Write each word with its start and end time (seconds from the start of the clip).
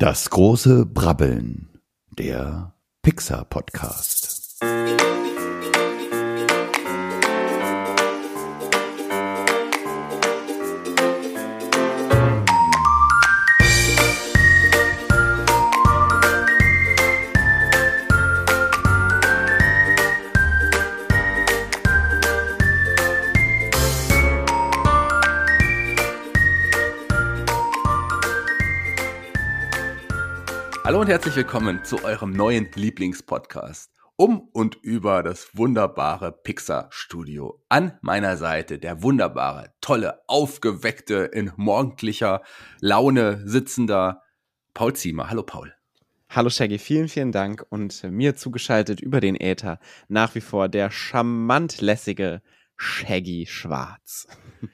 Das 0.00 0.30
große 0.30 0.86
Brabbeln. 0.86 1.70
Der 2.16 2.72
Pixar 3.02 3.44
Hallo 30.88 31.02
und 31.02 31.08
herzlich 31.08 31.36
willkommen 31.36 31.84
zu 31.84 32.02
eurem 32.02 32.30
neuen 32.32 32.70
Lieblingspodcast 32.74 33.92
um 34.16 34.48
und 34.54 34.76
über 34.76 35.22
das 35.22 35.54
wunderbare 35.54 36.32
Pixar 36.32 36.88
Studio. 36.88 37.62
An 37.68 37.98
meiner 38.00 38.38
Seite 38.38 38.78
der 38.78 39.02
wunderbare, 39.02 39.74
tolle, 39.82 40.22
aufgeweckte, 40.28 41.28
in 41.30 41.52
morgendlicher 41.56 42.40
Laune 42.80 43.46
sitzender 43.46 44.22
Paul 44.72 44.94
Ziemer. 44.94 45.28
Hallo 45.28 45.42
Paul. 45.42 45.74
Hallo 46.30 46.48
Shaggy, 46.48 46.78
vielen, 46.78 47.08
vielen 47.08 47.32
Dank 47.32 47.66
und 47.68 48.02
mir 48.04 48.34
zugeschaltet 48.36 48.98
über 48.98 49.20
den 49.20 49.38
Äther 49.38 49.80
nach 50.08 50.34
wie 50.36 50.40
vor 50.40 50.70
der 50.70 50.90
charmant 50.90 51.82
lässige 51.82 52.40
Shaggy 52.78 53.44
Schwarz. 53.44 54.26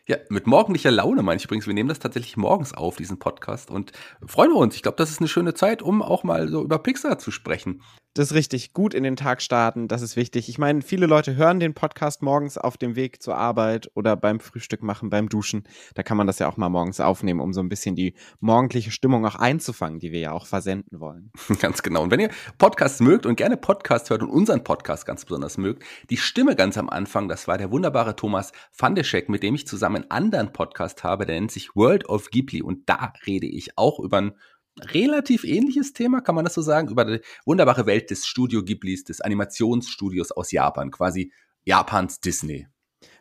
Ja, 0.06 0.16
mit 0.28 0.46
morgendlicher 0.46 0.90
Laune 0.90 1.22
meine 1.22 1.38
ich 1.38 1.44
übrigens. 1.44 1.66
Wir 1.66 1.74
nehmen 1.74 1.88
das 1.88 1.98
tatsächlich 1.98 2.36
morgens 2.36 2.74
auf, 2.74 2.96
diesen 2.96 3.18
Podcast, 3.18 3.70
und 3.70 3.92
freuen 4.26 4.50
wir 4.50 4.56
uns. 4.56 4.76
Ich 4.76 4.82
glaube, 4.82 4.96
das 4.96 5.10
ist 5.10 5.20
eine 5.20 5.28
schöne 5.28 5.54
Zeit, 5.54 5.82
um 5.82 6.02
auch 6.02 6.24
mal 6.24 6.48
so 6.48 6.62
über 6.62 6.78
Pixar 6.78 7.18
zu 7.18 7.30
sprechen. 7.30 7.82
Das 8.16 8.30
ist 8.30 8.34
richtig. 8.34 8.72
Gut 8.74 8.94
in 8.94 9.02
den 9.02 9.16
Tag 9.16 9.42
starten, 9.42 9.88
das 9.88 10.00
ist 10.00 10.14
wichtig. 10.14 10.48
Ich 10.48 10.56
meine, 10.56 10.82
viele 10.82 11.06
Leute 11.06 11.34
hören 11.34 11.58
den 11.58 11.74
Podcast 11.74 12.22
morgens 12.22 12.56
auf 12.56 12.76
dem 12.76 12.94
Weg 12.94 13.20
zur 13.20 13.36
Arbeit 13.36 13.90
oder 13.94 14.14
beim 14.14 14.38
Frühstück 14.38 14.84
machen, 14.84 15.10
beim 15.10 15.28
Duschen. 15.28 15.64
Da 15.94 16.04
kann 16.04 16.16
man 16.16 16.28
das 16.28 16.38
ja 16.38 16.48
auch 16.48 16.56
mal 16.56 16.68
morgens 16.68 17.00
aufnehmen, 17.00 17.40
um 17.40 17.52
so 17.52 17.60
ein 17.60 17.68
bisschen 17.68 17.96
die 17.96 18.14
morgendliche 18.38 18.92
Stimmung 18.92 19.26
auch 19.26 19.34
einzufangen, 19.34 19.98
die 19.98 20.12
wir 20.12 20.20
ja 20.20 20.30
auch 20.30 20.46
versenden 20.46 21.00
wollen. 21.00 21.32
Ganz 21.60 21.82
genau. 21.82 22.04
Und 22.04 22.12
wenn 22.12 22.20
ihr 22.20 22.30
Podcasts 22.56 23.00
mögt 23.00 23.26
und 23.26 23.34
gerne 23.34 23.56
Podcast 23.56 24.10
hört 24.10 24.22
und 24.22 24.30
unseren 24.30 24.62
Podcast 24.62 25.06
ganz 25.06 25.24
besonders 25.24 25.58
mögt, 25.58 25.82
die 26.08 26.16
Stimme 26.16 26.54
ganz 26.54 26.78
am 26.78 26.88
Anfang, 26.88 27.28
das 27.28 27.48
war 27.48 27.58
der 27.58 27.72
wunderbare 27.72 28.14
Thomas 28.14 28.52
Fandeschek, 28.70 29.28
mit 29.28 29.42
dem 29.42 29.56
ich 29.56 29.66
zusammen 29.66 30.02
einen 30.02 30.10
anderen 30.12 30.52
Podcast 30.52 31.02
habe, 31.02 31.26
der 31.26 31.34
nennt 31.34 31.50
sich 31.50 31.74
World 31.74 32.08
of 32.08 32.30
Ghibli. 32.30 32.62
Und 32.62 32.88
da 32.88 33.12
rede 33.26 33.48
ich 33.48 33.76
auch 33.76 33.98
über 33.98 34.18
ein 34.18 34.34
relativ 34.80 35.44
ähnliches 35.44 35.92
Thema, 35.92 36.20
kann 36.20 36.34
man 36.34 36.44
das 36.44 36.54
so 36.54 36.62
sagen, 36.62 36.88
über 36.88 37.04
die 37.04 37.20
wunderbare 37.46 37.86
Welt 37.86 38.10
des 38.10 38.26
Studio 38.26 38.62
Ghiblis, 38.62 39.04
des 39.04 39.20
Animationsstudios 39.20 40.32
aus 40.32 40.50
Japan, 40.52 40.90
quasi 40.90 41.32
Japans 41.64 42.20
Disney. 42.20 42.66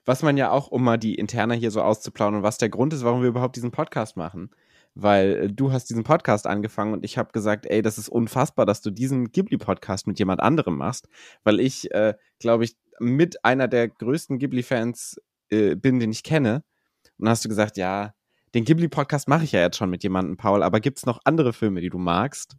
Was 0.06 0.22
man 0.22 0.36
ja 0.38 0.52
auch, 0.52 0.68
um 0.68 0.84
mal 0.84 0.98
die 0.98 1.16
Interna 1.16 1.54
hier 1.54 1.72
so 1.72 1.82
auszuplaudern, 1.82 2.44
was 2.44 2.58
der 2.58 2.70
Grund 2.70 2.94
ist, 2.94 3.04
warum 3.04 3.22
wir 3.22 3.30
überhaupt 3.30 3.56
diesen 3.56 3.72
Podcast 3.72 4.18
machen. 4.18 4.50
Weil 4.95 5.36
äh, 5.36 5.52
du 5.52 5.72
hast 5.72 5.90
diesen 5.90 6.04
Podcast 6.04 6.45
angefangen 6.45 6.94
und 6.94 7.06
ich 7.06 7.18
habe 7.18 7.32
gesagt, 7.32 7.66
ey, 7.66 7.82
das 7.82 7.98
ist 7.98 8.10
unfassbar, 8.10 8.66
dass 8.66 8.82
du 8.82 8.92
diesen 8.92 9.32
Ghibli-Podcast 9.32 10.08
mit 10.08 10.20
jemand 10.20 10.42
anderem 10.42 10.78
machst, 10.78 11.08
weil 11.44 11.60
ich, 11.60 11.92
äh, 11.92 12.14
glaube 12.40 12.66
ich, 12.66 12.76
mit 13.00 13.44
einer 13.44 13.67
der 13.67 13.88
größten 13.88 14.38
Ghibli-Fans 14.38 15.20
äh, 15.50 15.76
bin, 15.76 16.00
den 16.00 16.12
ich 16.12 16.23
kenne. 16.23 16.64
Und 17.17 17.26
dann 17.26 17.30
hast 17.30 17.45
du 17.45 17.50
gesagt, 17.50 17.78
ja, 17.78 18.14
den 18.54 18.66
Ghibli-Podcast 18.66 19.28
mache 19.28 19.44
ich 19.44 19.52
ja 19.52 19.62
jetzt 19.62 19.78
schon 19.78 19.90
mit 19.90 20.04
jemandem, 20.04 20.38
Paul, 20.38 20.64
aber 20.64 20.80
gibt 20.80 20.98
es 21.00 21.06
noch 21.06 21.20
andere 21.23 21.54
Filme, 21.54 21.82
die 21.82 21.90
du 21.90 21.98
magst? 21.98 22.56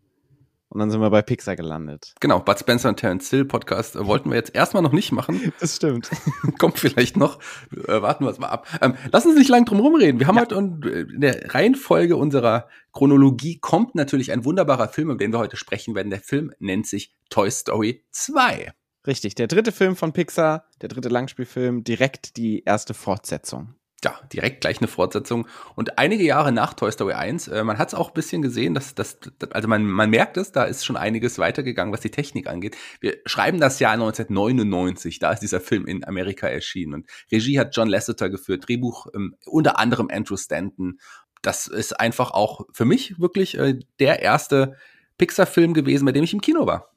Und 0.75 0.81
dann 0.81 0.91
sind 0.91 1.01
wir 1.01 1.11
bei 1.11 1.23
Pixar 1.23 1.55
gelandet. 1.55 2.15
Genau, 2.19 2.41
Bud 2.41 2.59
Spencer 2.59 2.89
und 2.89 2.97
Terence 2.97 3.31
Hill 3.31 3.45
Podcast 3.45 3.95
äh, 3.95 4.07
wollten 4.07 4.31
wir 4.31 4.37
jetzt 4.37 4.57
erstmal 4.57 4.83
noch 4.83 4.91
nicht 4.91 5.13
machen. 5.13 5.53
Das 5.61 5.77
stimmt. 5.77 6.11
Kommt 6.59 6.81
vielleicht 6.81 7.17
noch. 7.17 7.39
Äh, 7.87 8.03
warten 8.03 8.25
wir 8.25 8.31
es 8.31 8.41
mal 8.41 8.49
ab. 8.49 8.67
Ähm, 8.83 8.97
lass 9.13 9.25
uns 9.25 9.37
nicht 9.37 9.49
lang 9.49 9.67
drum 9.67 9.79
rumreden. 9.79 10.19
Wir 10.19 10.27
haben 10.27 10.35
ja. 10.35 10.43
heute 10.43 10.57
und 10.57 10.85
äh, 10.85 11.03
in 11.03 11.21
der 11.21 11.55
Reihenfolge 11.55 12.17
unserer 12.17 12.69
Chronologie 12.93 13.59
kommt 13.61 13.95
natürlich 13.95 14.33
ein 14.33 14.45
wunderbarer 14.45 14.89
Film, 14.89 15.11
über 15.11 15.19
den 15.19 15.33
wir 15.33 15.39
heute 15.39 15.57
sprechen 15.57 15.95
werden. 15.95 16.11
Der 16.11 16.21
Film 16.21 16.53
nennt 16.59 16.89
sich 16.89 17.15
Toy 17.31 17.53
Story 17.53 18.05
2. 18.11 18.73
Richtig, 19.07 19.37
der 19.37 19.47
dritte 19.47 19.71
Film 19.71 19.95
von 19.95 20.13
Pixar, 20.13 20.67
der 20.81 20.89
dritte 20.89 21.09
Langspielfilm, 21.09 21.85
direkt 21.85 22.37
die 22.37 22.65
erste 22.65 22.95
Fortsetzung 22.95 23.77
ja, 24.05 24.21
direkt 24.33 24.61
gleich 24.61 24.79
eine 24.79 24.89
Fortsetzung. 24.89 25.49
Und 25.75 25.99
einige 25.99 26.23
Jahre 26.23 26.53
nach 26.53 26.75
Toy 26.75 26.93
Story 26.93 27.15
1, 27.15 27.49
äh, 27.49 27.65
man 27.65 27.79
hat 27.79 27.89
es 27.89 27.95
auch 27.95 28.09
ein 28.09 28.15
bisschen 28.15 28.43
gesehen, 28.43 28.75
dass 28.75 28.95
das, 28.95 29.19
also 29.51 29.67
man, 29.67 29.85
man 29.85 30.11
merkt 30.11 30.37
es, 30.37 30.53
da 30.53 30.65
ist 30.65 30.85
schon 30.85 30.97
einiges 30.97 31.39
weitergegangen, 31.39 31.93
was 31.93 32.01
die 32.01 32.11
Technik 32.11 32.49
angeht. 32.49 32.77
Wir 33.01 33.17
schreiben 33.27 33.59
das 33.59 33.81
Jahr 33.81 33.93
1999, 33.93 35.19
da 35.19 35.33
ist 35.33 35.41
dieser 35.41 35.61
Film 35.61 35.87
in 35.87 36.05
Amerika 36.07 36.47
erschienen. 36.47 36.95
Und 36.95 37.07
Regie 37.33 37.59
hat 37.59 37.75
John 37.75 37.89
Lasseter 37.89 38.31
geführt, 38.31 38.69
Drehbuch 38.69 39.07
ähm, 39.15 39.37
unter 39.47 39.79
anderem 39.79 40.09
Andrew 40.13 40.37
Stanton. 40.37 40.99
Das 41.43 41.67
ist 41.67 41.99
einfach 41.99 42.31
auch 42.31 42.63
für 42.73 42.85
mich 42.85 43.19
wirklich 43.19 43.59
äh, 43.59 43.79
der 43.99 44.23
erste 44.23 44.77
Pixar-Film 45.19 45.75
gewesen, 45.75 46.05
bei 46.05 46.13
dem 46.13 46.25
ich 46.25 46.33
im 46.33 46.41
Kino 46.41 46.67
war. 46.67 46.91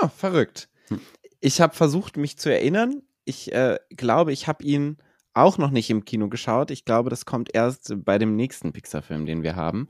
Ja, 0.00 0.08
verrückt. 0.08 0.68
Hm. 0.88 1.00
Ich 1.40 1.60
habe 1.60 1.74
versucht, 1.74 2.16
mich 2.16 2.38
zu 2.38 2.52
erinnern. 2.52 3.02
Ich 3.24 3.52
äh, 3.52 3.78
glaube, 3.90 4.32
ich 4.32 4.48
habe 4.48 4.64
ihn 4.64 4.98
auch 5.34 5.58
noch 5.58 5.70
nicht 5.70 5.90
im 5.90 6.04
Kino 6.04 6.28
geschaut. 6.28 6.70
Ich 6.70 6.84
glaube, 6.84 7.10
das 7.10 7.26
kommt 7.26 7.54
erst 7.54 7.94
bei 8.04 8.18
dem 8.18 8.36
nächsten 8.36 8.72
Pixar-Film, 8.72 9.26
den 9.26 9.42
wir 9.42 9.56
haben. 9.56 9.88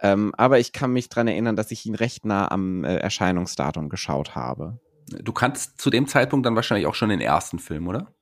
Ähm, 0.00 0.34
aber 0.36 0.58
ich 0.58 0.72
kann 0.72 0.92
mich 0.92 1.08
dran 1.08 1.28
erinnern, 1.28 1.56
dass 1.56 1.70
ich 1.70 1.86
ihn 1.86 1.94
recht 1.94 2.24
nah 2.24 2.50
am 2.50 2.84
äh, 2.84 2.96
Erscheinungsdatum 2.96 3.88
geschaut 3.88 4.34
habe. 4.34 4.80
Du 5.08 5.32
kannst 5.32 5.80
zu 5.80 5.90
dem 5.90 6.06
Zeitpunkt 6.06 6.46
dann 6.46 6.56
wahrscheinlich 6.56 6.86
auch 6.86 6.94
schon 6.94 7.10
den 7.10 7.20
ersten 7.20 7.58
Film, 7.58 7.86
oder? 7.86 8.12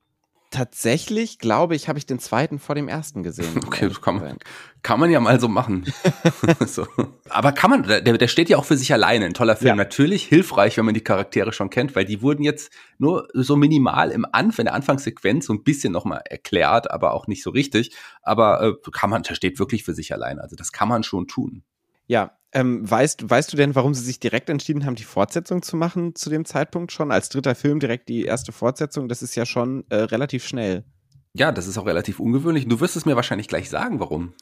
Tatsächlich, 0.50 1.38
glaube 1.38 1.76
ich, 1.76 1.88
habe 1.88 1.96
ich 1.96 2.06
den 2.06 2.18
zweiten 2.18 2.58
vor 2.58 2.74
dem 2.74 2.88
ersten 2.88 3.22
gesehen. 3.22 3.60
Okay, 3.64 3.86
das 3.86 4.00
kann 4.00 4.16
man, 4.16 4.38
kann 4.82 4.98
man 4.98 5.08
ja 5.08 5.20
mal 5.20 5.38
so 5.38 5.46
machen. 5.46 5.84
so. 6.66 6.88
Aber 7.28 7.52
kann 7.52 7.70
man, 7.70 7.84
der, 7.84 8.02
der 8.02 8.26
steht 8.26 8.48
ja 8.48 8.56
auch 8.56 8.64
für 8.64 8.76
sich 8.76 8.92
alleine. 8.92 9.26
Ein 9.26 9.34
toller 9.34 9.54
Film. 9.54 9.68
Ja. 9.68 9.74
Natürlich 9.76 10.24
hilfreich, 10.24 10.76
wenn 10.76 10.84
man 10.84 10.94
die 10.94 11.04
Charaktere 11.04 11.52
schon 11.52 11.70
kennt, 11.70 11.94
weil 11.94 12.04
die 12.04 12.20
wurden 12.20 12.42
jetzt 12.42 12.72
nur 12.98 13.28
so 13.32 13.54
minimal 13.54 14.10
im 14.10 14.26
Anfang, 14.32 14.62
in 14.62 14.66
der 14.66 14.74
Anfangssequenz 14.74 15.46
so 15.46 15.52
ein 15.52 15.62
bisschen 15.62 15.92
nochmal 15.92 16.22
erklärt, 16.28 16.90
aber 16.90 17.14
auch 17.14 17.28
nicht 17.28 17.44
so 17.44 17.50
richtig. 17.50 17.94
Aber 18.22 18.60
äh, 18.60 18.90
kann 18.90 19.10
man, 19.10 19.22
der 19.22 19.36
steht 19.36 19.60
wirklich 19.60 19.84
für 19.84 19.94
sich 19.94 20.12
alleine. 20.12 20.42
Also 20.42 20.56
das 20.56 20.72
kann 20.72 20.88
man 20.88 21.04
schon 21.04 21.28
tun. 21.28 21.62
Ja, 22.08 22.39
ähm, 22.52 22.88
weißt, 22.88 23.28
weißt 23.28 23.52
du 23.52 23.56
denn, 23.56 23.74
warum 23.74 23.94
sie 23.94 24.02
sich 24.02 24.18
direkt 24.18 24.50
entschieden 24.50 24.84
haben, 24.84 24.96
die 24.96 25.04
Fortsetzung 25.04 25.62
zu 25.62 25.76
machen 25.76 26.14
zu 26.14 26.30
dem 26.30 26.44
Zeitpunkt 26.44 26.92
schon? 26.92 27.12
Als 27.12 27.28
dritter 27.28 27.54
Film 27.54 27.80
direkt 27.80 28.08
die 28.08 28.24
erste 28.24 28.52
Fortsetzung, 28.52 29.08
das 29.08 29.22
ist 29.22 29.34
ja 29.36 29.46
schon 29.46 29.84
äh, 29.88 29.96
relativ 29.96 30.44
schnell. 30.44 30.84
Ja, 31.32 31.52
das 31.52 31.68
ist 31.68 31.78
auch 31.78 31.86
relativ 31.86 32.18
ungewöhnlich. 32.18 32.66
Du 32.66 32.80
wirst 32.80 32.96
es 32.96 33.06
mir 33.06 33.14
wahrscheinlich 33.14 33.46
gleich 33.46 33.70
sagen, 33.70 34.00
warum. 34.00 34.34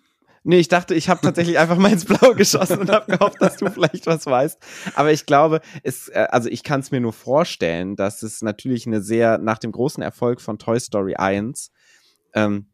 Nee, 0.44 0.60
ich 0.60 0.68
dachte, 0.68 0.94
ich 0.94 1.10
habe 1.10 1.20
tatsächlich 1.20 1.58
einfach 1.58 1.76
mal 1.76 1.92
ins 1.92 2.06
Blaue 2.06 2.34
geschossen 2.34 2.78
und 2.78 2.90
habe 2.90 3.12
gehofft, 3.12 3.42
dass 3.42 3.58
du 3.58 3.70
vielleicht 3.70 4.06
was 4.06 4.24
weißt. 4.24 4.58
Aber 4.94 5.12
ich 5.12 5.26
glaube, 5.26 5.60
es, 5.82 6.08
äh, 6.08 6.26
also 6.30 6.48
ich 6.48 6.62
kann 6.62 6.80
es 6.80 6.90
mir 6.90 7.00
nur 7.00 7.12
vorstellen, 7.12 7.96
dass 7.96 8.22
es 8.22 8.40
natürlich 8.40 8.86
eine 8.86 9.02
sehr, 9.02 9.36
nach 9.36 9.58
dem 9.58 9.72
großen 9.72 10.02
Erfolg 10.02 10.40
von 10.40 10.58
Toy 10.58 10.80
Story 10.80 11.16
1, 11.16 11.70
ähm, 12.34 12.68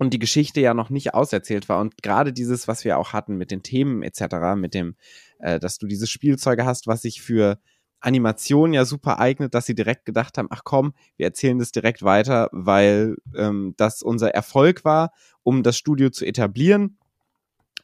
und 0.00 0.14
die 0.14 0.18
Geschichte 0.18 0.62
ja 0.62 0.72
noch 0.72 0.88
nicht 0.88 1.12
auserzählt 1.12 1.68
war. 1.68 1.78
Und 1.78 2.02
gerade 2.02 2.32
dieses, 2.32 2.66
was 2.66 2.86
wir 2.86 2.96
auch 2.96 3.12
hatten 3.12 3.36
mit 3.36 3.50
den 3.50 3.62
Themen 3.62 4.02
etc., 4.02 4.56
mit 4.56 4.72
dem, 4.72 4.96
äh, 5.40 5.60
dass 5.60 5.76
du 5.76 5.86
diese 5.86 6.06
Spielzeuge 6.06 6.64
hast, 6.64 6.86
was 6.86 7.02
sich 7.02 7.20
für 7.20 7.58
Animation 8.00 8.72
ja 8.72 8.86
super 8.86 9.18
eignet, 9.18 9.52
dass 9.52 9.66
sie 9.66 9.74
direkt 9.74 10.06
gedacht 10.06 10.38
haben, 10.38 10.48
ach 10.50 10.62
komm, 10.64 10.94
wir 11.18 11.26
erzählen 11.26 11.58
das 11.58 11.70
direkt 11.70 12.02
weiter, 12.02 12.48
weil 12.50 13.16
ähm, 13.36 13.74
das 13.76 14.00
unser 14.00 14.34
Erfolg 14.34 14.86
war, 14.86 15.12
um 15.42 15.62
das 15.62 15.76
Studio 15.76 16.08
zu 16.08 16.24
etablieren 16.24 16.96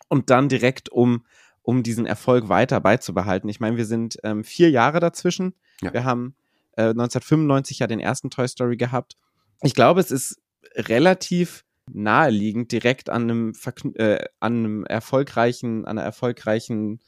und 0.09 0.31
dann 0.31 0.49
direkt 0.49 0.89
um 0.89 1.23
um 1.61 1.83
diesen 1.83 2.07
Erfolg 2.07 2.49
weiter 2.49 2.81
beizubehalten. 2.81 3.51
Ich 3.51 3.61
meine, 3.61 3.77
wir 3.77 3.85
sind 3.85 4.19
ähm, 4.23 4.43
vier 4.43 4.71
Jahre 4.71 5.01
dazwischen. 5.01 5.53
Ja. 5.83 5.93
Wir 5.93 6.05
haben 6.05 6.35
äh, 6.77 6.91
1995 6.91 7.81
ja 7.81 7.89
den 7.89 7.99
ersten 8.01 8.31
Toy 8.31 8.47
Story 8.49 8.77
gehabt. 8.77 9.17
Ich 9.63 9.75
glaube, 9.75 10.01
es 10.01 10.13
ist 10.13 10.41
relativ 10.77 11.65
naheliegend, 11.93 12.73
direkt 12.73 13.11
an 13.11 13.23
einem, 13.23 13.53
äh, 13.95 14.25
an 14.41 14.57
einem 14.59 14.85
erfolgreichen, 14.85 15.85
an 15.85 15.99
einer 15.99 16.03
erfolgreichen 16.03 17.01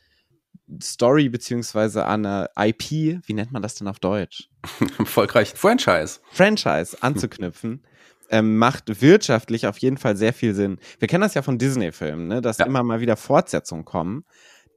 Story 0.82 1.28
beziehungsweise 1.28 2.04
an 2.04 2.26
einer 2.26 2.50
IP, 2.56 2.90
wie 3.26 3.34
nennt 3.34 3.52
man 3.52 3.62
das 3.62 3.75
denn 3.75 3.88
auf 3.88 3.98
Deutsch? 3.98 4.48
Erfolgreichen 4.98 5.56
Franchise. 5.56 6.20
Franchise 6.30 6.96
anzuknüpfen. 7.00 7.82
Ähm, 8.30 8.58
macht 8.58 9.00
wirtschaftlich 9.00 9.66
auf 9.66 9.78
jeden 9.78 9.96
Fall 9.96 10.14
sehr 10.14 10.34
viel 10.34 10.54
Sinn. 10.54 10.76
Wir 10.98 11.08
kennen 11.08 11.22
das 11.22 11.32
ja 11.32 11.40
von 11.40 11.56
Disney-Filmen, 11.56 12.28
ne? 12.28 12.42
dass 12.42 12.58
ja. 12.58 12.66
immer 12.66 12.82
mal 12.82 13.00
wieder 13.00 13.16
Fortsetzungen 13.16 13.86
kommen, 13.86 14.26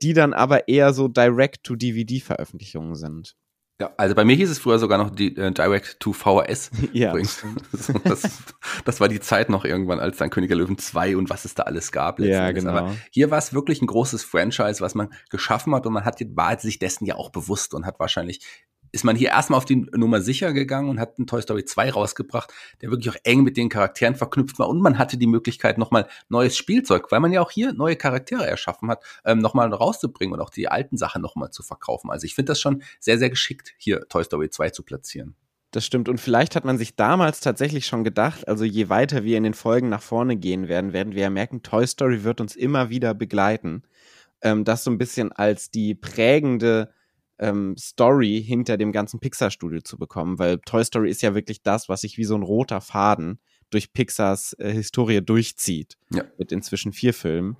die 0.01 0.13
dann 0.13 0.31
aber 0.31 0.69
eher 0.69 0.94
so 0.94 1.09
Direct-to-DVD-Veröffentlichungen 1.09 2.95
sind. 2.95 3.36
Ja, 3.81 3.89
also 3.98 4.13
bei 4.13 4.24
mir 4.24 4.36
hieß 4.36 4.51
es 4.51 4.60
früher 4.60 4.78
sogar 4.78 5.00
noch 5.00 5.10
die 5.10 5.36
äh, 5.36 5.51
Direct 5.51 6.00
to 6.00 6.13
VHS. 6.13 6.69
Ja. 6.94 7.16
Das, 8.04 8.30
das, 8.86 9.00
war 9.00 9.07
die 9.07 9.19
Zeit 9.19 9.50
noch 9.50 9.66
irgendwann, 9.66 10.00
als 10.00 10.18
dann 10.18 10.30
König 10.30 10.50
der 10.50 10.57
Löwen 10.57 10.78
2 10.78 11.18
und 11.18 11.30
was 11.30 11.45
es 11.45 11.56
da 11.56 11.63
alles 11.63 11.92
gab. 11.92 12.19
Ja, 12.19 12.51
genau. 12.51 12.72
Aber 12.72 12.95
hier 13.10 13.31
war 13.31 13.38
es 13.38 13.54
wirklich 13.54 13.81
ein 13.81 13.88
großes 13.88 14.24
Franchise, 14.24 14.81
was 14.81 14.94
man 14.94 15.10
geschaffen 15.30 15.74
hat 15.74 15.88
und 15.88 15.94
man 15.94 16.06
hat, 16.06 16.22
war 16.36 16.60
sich 16.60 16.78
dessen 16.78 17.06
ja 17.06 17.16
auch 17.16 17.31
bewusst 17.31 17.74
und 17.74 17.86
hat 17.86 18.00
wahrscheinlich 18.00 18.42
ist 18.92 19.04
man 19.04 19.16
hier 19.16 19.30
erstmal 19.30 19.58
auf 19.58 19.66
die 19.66 19.88
Nummer 19.96 20.22
sicher 20.22 20.54
gegangen 20.54 20.90
und 20.90 21.00
hat 21.00 21.18
einen 21.18 21.28
Toy 21.28 21.42
Story 21.42 21.66
2 21.66 21.92
rausgebracht, 21.92 22.54
der 22.82 22.92
wirklich 22.92 23.10
auch 23.10 23.20
eng 23.24 23.44
mit 23.44 23.58
den 23.58 23.70
Charakteren 23.70 24.16
verknüpft 24.16 24.60
war. 24.60 24.70
Und 24.70 24.82
man 24.82 24.98
hatte 24.98 25.18
die 25.18 25.28
Möglichkeit, 25.28 25.78
nochmal 25.78 26.08
neues 26.30 26.58
Spielzeug, 26.58 27.12
weil 27.12 27.20
man 27.20 27.32
ja 27.32 27.42
auch 27.42 27.52
hier 27.52 27.74
neue 27.74 27.96
Charaktere 27.96 28.46
erschaffen 28.46 28.90
hat, 28.90 29.04
ähm, 29.26 29.40
nochmal 29.40 29.74
rauszubringen 29.74 30.34
und 30.34 30.42
auch 30.42 30.50
die 30.50 30.68
alten 30.68 30.98
Sachen 30.98 31.22
nochmal 31.22 31.52
zu 31.52 31.64
verkaufen. 31.64 32.12
Also 32.12 32.26
ich 32.26 32.36
finde 32.36 32.52
das 32.52 32.60
schon 32.60 32.84
sehr, 33.00 33.18
sehr 33.18 33.30
geschickt, 33.30 33.74
hier 33.78 34.08
Toy 34.10 34.24
Story 34.24 34.50
2 34.50 34.72
zu 34.72 34.84
platzieren. 34.84 35.36
Das 35.72 35.86
stimmt. 35.86 36.10
Und 36.10 36.20
vielleicht 36.20 36.58
hat 36.58 36.66
man 36.66 36.78
sich 36.78 36.98
damals 36.98 37.40
tatsächlich 37.40 37.86
schon 37.86 38.04
gedacht, 38.04 38.46
also 38.48 38.66
je 38.66 38.90
weiter 38.90 39.24
wir 39.24 39.38
in 39.38 39.44
den 39.44 39.54
Folgen 39.54 39.88
nach 39.88 40.02
vorne 40.02 40.36
gehen 40.36 40.68
werden, 40.68 40.92
werden 40.92 41.16
wir 41.16 41.22
ja 41.22 41.30
merken, 41.30 41.64
Toy 41.64 41.88
Story 41.88 42.26
wird 42.26 42.42
uns 42.42 42.58
immer 42.58 42.90
wieder 42.90 43.14
begleiten. 43.14 43.84
Ähm, 44.42 44.66
das 44.66 44.84
so 44.84 44.92
ein 44.92 44.98
bisschen 44.98 45.32
als 45.32 45.72
die 45.72 45.96
prägende 45.96 46.92
ähm, 47.42 47.76
Story 47.78 48.42
hinter 48.46 48.78
dem 48.78 48.92
ganzen 48.92 49.20
Pixar-Studio 49.20 49.82
zu 49.82 49.98
bekommen, 49.98 50.40
weil 50.40 50.60
Toy 50.60 50.86
Story 50.86 51.10
ist 51.10 51.22
ja 51.22 51.36
wirklich 51.36 51.62
das, 51.62 51.90
was 51.90 52.02
sich 52.02 52.18
wie 52.18 52.24
so 52.24 52.36
ein 52.36 52.44
roter 52.44 52.80
Faden 52.80 53.40
durch 53.72 53.94
Pixars 53.94 54.54
äh, 54.60 54.72
Historie 54.72 55.22
durchzieht. 55.22 55.98
Ja. 56.14 56.24
Mit 56.38 56.52
inzwischen 56.52 56.94
vier 56.94 57.14
Filmen. 57.14 57.58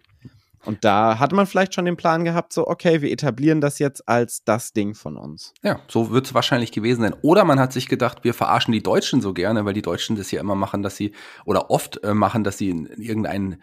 Und 0.64 0.84
da 0.84 1.18
hatte 1.18 1.36
man 1.36 1.48
vielleicht 1.48 1.74
schon 1.74 1.86
den 1.86 1.98
Plan 1.98 2.24
gehabt, 2.24 2.54
so, 2.54 2.68
okay, 2.68 3.02
wir 3.02 3.12
etablieren 3.12 3.62
das 3.62 3.80
jetzt 3.80 4.08
als 4.08 4.44
das 4.44 4.74
Ding 4.74 4.94
von 4.94 5.18
uns. 5.18 5.54
Ja, 5.64 5.80
so 5.88 6.12
wird 6.12 6.28
es 6.28 6.34
wahrscheinlich 6.34 6.72
gewesen 6.72 7.02
sein. 7.02 7.16
Oder 7.24 7.46
man 7.46 7.60
hat 7.60 7.74
sich 7.74 7.88
gedacht, 7.88 8.24
wir 8.24 8.34
verarschen 8.36 8.72
die 8.72 8.84
Deutschen 8.84 9.22
so 9.22 9.34
gerne, 9.34 9.66
weil 9.66 9.74
die 9.74 9.82
Deutschen 9.82 10.16
das 10.16 10.30
ja 10.30 10.40
immer 10.40 10.56
machen, 10.56 10.84
dass 10.84 10.96
sie, 10.96 11.14
oder 11.46 11.72
oft 11.72 12.04
äh, 12.04 12.14
machen, 12.14 12.44
dass 12.44 12.60
sie 12.60 12.70
in, 12.70 12.86
in 12.86 13.02
irgendeinen 13.02 13.62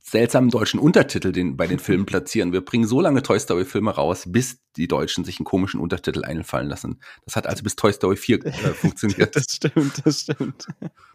seltsamen 0.00 0.48
deutschen 0.48 0.80
Untertitel 0.80 1.32
den, 1.32 1.56
bei 1.58 1.66
den 1.66 1.78
Filmen 1.78 2.06
platzieren. 2.06 2.52
Wir 2.52 2.64
bringen 2.64 2.86
so 2.86 3.02
lange 3.02 3.22
Toy 3.22 3.38
Story-Filme 3.38 3.90
raus, 3.90 4.24
bis 4.26 4.58
die 4.78 4.88
Deutschen 4.88 5.24
sich 5.24 5.38
einen 5.38 5.44
komischen 5.44 5.80
Untertitel 5.80 6.24
einfallen 6.24 6.68
lassen. 6.68 6.98
Das 7.24 7.36
hat 7.36 7.46
also 7.46 7.62
bis 7.62 7.76
Toy 7.76 7.92
Story 7.92 8.16
4 8.16 8.46
äh, 8.46 8.52
funktioniert. 8.74 9.36
das 9.36 9.44
stimmt, 9.50 10.02
das 10.04 10.20
stimmt. 10.22 10.66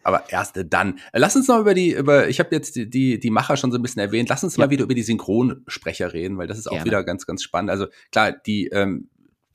Aber 0.02 0.24
erst 0.30 0.62
dann. 0.68 0.98
Lass 1.12 1.34
uns 1.34 1.48
noch 1.48 1.58
über 1.58 1.74
die, 1.74 1.92
über, 1.92 2.28
ich 2.28 2.38
habe 2.38 2.54
jetzt 2.54 2.76
die, 2.76 2.88
die, 2.88 3.18
die 3.18 3.30
Macher 3.30 3.56
schon 3.56 3.72
so 3.72 3.78
ein 3.78 3.82
bisschen 3.82 4.00
erwähnt. 4.00 4.28
Lass 4.28 4.44
uns 4.44 4.56
ja. 4.56 4.64
mal 4.64 4.70
wieder 4.70 4.84
über 4.84 4.94
die 4.94 5.02
Synchronsprecher 5.02 6.12
reden, 6.12 6.38
weil 6.38 6.46
das 6.46 6.58
ist 6.58 6.66
auch 6.66 6.72
Gerne. 6.72 6.86
wieder 6.86 7.04
ganz, 7.04 7.26
ganz 7.26 7.42
spannend. 7.42 7.70
Also 7.70 7.86
klar, 8.12 8.32
die 8.32 8.66
ähm, 8.68 9.08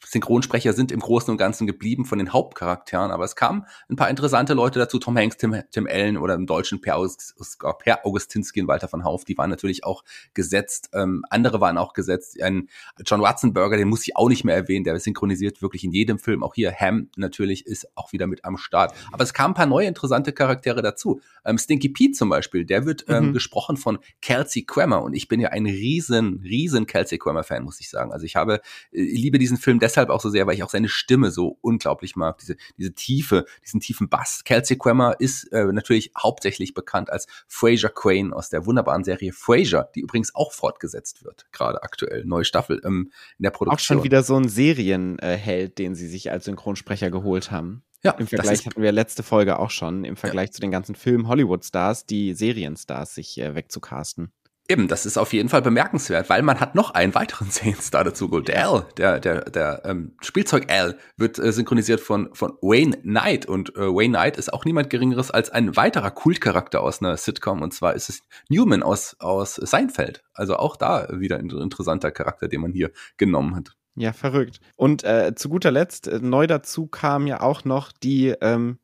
Synchronsprecher 0.05 0.73
sind 0.73 0.91
im 0.91 0.99
Großen 0.99 1.31
und 1.31 1.37
Ganzen 1.37 1.67
geblieben 1.67 2.05
von 2.05 2.17
den 2.19 2.33
Hauptcharakteren, 2.33 3.11
aber 3.11 3.25
es 3.25 3.35
kamen 3.35 3.65
ein 3.89 3.95
paar 3.95 4.09
interessante 4.09 4.53
Leute 4.53 4.79
dazu, 4.79 4.99
Tom 4.99 5.17
Hanks, 5.17 5.37
Tim, 5.37 5.55
Tim 5.71 5.87
Allen 5.87 6.17
oder 6.17 6.35
im 6.35 6.45
Deutschen 6.45 6.81
Per, 6.81 6.97
August, 6.97 7.35
per 7.79 8.05
Augustinski 8.05 8.61
und 8.61 8.67
Walter 8.67 8.87
von 8.87 9.03
Hauf, 9.03 9.25
die 9.25 9.37
waren 9.37 9.49
natürlich 9.49 9.83
auch 9.83 10.03
gesetzt. 10.33 10.89
Ähm, 10.93 11.23
andere 11.29 11.61
waren 11.61 11.77
auch 11.77 11.93
gesetzt. 11.93 12.41
Ein 12.41 12.69
John 13.05 13.21
Watzenberger, 13.21 13.77
den 13.77 13.87
muss 13.87 14.07
ich 14.07 14.15
auch 14.15 14.29
nicht 14.29 14.43
mehr 14.43 14.55
erwähnen, 14.55 14.83
der 14.83 14.99
synchronisiert 14.99 15.61
wirklich 15.61 15.83
in 15.83 15.91
jedem 15.91 16.19
Film. 16.19 16.43
Auch 16.43 16.55
hier 16.55 16.73
Ham 16.73 17.09
natürlich 17.15 17.65
ist 17.65 17.87
auch 17.95 18.13
wieder 18.13 18.27
mit 18.27 18.45
am 18.45 18.57
Start. 18.57 18.93
Aber 19.11 19.23
es 19.23 19.33
kamen 19.33 19.51
ein 19.51 19.55
paar 19.55 19.65
neue 19.65 19.87
interessante 19.87 20.33
Charaktere 20.33 20.81
dazu. 20.81 21.21
Ähm, 21.45 21.57
Stinky 21.57 21.89
Pete 21.89 22.13
zum 22.13 22.29
Beispiel, 22.29 22.65
der 22.65 22.85
wird 22.85 23.05
ähm, 23.07 23.27
mhm. 23.27 23.33
gesprochen 23.33 23.77
von 23.77 23.99
Kelsey 24.21 24.63
Grammer 24.63 25.01
und 25.03 25.13
ich 25.13 25.27
bin 25.27 25.39
ja 25.39 25.49
ein 25.49 25.65
riesen, 25.65 26.41
riesen 26.43 26.87
Kelsey 26.87 27.17
Grammer 27.17 27.43
Fan, 27.43 27.63
muss 27.63 27.79
ich 27.79 27.89
sagen. 27.89 28.11
Also 28.11 28.25
ich 28.25 28.35
habe, 28.35 28.61
äh, 28.91 29.01
ich 29.01 29.19
liebe 29.19 29.39
diesen 29.39 29.57
Film 29.57 29.79
deshalb 29.89 30.09
auch 30.09 30.21
so 30.21 30.29
sehr, 30.29 30.45
weil 30.47 30.55
ich 30.55 30.63
auch 30.63 30.69
seine 30.69 30.89
Stimme 30.89 31.31
so 31.31 31.57
unglaublich 31.61 32.15
mag, 32.15 32.37
diese, 32.37 32.55
diese 32.77 32.93
Tiefe, 32.93 33.45
diesen 33.63 33.79
tiefen 33.79 34.09
Bass. 34.09 34.43
Kelsey 34.43 34.77
Grammer 34.77 35.15
ist 35.19 35.45
äh, 35.51 35.65
natürlich 35.65 36.11
hauptsächlich 36.17 36.73
bekannt 36.73 37.09
als 37.09 37.27
Fraser 37.47 37.89
Crane 37.89 38.33
aus 38.33 38.49
der 38.49 38.65
wunderbaren 38.65 39.03
Serie 39.03 39.33
Fraser, 39.33 39.89
die 39.95 40.01
übrigens 40.01 40.35
auch 40.35 40.51
fortgesetzt 40.53 41.23
wird, 41.23 41.47
gerade 41.51 41.83
aktuell, 41.83 42.23
neue 42.25 42.45
Staffel 42.45 42.81
ähm, 42.85 43.11
in 43.37 43.43
der 43.43 43.51
Produktion. 43.51 43.75
Auch 43.75 43.79
schon 43.79 44.03
wieder 44.03 44.23
so 44.23 44.35
ein 44.35 44.47
Serienheld, 44.47 45.77
den 45.77 45.95
sie 45.95 46.07
sich 46.07 46.31
als 46.31 46.45
Synchronsprecher 46.45 47.09
geholt 47.09 47.51
haben. 47.51 47.83
Ja, 48.01 48.11
Im 48.11 48.27
Vergleich 48.27 48.65
hatten 48.65 48.81
wir 48.81 48.93
letzte 48.93 49.23
Folge 49.23 49.59
auch 49.59 49.71
schon, 49.71 50.05
im 50.05 50.15
Vergleich 50.15 50.49
ja. 50.49 50.51
zu 50.53 50.61
den 50.61 50.71
ganzen 50.71 50.95
Film 50.95 51.27
Hollywood-Stars, 51.27 52.05
die 52.05 52.33
Serienstars 52.33 53.15
sich 53.15 53.37
äh, 53.41 53.55
wegzucasten. 53.55 54.31
Eben, 54.71 54.87
das 54.87 55.07
ist 55.07 55.17
auf 55.17 55.33
jeden 55.33 55.49
Fall 55.49 55.63
bemerkenswert, 55.63 56.29
weil 56.29 56.43
man 56.43 56.59
hat 56.59 56.75
noch 56.75 56.91
einen 56.91 57.15
weiteren 57.15 57.49
Serienstar 57.49 58.03
dazu 58.03 58.29
geholt. 58.29 58.49
Der 58.49 58.69
Al, 58.69 58.85
der, 58.97 59.19
der, 59.19 59.49
der 59.49 59.81
ähm, 59.83 60.13
Spielzeug 60.21 60.71
Al, 60.71 60.95
wird 61.17 61.39
äh, 61.39 61.51
synchronisiert 61.51 61.99
von, 61.99 62.29
von 62.33 62.53
Wayne 62.61 62.97
Knight. 62.97 63.47
Und 63.47 63.75
äh, 63.75 63.87
Wayne 63.87 64.15
Knight 64.15 64.37
ist 64.37 64.53
auch 64.53 64.65
niemand 64.65 64.91
Geringeres 64.91 65.31
als 65.31 65.49
ein 65.49 65.75
weiterer 65.75 66.11
Kultcharakter 66.11 66.81
aus 66.81 67.01
einer 67.01 67.17
Sitcom. 67.17 67.63
Und 67.63 67.73
zwar 67.73 67.95
ist 67.95 68.09
es 68.09 68.21
Newman 68.47 68.83
aus, 68.83 69.15
aus 69.19 69.55
Seinfeld. 69.55 70.21
Also 70.33 70.55
auch 70.57 70.75
da 70.75 71.07
wieder 71.19 71.37
ein 71.39 71.49
interessanter 71.49 72.11
Charakter, 72.11 72.47
den 72.47 72.61
man 72.61 72.71
hier 72.71 72.91
genommen 73.17 73.55
hat. 73.55 73.75
Ja, 73.95 74.13
verrückt. 74.13 74.59
Und 74.75 75.03
äh, 75.03 75.33
zu 75.35 75.49
guter 75.49 75.71
Letzt, 75.71 76.07
äh, 76.07 76.19
neu 76.21 76.45
dazu 76.45 76.85
kam 76.85 77.25
ja 77.25 77.41
auch 77.41 77.65
noch 77.65 77.91
die 77.91 78.35
ähm, 78.39 78.77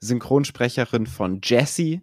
Synchronsprecherin 0.00 1.06
von 1.06 1.40
Jessie 1.44 2.00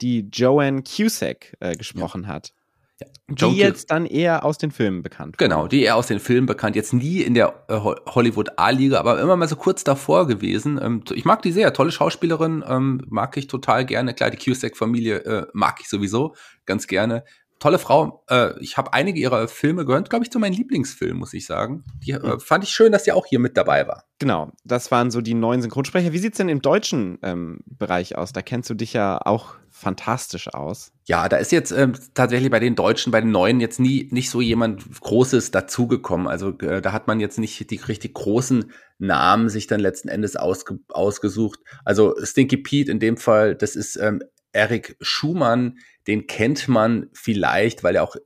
die 0.00 0.28
Joanne 0.32 0.82
Cusack 0.82 1.56
äh, 1.60 1.74
gesprochen 1.74 2.22
ja. 2.24 2.28
hat. 2.28 2.52
Ja. 3.00 3.48
Die 3.48 3.56
jetzt 3.56 3.90
dann 3.90 4.06
eher 4.06 4.44
aus 4.44 4.58
den 4.58 4.70
Filmen 4.70 5.02
bekannt. 5.02 5.38
Genau, 5.38 5.66
die 5.66 5.82
eher 5.82 5.96
aus 5.96 6.06
den 6.06 6.20
Filmen 6.20 6.46
bekannt. 6.46 6.76
Jetzt 6.76 6.92
nie 6.92 7.22
in 7.22 7.34
der 7.34 7.64
äh, 7.68 7.78
Hollywood 7.78 8.58
A-Liga, 8.58 8.98
aber 8.98 9.20
immer 9.20 9.36
mal 9.36 9.48
so 9.48 9.56
kurz 9.56 9.82
davor 9.82 10.26
gewesen. 10.26 10.78
Ähm, 10.80 11.02
ich 11.12 11.24
mag 11.24 11.42
die 11.42 11.50
sehr, 11.50 11.72
tolle 11.72 11.90
Schauspielerin, 11.90 12.62
ähm, 12.66 13.00
mag 13.08 13.36
ich 13.36 13.46
total 13.46 13.86
gerne. 13.86 14.14
Klar, 14.14 14.30
die 14.30 14.36
Cusack-Familie 14.36 15.16
äh, 15.24 15.46
mag 15.54 15.78
ich 15.80 15.88
sowieso 15.88 16.34
ganz 16.66 16.86
gerne 16.86 17.24
tolle 17.64 17.78
Frau. 17.78 18.22
Äh, 18.28 18.58
ich 18.60 18.76
habe 18.76 18.92
einige 18.92 19.18
ihrer 19.18 19.48
Filme 19.48 19.86
gehört, 19.86 20.10
glaube 20.10 20.24
ich, 20.24 20.30
zu 20.30 20.38
meinem 20.38 20.52
Lieblingsfilm, 20.52 21.16
muss 21.16 21.32
ich 21.32 21.46
sagen. 21.46 21.82
Die 22.04 22.12
äh, 22.12 22.20
hm. 22.20 22.40
fand 22.40 22.64
ich 22.64 22.70
schön, 22.70 22.92
dass 22.92 23.04
sie 23.04 23.12
auch 23.12 23.24
hier 23.24 23.38
mit 23.38 23.56
dabei 23.56 23.88
war. 23.88 24.04
Genau, 24.18 24.52
das 24.64 24.90
waren 24.90 25.10
so 25.10 25.22
die 25.22 25.32
neuen 25.32 25.62
Synchronsprecher. 25.62 26.12
Wie 26.12 26.18
sieht's 26.18 26.36
denn 26.36 26.50
im 26.50 26.60
deutschen 26.60 27.18
ähm, 27.22 27.60
Bereich 27.64 28.18
aus? 28.18 28.34
Da 28.34 28.42
kennst 28.42 28.68
du 28.68 28.74
dich 28.74 28.92
ja 28.92 29.18
auch 29.24 29.54
fantastisch 29.74 30.54
aus. 30.54 30.92
Ja, 31.04 31.28
da 31.28 31.36
ist 31.36 31.50
jetzt 31.50 31.72
ähm, 31.72 31.94
tatsächlich 32.14 32.48
bei 32.48 32.60
den 32.60 32.76
Deutschen, 32.76 33.10
bei 33.10 33.20
den 33.20 33.32
Neuen 33.32 33.58
jetzt 33.58 33.80
nie 33.80 34.08
nicht 34.12 34.30
so 34.30 34.40
jemand 34.40 35.00
Großes 35.00 35.50
dazugekommen. 35.50 36.28
Also 36.28 36.56
äh, 36.60 36.80
da 36.80 36.92
hat 36.92 37.08
man 37.08 37.18
jetzt 37.18 37.40
nicht 37.40 37.70
die 37.70 37.76
richtig 37.76 38.14
großen 38.14 38.70
Namen 38.98 39.48
sich 39.48 39.66
dann 39.66 39.80
letzten 39.80 40.08
Endes 40.08 40.36
ausge 40.36 40.78
ausgesucht. 40.90 41.58
Also 41.84 42.14
Stinky 42.22 42.56
Pete 42.56 42.90
in 42.90 43.00
dem 43.00 43.16
Fall, 43.16 43.56
das 43.56 43.74
ist 43.74 43.96
ähm, 43.96 44.22
Eric 44.52 44.96
Schumann, 45.00 45.78
den 46.06 46.28
kennt 46.28 46.68
man 46.68 47.10
vielleicht, 47.12 47.82
weil 47.82 47.96
er 47.96 48.04
auch 48.04 48.16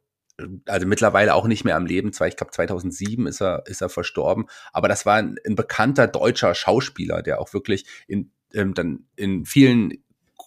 also 0.67 0.87
mittlerweile 0.87 1.35
auch 1.35 1.47
nicht 1.47 1.65
mehr 1.65 1.77
am 1.77 1.87
Leben, 1.87 2.13
zwar 2.13 2.29
ich 2.29 2.37
glaube 2.37 2.53
2007 2.53 3.27
ist 3.27 3.41
er 3.41 3.65
ist 3.67 3.81
er 3.81 3.89
verstorben, 3.89 4.45
aber 4.73 4.87
das 4.87 5.07
war 5.07 5.17
ein, 5.17 5.37
ein 5.47 5.57
bekannter 5.57 6.07
deutscher 6.07 6.55
Schauspieler, 6.55 7.23
der 7.23 7.41
auch 7.41 7.55
wirklich 7.55 7.87
in 8.07 8.31
ähm, 8.53 8.75
dann 8.75 9.07
in 9.17 9.47
vielen 9.47 9.95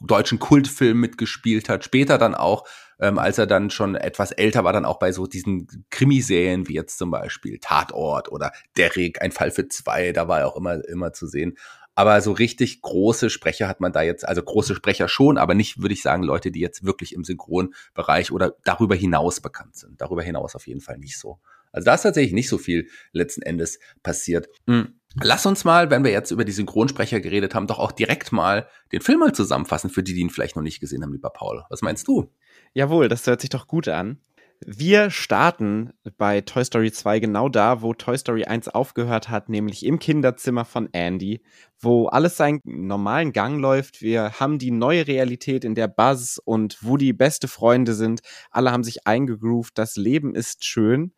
deutschen 0.02 0.40
Kultfilmen 0.40 1.00
mitgespielt 1.00 1.70
hat, 1.70 1.84
später 1.84 2.18
dann 2.18 2.36
auch, 2.36 2.66
ähm, 3.00 3.20
als 3.20 3.38
er 3.38 3.48
dann 3.48 3.70
schon 3.70 3.96
etwas 3.96 4.32
älter 4.32 4.64
war, 4.64 4.74
dann 4.74 4.86
auch 4.86 5.00
bei 5.00 5.12
so 5.12 5.28
diesen 5.28 5.86
Krimiserien 5.90 6.68
wie 6.68 6.76
jetzt 6.76 6.98
zum 6.98 7.12
Beispiel 7.12 7.60
Tatort 7.60 8.32
oder 8.32 8.52
Derrick, 8.78 9.22
ein 9.22 9.32
Fall 9.32 9.52
für 9.52 9.68
zwei, 9.68 10.12
da 10.12 10.28
war 10.28 10.40
er 10.40 10.48
auch 10.48 10.56
immer 10.56 10.84
immer 10.88 11.14
zu 11.14 11.28
sehen. 11.28 11.58
Aber 11.94 12.22
so 12.22 12.32
richtig 12.32 12.82
große 12.82 13.30
Sprecher 13.30 13.68
hat 13.68 13.82
man 13.82 13.92
da 13.92 14.02
jetzt, 14.02 14.26
also 14.28 14.42
große 14.42 14.76
Sprecher 14.76 15.10
schon, 15.10 15.38
aber 15.38 15.54
nicht, 15.54 15.82
würde 15.82 15.94
ich 15.94 16.02
sagen, 16.02 16.24
Leute, 16.24 16.50
die 16.50 16.62
jetzt 16.62 16.86
wirklich 16.86 17.14
im 17.14 17.26
Synchronbereich 17.26 18.32
oder 18.32 18.56
darüber 18.64 18.96
hinaus 18.96 19.42
bekannt 19.42 19.76
sind. 19.76 20.00
Darüber 20.00 20.24
hinaus 20.24 20.56
auf 20.56 20.68
jeden 20.68 20.82
Fall 20.82 20.98
nicht 20.98 21.20
so. 21.20 21.40
Also 21.72 21.86
da 21.86 21.96
ist 21.96 22.02
tatsächlich 22.04 22.34
nicht 22.34 22.50
so 22.50 22.58
viel 22.58 22.90
letzten 23.12 23.42
Endes 23.42 23.80
passiert. 24.04 24.48
Mhm. 24.66 25.01
Lass 25.20 25.46
uns 25.46 25.66
mal, 25.66 25.90
wenn 25.90 26.04
wir 26.04 26.12
jetzt 26.12 26.32
über 26.32 26.46
die 26.46 26.54
Synchronsprecher 26.54 27.20
geredet 27.20 27.54
haben, 27.54 27.68
doch 27.68 27.80
auch 27.80 27.92
direkt 27.92 28.32
mal 28.32 28.68
den 28.92 29.02
Film 29.02 29.20
mal 29.20 29.34
zusammenfassen, 29.34 29.90
für 29.90 30.04
die, 30.04 30.14
die 30.14 30.22
ihn 30.22 30.30
vielleicht 30.30 30.56
noch 30.56 30.64
nicht 30.64 30.80
gesehen 30.80 31.04
haben, 31.04 31.12
lieber 31.12 31.30
Paul. 31.30 31.64
Was 31.70 31.82
meinst 31.82 32.08
du? 32.08 32.32
Jawohl, 32.74 33.10
das 33.10 33.28
hört 33.28 33.42
sich 33.42 33.50
doch 33.50 33.68
gut 33.68 33.90
an. 33.90 34.22
Wir 34.64 35.10
starten 35.10 35.92
bei 36.18 36.42
Toy 36.42 36.64
Story 36.64 36.92
2 36.92 37.20
genau 37.20 37.50
da, 37.50 37.82
wo 37.82 37.96
Toy 37.96 38.16
Story 38.16 38.46
1 38.46 38.68
aufgehört 38.68 39.28
hat, 39.28 39.50
nämlich 39.50 39.84
im 39.84 39.98
Kinderzimmer 39.98 40.66
von 40.66 40.88
Andy, 40.94 41.42
wo 41.80 42.06
alles 42.08 42.38
seinen 42.38 42.62
normalen 42.64 43.34
Gang 43.34 43.60
läuft. 43.60 44.02
Wir 44.02 44.40
haben 44.40 44.60
die 44.60 44.70
neue 44.70 45.08
Realität, 45.08 45.66
in 45.66 45.74
der 45.74 45.88
Buzz 45.88 46.40
und 46.46 46.78
Woody 46.84 47.12
beste 47.12 47.48
Freunde 47.48 47.96
sind. 47.96 48.22
Alle 48.52 48.72
haben 48.72 48.84
sich 48.84 49.08
eingegroovt, 49.08 49.80
das 49.80 49.96
Leben 49.96 50.36
ist 50.36 50.64
schön, 50.64 51.16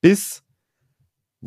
bis 0.00 0.42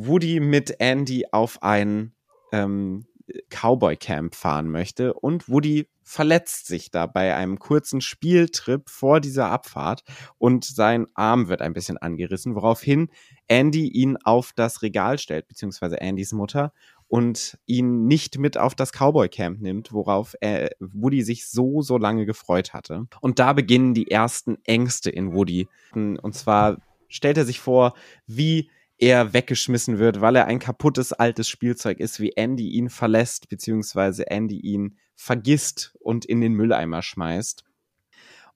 Woody 0.01 0.39
mit 0.39 0.79
Andy 0.79 1.25
auf 1.31 1.61
ein 1.61 2.13
ähm, 2.51 3.05
Cowboy 3.49 3.97
Camp 3.97 4.33
fahren 4.33 4.69
möchte 4.69 5.13
und 5.13 5.49
Woody 5.49 5.87
verletzt 6.03 6.65
sich 6.67 6.89
da 6.89 7.05
bei 7.05 7.35
einem 7.35 7.59
kurzen 7.59 8.01
Spieltrip 8.01 8.89
vor 8.89 9.19
dieser 9.19 9.51
Abfahrt 9.51 10.03
und 10.37 10.65
sein 10.65 11.05
Arm 11.13 11.49
wird 11.49 11.61
ein 11.61 11.73
bisschen 11.73 11.97
angerissen, 11.97 12.55
woraufhin 12.55 13.09
Andy 13.47 13.87
ihn 13.87 14.17
auf 14.23 14.51
das 14.55 14.81
Regal 14.81 15.19
stellt, 15.19 15.47
beziehungsweise 15.47 16.01
Andys 16.01 16.31
Mutter 16.31 16.73
und 17.07 17.59
ihn 17.65 18.05
nicht 18.07 18.39
mit 18.39 18.57
auf 18.57 18.75
das 18.75 18.91
Cowboy 18.91 19.27
Camp 19.29 19.61
nimmt, 19.61 19.91
worauf 19.91 20.33
er, 20.39 20.69
Woody 20.79 21.21
sich 21.21 21.47
so, 21.47 21.81
so 21.81 21.97
lange 21.97 22.25
gefreut 22.25 22.73
hatte. 22.73 23.05
Und 23.21 23.37
da 23.37 23.53
beginnen 23.53 23.93
die 23.93 24.09
ersten 24.09 24.57
Ängste 24.63 25.09
in 25.09 25.33
Woody. 25.33 25.67
Und 25.93 26.33
zwar 26.33 26.77
stellt 27.09 27.37
er 27.37 27.45
sich 27.45 27.59
vor, 27.59 27.93
wie 28.25 28.69
er 28.99 29.33
weggeschmissen 29.33 29.97
wird, 29.97 30.19
weil 30.21 30.35
er 30.35 30.45
ein 30.45 30.59
kaputtes 30.59 31.13
altes 31.13 31.47
Spielzeug 31.47 31.99
ist, 31.99 32.19
wie 32.19 32.33
Andy 32.33 32.69
ihn 32.69 32.89
verlässt, 32.89 33.47
beziehungsweise 33.47 34.29
Andy 34.29 34.59
ihn 34.59 34.97
vergisst 35.15 35.95
und 35.99 36.25
in 36.25 36.41
den 36.41 36.53
Mülleimer 36.53 37.01
schmeißt. 37.01 37.63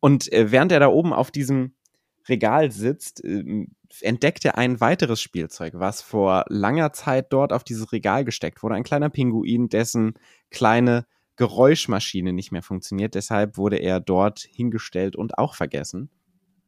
Und 0.01 0.31
äh, 0.33 0.51
während 0.51 0.73
er 0.73 0.81
da 0.81 0.88
oben 0.88 1.13
auf 1.13 1.31
diesem 1.31 1.75
Regal 2.27 2.71
sitzt, 2.71 3.23
äh, 3.23 3.67
entdeckt 4.01 4.43
er 4.43 4.57
ein 4.57 4.81
weiteres 4.81 5.21
Spielzeug, 5.21 5.75
was 5.75 6.01
vor 6.01 6.43
langer 6.50 6.91
Zeit 6.91 7.31
dort 7.31 7.53
auf 7.53 7.63
dieses 7.63 7.93
Regal 7.93 8.25
gesteckt 8.25 8.63
wurde. 8.63 8.75
Ein 8.75 8.83
kleiner 8.83 9.09
Pinguin, 9.09 9.69
dessen 9.69 10.15
kleine 10.51 11.05
Geräuschmaschine 11.38 12.33
nicht 12.33 12.51
mehr 12.51 12.63
funktioniert. 12.63 13.15
Deshalb 13.15 13.57
wurde 13.57 13.77
er 13.77 14.01
dort 14.01 14.39
hingestellt 14.39 15.15
und 15.15 15.38
auch 15.38 15.55
vergessen. 15.55 16.09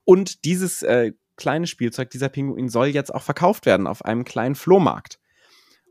Und 0.06 0.46
dieses 0.46 0.82
äh, 0.82 1.12
kleine 1.36 1.68
Spielzeug, 1.68 2.10
dieser 2.10 2.30
Pinguin, 2.30 2.70
soll 2.70 2.88
jetzt 2.88 3.14
auch 3.14 3.24
verkauft 3.24 3.66
werden 3.66 3.88
auf 3.88 4.06
einem 4.06 4.24
kleinen 4.24 4.56
Flohmarkt. 4.56 5.20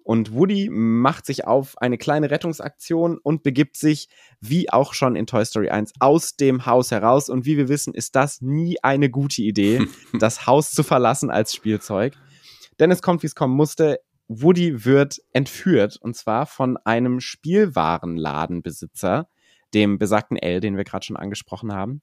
Und 0.04 0.32
Woody 0.34 0.68
macht 0.70 1.24
sich 1.24 1.46
auf 1.46 1.78
eine 1.78 1.96
kleine 1.96 2.30
Rettungsaktion 2.30 3.16
und 3.18 3.42
begibt 3.42 3.78
sich, 3.78 4.10
wie 4.38 4.70
auch 4.70 4.92
schon 4.92 5.16
in 5.16 5.26
Toy 5.26 5.42
Story 5.46 5.70
1, 5.70 5.94
aus 5.98 6.36
dem 6.36 6.66
Haus 6.66 6.90
heraus. 6.90 7.30
Und 7.30 7.46
wie 7.46 7.56
wir 7.56 7.70
wissen, 7.70 7.94
ist 7.94 8.14
das 8.14 8.42
nie 8.42 8.76
eine 8.82 9.08
gute 9.08 9.40
Idee, 9.40 9.86
das 10.20 10.46
Haus 10.46 10.72
zu 10.72 10.82
verlassen 10.82 11.30
als 11.30 11.54
Spielzeug. 11.54 12.12
Denn 12.78 12.90
es 12.90 13.00
kommt, 13.00 13.22
wie 13.22 13.28
es 13.28 13.34
kommen 13.34 13.56
musste. 13.56 13.98
Woody 14.28 14.84
wird 14.84 15.22
entführt 15.32 15.96
und 16.00 16.16
zwar 16.16 16.44
von 16.46 16.76
einem 16.84 17.20
Spielwarenladenbesitzer, 17.20 19.26
dem 19.72 19.98
besagten 19.98 20.36
L, 20.36 20.60
den 20.60 20.76
wir 20.76 20.84
gerade 20.84 21.06
schon 21.06 21.16
angesprochen 21.16 21.72
haben 21.72 22.02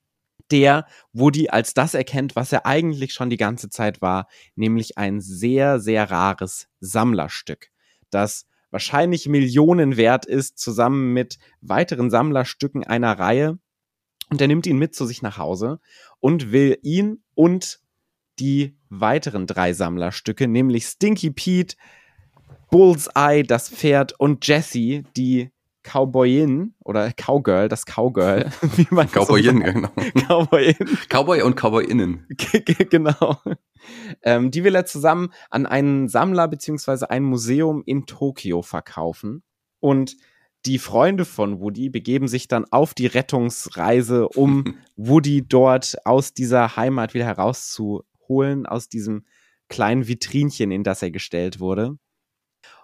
der 0.51 0.85
Woody 1.13 1.49
als 1.49 1.73
das 1.73 1.93
erkennt, 1.93 2.35
was 2.35 2.51
er 2.51 2.65
eigentlich 2.65 3.13
schon 3.13 3.29
die 3.29 3.37
ganze 3.37 3.69
Zeit 3.69 4.01
war, 4.01 4.27
nämlich 4.55 4.97
ein 4.97 5.21
sehr, 5.21 5.79
sehr 5.79 6.09
rares 6.11 6.67
Sammlerstück, 6.79 7.69
das 8.09 8.45
wahrscheinlich 8.71 9.27
Millionen 9.27 9.97
wert 9.97 10.25
ist, 10.25 10.57
zusammen 10.57 11.13
mit 11.13 11.37
weiteren 11.61 12.09
Sammlerstücken 12.09 12.83
einer 12.85 13.17
Reihe. 13.19 13.59
Und 14.29 14.39
er 14.39 14.47
nimmt 14.47 14.65
ihn 14.65 14.77
mit 14.77 14.95
zu 14.95 15.05
sich 15.05 15.21
nach 15.21 15.37
Hause 15.37 15.79
und 16.19 16.53
will 16.53 16.77
ihn 16.83 17.21
und 17.35 17.81
die 18.39 18.77
weiteren 18.89 19.45
drei 19.45 19.73
Sammlerstücke, 19.73 20.47
nämlich 20.47 20.85
Stinky 20.85 21.31
Pete, 21.31 21.75
Bullseye, 22.71 23.43
das 23.43 23.69
Pferd 23.69 24.17
und 24.17 24.47
Jessie, 24.47 25.03
die 25.17 25.51
Cowboyin 25.83 26.75
oder 26.79 27.11
Cowgirl, 27.13 27.67
das 27.67 27.85
Cowgirl, 27.85 28.51
wie 28.75 28.87
man 28.91 29.07
Cowboyin, 29.09 29.57
so 29.57 29.73
genau. 29.73 29.89
Cowboyin. 30.27 30.75
Cowboy 31.09 31.41
und 31.41 31.55
Cowboyinnen. 31.55 32.27
genau. 32.89 33.41
Ähm, 34.21 34.51
die 34.51 34.63
will 34.63 34.75
er 34.75 34.85
zusammen 34.85 35.31
an 35.49 35.65
einen 35.65 36.07
Sammler 36.07 36.47
beziehungsweise 36.47 37.09
ein 37.09 37.23
Museum 37.23 37.81
in 37.85 38.05
Tokio 38.05 38.61
verkaufen. 38.61 39.43
Und 39.79 40.17
die 40.67 40.77
Freunde 40.77 41.25
von 41.25 41.59
Woody 41.59 41.89
begeben 41.89 42.27
sich 42.27 42.47
dann 42.47 42.65
auf 42.69 42.93
die 42.93 43.07
Rettungsreise, 43.07 44.29
um 44.29 44.75
Woody 44.95 45.47
dort 45.47 45.95
aus 46.05 46.33
dieser 46.33 46.75
Heimat 46.75 47.15
wieder 47.15 47.25
herauszuholen, 47.25 48.67
aus 48.67 48.87
diesem 48.87 49.25
kleinen 49.69 50.07
Vitrinchen, 50.07 50.71
in 50.71 50.83
das 50.83 51.01
er 51.01 51.09
gestellt 51.09 51.59
wurde. 51.59 51.97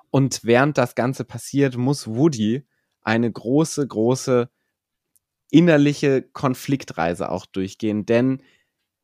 Und 0.10 0.40
während 0.44 0.78
das 0.78 0.96
Ganze 0.96 1.26
passiert, 1.26 1.78
muss 1.78 2.08
Woody 2.08 2.66
eine 3.08 3.32
große, 3.32 3.88
große 3.88 4.50
innerliche 5.50 6.22
Konfliktreise 6.22 7.32
auch 7.32 7.46
durchgehen, 7.46 8.06
denn 8.06 8.44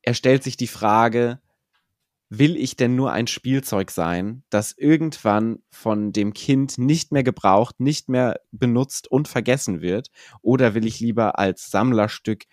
er 0.02 0.12
stellt 0.12 0.44
sich 0.44 0.58
die 0.58 0.66
Frage, 0.66 1.40
will 2.28 2.58
ich 2.58 2.76
denn 2.76 2.96
nur 2.96 3.12
ein 3.12 3.26
Spielzeug 3.26 3.90
sein, 3.90 4.44
das 4.50 4.76
irgendwann 4.76 5.62
von 5.70 6.12
dem 6.12 6.34
Kind 6.34 6.76
nicht 6.76 7.12
mehr 7.12 7.22
gebraucht, 7.22 7.80
nicht 7.80 8.10
mehr 8.10 8.40
benutzt 8.52 9.10
und 9.10 9.26
vergessen 9.26 9.80
wird, 9.80 10.10
oder 10.42 10.74
will 10.74 10.86
ich 10.86 11.00
lieber 11.00 11.38
als 11.38 11.70
Sammlerstück 11.70 12.44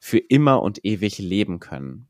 für 0.00 0.18
immer 0.18 0.60
und 0.60 0.84
ewig 0.84 1.18
leben 1.18 1.60
können? 1.60 2.08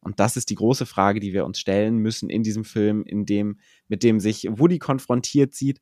Und 0.00 0.20
das 0.20 0.38
ist 0.38 0.48
die 0.48 0.54
große 0.56 0.86
Frage, 0.86 1.20
die 1.20 1.34
wir 1.34 1.44
uns 1.44 1.60
stellen 1.60 1.98
müssen 1.98 2.30
in 2.30 2.42
diesem 2.42 2.64
Film, 2.64 3.04
in 3.04 3.26
dem, 3.26 3.60
mit 3.88 4.02
dem 4.02 4.20
sich 4.20 4.48
Woody 4.48 4.78
konfrontiert 4.78 5.54
sieht. 5.54 5.80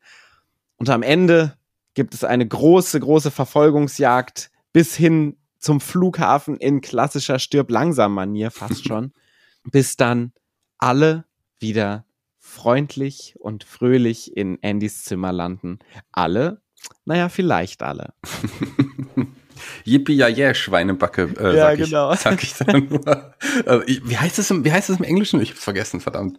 Und 0.76 0.90
am 0.90 1.02
Ende 1.02 1.60
gibt 1.94 2.14
es 2.14 2.25
eine 2.25 2.47
große, 2.47 3.00
große 3.00 3.30
Verfolgungsjagd 3.30 4.50
bis 4.73 4.94
hin 4.94 5.37
zum 5.59 5.80
Flughafen 5.80 6.56
in 6.56 6.80
klassischer 6.80 7.38
Stirb-langsam-Manier 7.38 8.50
fast 8.50 8.87
schon, 8.87 9.12
bis 9.70 9.97
dann 9.97 10.32
alle 10.78 11.25
wieder 11.59 12.06
freundlich 12.38 13.35
und 13.38 13.64
fröhlich 13.64 14.37
in 14.37 14.59
Andys 14.62 15.04
Zimmer 15.04 15.32
landen. 15.32 15.78
Alle? 16.12 16.62
Naja, 17.04 17.28
vielleicht 17.28 17.82
alle. 17.82 18.14
Yippie 19.85 20.14
ja 20.14 20.28
yeah, 20.28 20.54
Schweinebacke, 20.54 21.35
äh, 21.38 21.56
ja, 21.56 21.66
sag, 21.66 21.78
genau. 21.78 22.12
ich, 22.14 22.20
sag 22.20 22.42
ich 22.42 22.54
dann 22.54 22.88
nur. 22.88 23.35
Äh, 23.66 23.80
wie 24.04 24.16
heißt 24.16 24.38
es 24.38 24.50
im, 24.50 24.64
wie 24.64 24.73
heißt 24.73 24.88
es 24.88 24.97
im 24.97 25.04
Englischen? 25.04 25.40
Ich 25.42 25.50
hab's 25.50 25.64
vergessen, 25.64 26.00
verdammt 26.00 26.38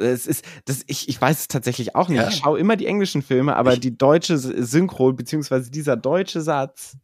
es 0.00 0.26
ist, 0.26 0.44
das, 0.64 0.82
ich, 0.86 1.08
ich 1.08 1.20
weiß 1.20 1.40
es 1.40 1.48
tatsächlich 1.48 1.94
auch 1.94 2.08
nicht. 2.08 2.20
Ja. 2.20 2.28
Ich 2.28 2.36
schaue 2.36 2.58
immer 2.58 2.76
die 2.76 2.86
englischen 2.86 3.22
Filme, 3.22 3.56
aber 3.56 3.74
ich, 3.74 3.80
die 3.80 3.96
deutsche 3.96 4.38
Synchro, 4.38 5.12
beziehungsweise 5.12 5.70
dieser 5.70 5.96
deutsche 5.96 6.40
Satz, 6.40 6.96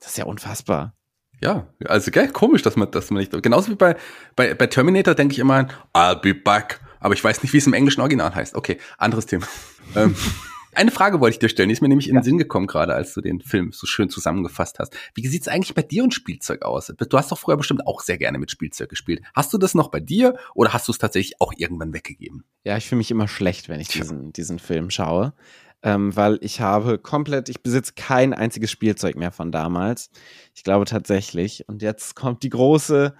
das 0.00 0.10
ist 0.10 0.18
ja 0.18 0.24
unfassbar. 0.24 0.94
Ja, 1.40 1.66
also 1.86 2.10
gell, 2.10 2.28
komisch, 2.28 2.62
dass 2.62 2.76
man, 2.76 2.90
dass 2.90 3.10
man 3.10 3.20
nicht. 3.20 3.42
Genauso 3.42 3.70
wie 3.70 3.74
bei, 3.74 3.96
bei, 4.36 4.54
bei 4.54 4.66
Terminator 4.66 5.14
denke 5.14 5.32
ich 5.32 5.38
immer 5.38 5.54
an 5.54 5.72
I'll 5.92 6.20
be 6.20 6.34
back. 6.34 6.80
Aber 7.00 7.12
ich 7.12 7.22
weiß 7.22 7.42
nicht, 7.42 7.52
wie 7.52 7.58
es 7.58 7.66
im 7.66 7.74
englischen 7.74 8.00
Original 8.00 8.34
heißt. 8.34 8.54
Okay, 8.54 8.78
anderes 8.96 9.26
Thema. 9.26 9.46
ähm, 9.94 10.14
eine 10.74 10.90
Frage 10.90 11.20
wollte 11.20 11.34
ich 11.34 11.38
dir 11.38 11.48
stellen, 11.48 11.68
die 11.68 11.72
ist 11.72 11.80
mir 11.80 11.88
nämlich 11.88 12.08
in 12.08 12.14
den 12.14 12.24
Sinn 12.24 12.38
gekommen, 12.38 12.66
gerade 12.66 12.94
als 12.94 13.14
du 13.14 13.20
den 13.20 13.40
Film 13.40 13.72
so 13.72 13.86
schön 13.86 14.10
zusammengefasst 14.10 14.78
hast. 14.78 14.94
Wie 15.14 15.26
sieht's 15.26 15.48
eigentlich 15.48 15.74
bei 15.74 15.82
dir 15.82 16.04
und 16.04 16.14
Spielzeug 16.14 16.62
aus? 16.62 16.92
Du 16.96 17.18
hast 17.18 17.32
doch 17.32 17.38
früher 17.38 17.56
bestimmt 17.56 17.86
auch 17.86 18.00
sehr 18.00 18.18
gerne 18.18 18.38
mit 18.38 18.50
Spielzeug 18.50 18.88
gespielt. 18.88 19.22
Hast 19.34 19.52
du 19.52 19.58
das 19.58 19.74
noch 19.74 19.88
bei 19.88 20.00
dir 20.00 20.36
oder 20.54 20.72
hast 20.72 20.88
du 20.88 20.92
es 20.92 20.98
tatsächlich 20.98 21.40
auch 21.40 21.52
irgendwann 21.56 21.92
weggegeben? 21.92 22.44
Ja, 22.64 22.76
ich 22.76 22.88
fühle 22.88 22.98
mich 22.98 23.10
immer 23.10 23.28
schlecht, 23.28 23.68
wenn 23.68 23.80
ich 23.80 23.88
diesen, 23.88 24.32
diesen 24.32 24.58
Film 24.58 24.90
schaue. 24.90 25.34
Ähm, 25.82 26.16
weil 26.16 26.38
ich 26.40 26.62
habe 26.62 26.98
komplett, 26.98 27.50
ich 27.50 27.62
besitze 27.62 27.92
kein 27.94 28.32
einziges 28.32 28.70
Spielzeug 28.70 29.16
mehr 29.16 29.32
von 29.32 29.52
damals. 29.52 30.10
Ich 30.54 30.64
glaube 30.64 30.86
tatsächlich. 30.86 31.68
Und 31.68 31.82
jetzt 31.82 32.16
kommt 32.16 32.42
die 32.42 32.48
große, 32.48 33.14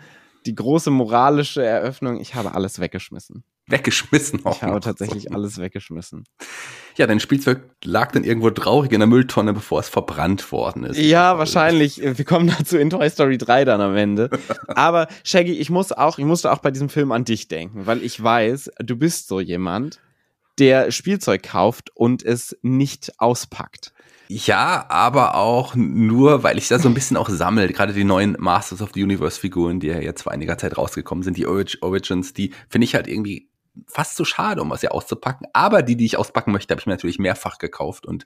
die 0.47 0.55
große 0.55 0.91
moralische 0.91 1.63
Eröffnung. 1.63 2.19
Ich 2.21 2.35
habe 2.35 2.55
alles 2.55 2.81
weggeschmissen 2.81 3.45
weggeschmissen. 3.66 4.44
Auch 4.44 4.56
ich 4.56 4.62
habe 4.62 4.80
tatsächlich 4.80 5.33
alles 5.33 5.59
weggeschmissen. 5.59 6.25
Ja, 6.97 7.06
dein 7.06 7.21
Spielzeug 7.21 7.62
lag 7.83 8.12
dann 8.12 8.25
irgendwo 8.25 8.50
traurig 8.50 8.92
in 8.92 9.00
der 9.00 9.06
Mülltonne, 9.06 9.52
bevor 9.52 9.80
es 9.80 9.88
verbrannt 9.88 10.52
worden 10.52 10.85
ist. 10.85 10.99
Ja, 10.99 11.38
wahrscheinlich. 11.38 12.00
Wir 12.02 12.25
kommen 12.25 12.52
dazu 12.59 12.78
in 12.78 12.90
Toy 12.90 13.09
Story 13.09 13.38
3 13.38 13.64
dann 13.64 13.80
am 13.80 13.97
Ende. 13.97 14.30
Aber 14.68 15.09
Shaggy, 15.25 15.52
ich 15.52 15.71
muss 15.71 15.92
auch, 15.92 16.18
ich 16.18 16.25
musste 16.25 16.52
auch 16.52 16.59
bei 16.59 16.71
diesem 16.71 16.88
Film 16.88 17.12
an 17.12 17.25
dich 17.25 17.49
denken, 17.49 17.87
weil 17.87 18.02
ich 18.02 18.23
weiß, 18.23 18.71
du 18.78 18.97
bist 18.97 19.28
so 19.28 19.40
jemand, 19.40 20.00
der 20.59 20.90
Spielzeug 20.90 21.42
kauft 21.42 21.90
und 21.94 22.23
es 22.23 22.56
nicht 22.62 23.18
auspackt. 23.18 23.92
Ja, 24.28 24.87
aber 24.88 25.35
auch 25.35 25.75
nur, 25.75 26.42
weil 26.42 26.56
ich 26.56 26.68
da 26.68 26.78
so 26.78 26.88
ein 26.88 26.94
bisschen 26.94 27.16
auch 27.16 27.28
sammle. 27.28 27.68
Gerade 27.68 27.92
die 27.92 28.04
neuen 28.04 28.37
Masters 28.38 28.80
of 28.80 28.90
the 28.94 29.02
Universe 29.02 29.38
Figuren, 29.38 29.80
die 29.80 29.88
ja 29.88 29.99
jetzt 29.99 30.23
vor 30.23 30.33
einiger 30.33 30.56
Zeit 30.56 30.78
rausgekommen 30.78 31.23
sind, 31.23 31.37
die 31.37 31.47
Origins, 31.47 32.33
die 32.33 32.52
finde 32.68 32.87
ich 32.87 32.94
halt 32.94 33.06
irgendwie 33.06 33.49
fast 33.87 34.16
zu 34.16 34.25
schade, 34.25 34.62
um 34.62 34.71
was 34.71 34.83
ja 34.83 34.90
auszupacken. 34.90 35.47
Aber 35.52 35.83
die, 35.83 35.97
die 35.97 36.04
ich 36.04 36.16
auspacken 36.16 36.52
möchte, 36.52 36.73
habe 36.73 36.81
ich 36.81 36.87
mir 36.87 36.93
natürlich 36.93 37.19
mehrfach 37.19 37.59
gekauft 37.59 38.07
und 38.07 38.25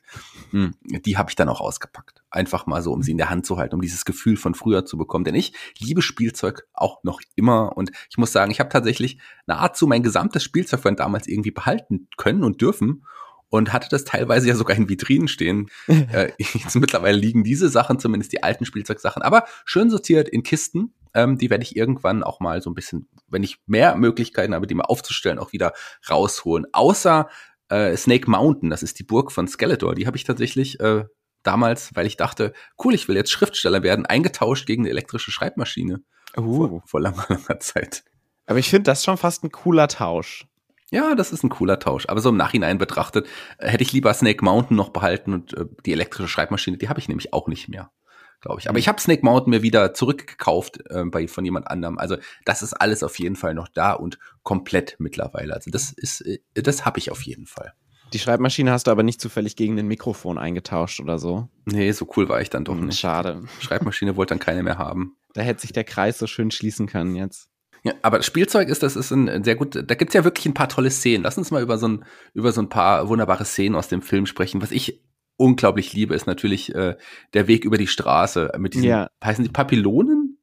mh, 0.53 0.71
hm, 0.91 1.03
die 1.03 1.17
habe 1.17 1.31
ich 1.31 1.37
dann 1.37 1.49
auch 1.49 1.61
ausgepackt. 1.61 2.23
Einfach 2.31 2.67
mal 2.67 2.83
so, 2.83 2.93
um 2.93 3.03
sie 3.03 3.13
in 3.13 3.19
der 3.19 3.31
Hand 3.31 3.47
zu 3.47 3.57
halten, 3.57 3.75
um 3.75 3.81
dieses 3.81 4.05
Gefühl 4.05 4.37
von 4.37 4.55
früher 4.55 4.85
zu 4.85 4.99
bekommen. 4.99 5.25
Denn 5.25 5.35
ich 5.35 5.53
liebe 5.79 6.03
Spielzeug 6.03 6.67
auch 6.75 7.03
noch 7.03 7.21
immer 7.35 7.77
und 7.77 7.91
ich 8.11 8.19
muss 8.19 8.33
sagen, 8.33 8.51
ich 8.51 8.61
habe 8.61 8.71
tatsächlich 8.71 9.19
nahezu 9.47 9.87
mein 9.87 10.03
gesamtes 10.03 10.43
Spielzeug 10.43 10.81
von 10.81 10.97
damals 10.97 11.27
irgendwie 11.27 11.51
behalten 11.51 12.09
können 12.17 12.45
und 12.45 12.61
dürfen 12.61 13.05
und 13.51 13.73
hatte 13.73 13.89
das 13.91 14.05
teilweise 14.05 14.49
ja 14.49 14.55
sogar 14.55 14.77
in 14.77 14.89
Vitrinen 14.89 15.29
stehen. 15.29 15.69
äh, 15.87 16.33
jetzt 16.39 16.77
mittlerweile 16.77 17.17
liegen 17.17 17.45
diese 17.45 17.69
Sachen, 17.69 17.99
zumindest 17.99 18.33
die 18.33 18.43
alten 18.43 18.65
Spielzeugsachen, 18.65 19.23
aber 19.23 19.45
schön 19.65 19.91
sortiert 19.91 20.29
in 20.29 20.43
Kisten. 20.43 20.95
Ähm, 21.15 21.39
die 21.39 21.51
werde 21.51 21.65
ich 21.65 21.77
irgendwann 21.77 22.23
auch 22.23 22.41
mal 22.41 22.63
so 22.63 22.71
ein 22.71 22.75
bisschen, 22.75 23.09
wenn 23.27 23.43
ich 23.43 23.59
mehr 23.67 23.97
Möglichkeiten 23.97 24.55
habe, 24.55 24.67
die 24.67 24.75
mal 24.75 24.85
aufzustellen, 24.85 25.39
auch 25.39 25.53
wieder 25.53 25.73
rausholen. 26.09 26.67
Außer 26.73 27.29
äh, 27.69 27.97
Snake 27.97 28.31
Mountain, 28.31 28.71
das 28.71 28.83
ist 28.83 28.99
die 28.99 29.05
Burg 29.05 29.33
von 29.33 29.49
Skeletor, 29.49 29.95
die 29.95 30.07
habe 30.07 30.17
ich 30.17 30.25
tatsächlich 30.25 30.81
äh, 30.81 31.05
damals, 31.43 31.95
weil 31.95 32.07
ich 32.07 32.17
dachte, 32.17 32.53
cool, 32.83 32.95
ich 32.95 33.09
will 33.09 33.17
jetzt 33.17 33.31
Schriftsteller 33.31 33.83
werden, 33.83 34.07
eingetauscht 34.07 34.67
gegen 34.67 34.83
eine 34.83 34.91
elektrische 34.91 35.31
Schreibmaschine. 35.31 36.03
Uh. 36.37 36.69
Vor, 36.69 36.83
vor 36.87 37.01
langer, 37.01 37.27
langer 37.29 37.61
Zeit. 37.61 38.05
Aber 38.47 38.59
ich 38.59 38.71
finde 38.71 38.85
das 38.85 39.05
schon 39.05 39.17
fast 39.17 39.45
ein 39.45 39.53
cooler 39.53 39.89
Tausch. 39.89 40.47
Ja, 40.91 41.15
das 41.15 41.33
ist 41.33 41.43
ein 41.43 41.51
cooler 41.51 41.79
Tausch. 41.79 42.07
Aber 42.09 42.21
so 42.21 42.31
im 42.31 42.37
Nachhinein 42.37 42.79
betrachtet, 42.79 43.27
äh, 43.59 43.69
hätte 43.69 43.83
ich 43.83 43.93
lieber 43.93 44.13
Snake 44.15 44.45
Mountain 44.45 44.77
noch 44.77 44.89
behalten 44.89 45.35
und 45.35 45.55
äh, 45.55 45.67
die 45.85 45.93
elektrische 45.93 46.29
Schreibmaschine, 46.29 46.79
die 46.79 46.89
habe 46.89 46.99
ich 46.99 47.09
nämlich 47.09 47.33
auch 47.35 47.47
nicht 47.47 47.69
mehr, 47.69 47.91
glaube 48.41 48.61
ich. 48.61 48.69
Aber 48.69 48.79
ich 48.79 48.89
habe 48.89 49.01
Snake 49.01 49.25
Mountain 49.25 49.51
mir 49.51 49.63
wieder 49.63 49.95
zurückgekauft 49.95 50.79
äh, 50.91 51.05
bei 51.05 51.29
von 51.29 51.45
jemand 51.45 51.69
anderem. 51.69 51.99
Also 51.99 52.17
das 52.45 52.63
ist 52.63 52.75
alles 52.75 53.03
auf 53.03 53.19
jeden 53.19 53.37
Fall 53.37 53.55
noch 53.55 53.69
da 53.69 53.93
und 53.93 54.19
komplett 54.43 54.97
mittlerweile. 54.99 55.55
Also 55.55 55.71
das 55.71 55.93
ist, 55.93 56.21
äh, 56.23 56.39
das 56.55 56.85
habe 56.85 56.99
ich 56.99 57.11
auf 57.11 57.23
jeden 57.23 57.47
Fall. 57.47 57.73
Die 58.13 58.19
Schreibmaschine 58.19 58.73
hast 58.73 58.87
du 58.87 58.91
aber 58.91 59.03
nicht 59.03 59.21
zufällig 59.21 59.55
gegen 59.55 59.79
ein 59.79 59.87
Mikrofon 59.87 60.39
eingetauscht 60.39 61.01
oder 61.01 61.19
so. 61.19 61.49
Nee, 61.67 61.93
so 61.93 62.09
cool 62.17 62.29
war 62.29 62.41
ich 62.41 62.49
dann 62.49 62.65
doch 62.65 62.75
Hm, 62.75 62.87
nicht. 62.87 62.99
Schade. 62.99 63.43
Schreibmaschine 63.61 64.17
wollte 64.17 64.31
dann 64.31 64.39
keine 64.39 64.63
mehr 64.63 64.79
haben. 64.79 65.17
Da 65.35 65.43
hätte 65.43 65.61
sich 65.61 65.73
der 65.73 65.85
Kreis 65.85 66.19
so 66.19 66.27
schön 66.27 66.51
schließen 66.51 66.87
können 66.87 67.15
jetzt. 67.17 67.51
Ja, 67.85 67.93
aber 68.03 68.23
Spielzeug 68.23 68.69
ist, 68.71 68.83
das 68.83 68.97
ist 68.97 69.13
ein 69.13 69.29
ein 69.29 69.45
sehr 69.45 69.55
gut, 69.57 69.77
da 69.77 69.95
gibt's 69.95 70.15
ja 70.15 70.25
wirklich 70.25 70.47
ein 70.47 70.55
paar 70.55 70.69
tolle 70.69 70.91
Szenen. 70.91 71.23
Lass 71.23 71.39
uns 71.39 71.51
mal 71.51 71.63
über 71.63 71.79
so 71.79 71.87
ein, 71.87 72.05
über 72.35 72.51
so 72.53 72.61
ein 72.61 72.69
paar 72.69 73.09
wunderbare 73.09 73.45
Szenen 73.45 73.77
aus 73.77 73.89
dem 73.89 74.03
Film 74.03 74.27
sprechen. 74.27 74.61
Was 74.63 74.73
ich 74.73 75.01
unglaublich 75.39 75.95
liebe, 75.95 76.15
ist 76.15 76.27
natürlich 76.27 76.75
äh, 76.75 76.97
der 77.33 77.49
Weg 77.49 77.65
über 77.65 77.79
die 77.79 77.87
Straße 77.87 78.53
mit 78.59 78.75
diesen, 78.75 78.87
Ja. 78.89 79.09
heißen 79.25 79.45
die 79.45 79.51
Papillonen? 79.51 80.39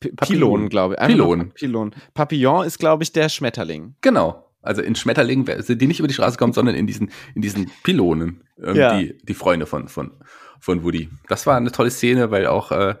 P. 0.00 0.10
Pylonen, 0.10 0.68
glaube 0.68 0.94
ich. 0.94 1.00
Einfach 1.00 1.14
Pylon. 1.14 1.38
nur 1.38 1.54
Pylon. 1.54 1.94
Papillon 2.14 2.66
ist, 2.66 2.78
glaube 2.78 3.02
ich, 3.02 3.12
der 3.12 3.28
Schmetterling. 3.28 3.94
Genau. 4.00 4.42
Also 4.60 4.82
in 4.82 4.96
Schmetterlingen 4.96 5.46
die 5.68 5.86
nicht 5.86 6.00
über 6.00 6.08
die 6.08 6.14
Straße 6.14 6.36
kommen, 6.36 6.52
sondern 6.52 6.74
in 6.74 6.86
diesen, 6.86 7.10
in 7.34 7.40
diesen 7.42 7.70
Pylonen, 7.84 8.42
ähm, 8.62 8.74
Ja. 8.76 8.98
die, 8.98 9.16
die 9.22 9.34
Freunde 9.34 9.64
von, 9.64 9.88
von, 9.88 10.12
von 10.60 10.82
Woody. 10.82 11.08
Das 11.28 11.46
war 11.46 11.56
eine 11.56 11.70
tolle 11.70 11.90
Szene, 11.90 12.30
weil 12.30 12.46
auch, 12.46 12.72
äh, 12.72 12.96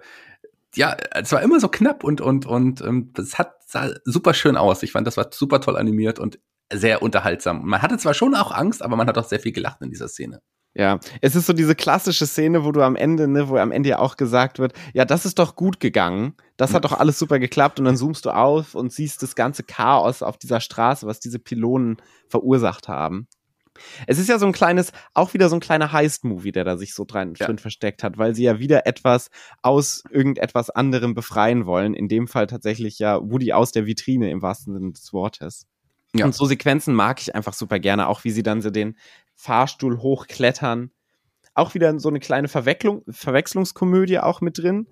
ja, 0.74 0.96
es 1.12 1.32
war 1.32 1.42
immer 1.42 1.58
so 1.58 1.68
knapp 1.68 2.04
und, 2.04 2.20
und, 2.20 2.46
und 2.46 2.80
ähm, 2.82 3.10
das 3.14 3.36
hat 3.38 3.54
sah 3.66 3.90
super 4.04 4.32
schön 4.32 4.56
aus. 4.56 4.82
Ich 4.82 4.92
fand, 4.92 5.06
das 5.06 5.16
war 5.16 5.28
super 5.32 5.60
toll 5.60 5.76
animiert 5.76 6.18
und 6.18 6.38
sehr 6.72 7.02
unterhaltsam. 7.02 7.66
Man 7.66 7.82
hatte 7.82 7.98
zwar 7.98 8.14
schon 8.14 8.34
auch 8.34 8.52
Angst, 8.52 8.82
aber 8.82 8.96
man 8.96 9.08
hat 9.08 9.18
auch 9.18 9.24
sehr 9.24 9.40
viel 9.40 9.52
gelacht 9.52 9.82
in 9.82 9.90
dieser 9.90 10.08
Szene. 10.08 10.40
Ja, 10.78 11.00
es 11.22 11.34
ist 11.34 11.46
so 11.46 11.54
diese 11.54 11.74
klassische 11.74 12.26
Szene, 12.26 12.64
wo 12.64 12.70
du 12.70 12.82
am 12.82 12.96
Ende, 12.96 13.28
ne, 13.28 13.48
wo 13.48 13.56
am 13.56 13.72
Ende 13.72 13.88
ja 13.88 13.98
auch 13.98 14.16
gesagt 14.16 14.58
wird, 14.58 14.74
ja, 14.92 15.06
das 15.06 15.24
ist 15.24 15.38
doch 15.38 15.56
gut 15.56 15.80
gegangen, 15.80 16.34
das 16.58 16.74
hat 16.74 16.84
doch 16.84 16.92
alles 16.92 17.18
super 17.18 17.38
geklappt 17.38 17.78
und 17.78 17.86
dann 17.86 17.96
zoomst 17.96 18.26
du 18.26 18.30
auf 18.30 18.74
und 18.74 18.92
siehst 18.92 19.22
das 19.22 19.34
ganze 19.34 19.62
Chaos 19.62 20.22
auf 20.22 20.36
dieser 20.36 20.60
Straße, 20.60 21.06
was 21.06 21.18
diese 21.18 21.38
Pylonen 21.38 21.96
verursacht 22.28 22.88
haben. 22.88 23.26
Es 24.06 24.18
ist 24.18 24.28
ja 24.28 24.38
so 24.38 24.46
ein 24.46 24.52
kleines, 24.52 24.92
auch 25.14 25.34
wieder 25.34 25.48
so 25.48 25.56
ein 25.56 25.60
kleiner 25.60 25.92
Heist-Movie, 25.92 26.52
der 26.52 26.64
da 26.64 26.76
sich 26.76 26.94
so 26.94 27.04
drin, 27.04 27.34
Ja. 27.38 27.54
versteckt 27.56 28.02
hat, 28.02 28.18
weil 28.18 28.34
sie 28.34 28.44
ja 28.44 28.58
wieder 28.58 28.86
etwas 28.86 29.30
aus 29.62 30.02
irgendetwas 30.10 30.70
anderem 30.70 31.14
befreien 31.14 31.66
wollen. 31.66 31.94
In 31.94 32.08
dem 32.08 32.28
Fall 32.28 32.46
tatsächlich 32.46 32.98
ja 32.98 33.20
Woody 33.20 33.52
aus 33.52 33.72
der 33.72 33.86
Vitrine 33.86 34.30
im 34.30 34.42
wahrsten 34.42 34.74
Sinne 34.74 34.92
des 34.92 35.12
Wortes. 35.12 35.66
Ja. 36.14 36.24
Und 36.24 36.34
so 36.34 36.46
Sequenzen 36.46 36.94
mag 36.94 37.20
ich 37.20 37.34
einfach 37.34 37.52
super 37.52 37.78
gerne, 37.78 38.08
auch 38.08 38.24
wie 38.24 38.30
sie 38.30 38.42
dann 38.42 38.62
so 38.62 38.70
den 38.70 38.96
Fahrstuhl 39.36 39.98
hochklettern. 39.98 40.90
Auch 41.54 41.74
wieder 41.74 41.98
so 42.00 42.08
eine 42.08 42.20
kleine 42.20 42.48
Verwecklung, 42.48 43.02
Verwechslungskomödie 43.08 44.18
auch 44.18 44.40
mit 44.40 44.58
drin. 44.58 44.88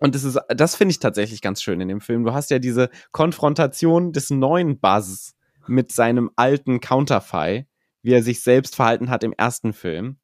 Und 0.00 0.14
das 0.14 0.38
das 0.48 0.76
finde 0.76 0.92
ich 0.92 0.98
tatsächlich 0.98 1.42
ganz 1.42 1.62
schön 1.62 1.80
in 1.80 1.88
dem 1.88 2.00
Film. 2.00 2.24
Du 2.24 2.32
hast 2.32 2.50
ja 2.50 2.58
diese 2.58 2.90
Konfrontation 3.12 4.12
des 4.12 4.30
neuen 4.30 4.78
Buzz 4.78 5.34
mit 5.66 5.92
seinem 5.92 6.30
alten 6.36 6.80
Counterfei, 6.80 7.66
wie 8.02 8.12
er 8.12 8.22
sich 8.22 8.42
selbst 8.42 8.76
verhalten 8.76 9.10
hat 9.10 9.24
im 9.24 9.32
ersten 9.32 9.72
Film. 9.72 10.16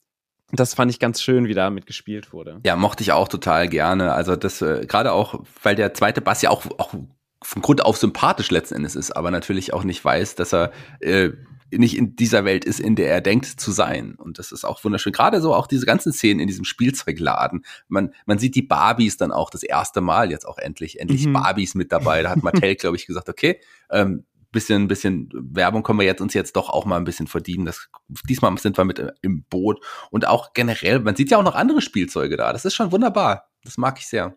Das 0.53 0.75
fand 0.75 0.91
ich 0.91 1.01
ganz 1.01 1.21
schön, 1.23 1.49
wie 1.49 1.55
da 1.55 1.71
mitgespielt 1.71 2.33
wurde. 2.33 2.61
Ja, 2.65 2.77
mochte 2.77 3.03
ich 3.03 3.13
auch 3.13 3.29
total 3.29 3.69
gerne. 3.69 4.13
Also 4.13 4.37
das, 4.37 4.63
äh, 4.63 4.87
gerade 4.87 5.13
auch, 5.13 5.43
weil 5.63 5.75
der 5.75 5.93
zweite 5.93 6.21
Bass 6.21 6.41
ja 6.43 6.51
auch, 6.51 6.67
auch 6.79 6.95
von 7.43 7.63
Grund 7.63 7.85
auf 7.85 7.97
sympathisch 7.97 8.51
letzten 8.51 8.77
Endes 8.77 8.95
ist, 8.95 9.11
aber 9.11 9.31
natürlich 9.31 9.73
auch 9.73 9.85
nicht 9.85 10.05
weiß, 10.05 10.37
dass 10.37 10.55
er 10.55 10.73
äh, 11.01 11.31
nicht 11.71 11.97
in 11.97 12.17
dieser 12.17 12.45
Welt 12.45 12.65
ist, 12.65 12.81
in 12.81 12.97
der 12.97 13.11
er 13.11 13.21
denkt 13.21 13.47
zu 13.47 13.73
sein. 13.73 14.15
Und 14.15 14.39
das 14.39 14.53
ist 14.53 14.65
auch 14.65 14.83
wunderschön. 14.85 15.13
Gerade 15.13 15.41
so 15.41 15.55
auch 15.55 15.67
diese 15.67 15.87
ganzen 15.87 16.13
Szenen 16.13 16.41
in 16.41 16.47
diesem 16.47 16.65
Spielzeugladen. 16.65 17.65
Man, 17.89 18.15
man 18.25 18.39
sieht 18.39 18.55
die 18.55 18.63
Barbies 18.63 19.17
dann 19.17 19.33
auch 19.33 19.51
das 19.51 19.63
erste 19.63 20.01
Mal 20.01 20.31
jetzt 20.31 20.47
auch 20.47 20.59
endlich, 20.59 21.01
endlich 21.01 21.27
Mhm. 21.27 21.33
Barbies 21.33 21.75
mit 21.75 21.93
dabei. 21.93 22.23
Da 22.23 22.31
hat 22.31 22.43
Mattel, 22.43 22.75
glaube 22.77 22.97
ich, 22.97 23.07
gesagt, 23.07 23.29
okay, 23.29 23.61
ähm, 23.91 24.25
bisschen, 24.53 24.89
bisschen 24.89 25.29
Werbung 25.33 25.83
können 25.83 25.99
wir 25.99 26.07
jetzt 26.07 26.23
uns 26.23 26.35
jetzt 26.35 26.57
doch 26.57 26.71
auch 26.71 26.87
mal 26.87 26.97
ein 26.97 27.05
bisschen 27.05 27.27
verdienen. 27.27 27.67
Das, 27.67 27.89
diesmal 28.29 28.57
sind 28.59 28.79
wir 28.79 28.85
mit 28.85 28.99
äh, 28.99 29.13
im 29.23 29.45
Boot. 29.45 29.85
Und 30.11 30.27
auch 30.27 30.53
generell, 30.55 31.01
man 31.01 31.17
sieht 31.17 31.31
ja 31.31 31.39
auch 31.39 31.43
noch 31.43 31.55
andere 31.55 31.83
Spielzeuge 31.83 32.37
da. 32.37 32.53
Das 32.53 32.65
ist 32.65 32.75
schon 32.75 32.93
wunderbar. 32.93 33.49
Das 33.65 33.77
mag 33.77 33.99
ich 33.99 34.07
sehr. 34.07 34.37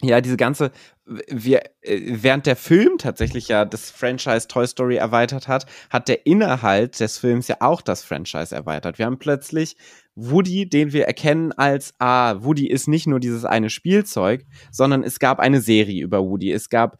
Ja, 0.00 0.20
diese 0.20 0.36
ganze, 0.36 0.70
wir, 1.06 1.62
äh, 1.80 2.00
während 2.22 2.46
der 2.46 2.54
Film 2.54 2.98
tatsächlich 2.98 3.48
ja 3.48 3.64
das 3.64 3.90
Franchise 3.90 4.46
Toy 4.46 4.64
Story 4.64 4.96
erweitert 4.96 5.48
hat, 5.48 5.66
hat 5.90 6.06
der 6.06 6.24
Inhalt 6.24 7.00
des 7.00 7.18
Films 7.18 7.48
ja 7.48 7.56
auch 7.60 7.82
das 7.82 8.04
Franchise 8.04 8.54
erweitert. 8.54 8.98
Wir 8.98 9.06
haben 9.06 9.18
plötzlich 9.18 9.76
Woody, 10.14 10.68
den 10.68 10.92
wir 10.92 11.06
erkennen 11.06 11.52
als, 11.52 11.94
ah, 11.98 12.36
Woody 12.40 12.68
ist 12.68 12.86
nicht 12.86 13.08
nur 13.08 13.18
dieses 13.18 13.44
eine 13.44 13.70
Spielzeug, 13.70 14.46
sondern 14.70 15.02
es 15.02 15.18
gab 15.18 15.40
eine 15.40 15.60
Serie 15.60 16.02
über 16.02 16.22
Woody. 16.24 16.52
Es 16.52 16.68
gab 16.68 16.98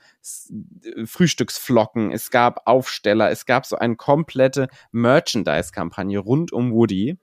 äh, 0.82 1.06
Frühstücksflocken, 1.06 2.10
es 2.10 2.30
gab 2.30 2.66
Aufsteller, 2.66 3.30
es 3.30 3.46
gab 3.46 3.64
so 3.64 3.76
eine 3.76 3.94
komplette 3.94 4.68
Merchandise-Kampagne 4.90 6.18
rund 6.18 6.52
um 6.52 6.72
Woody 6.72 7.16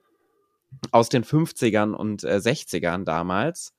aus 0.90 1.10
den 1.10 1.24
50ern 1.24 1.92
und 1.92 2.24
äh, 2.24 2.36
60ern 2.36 3.04
damals. 3.04 3.75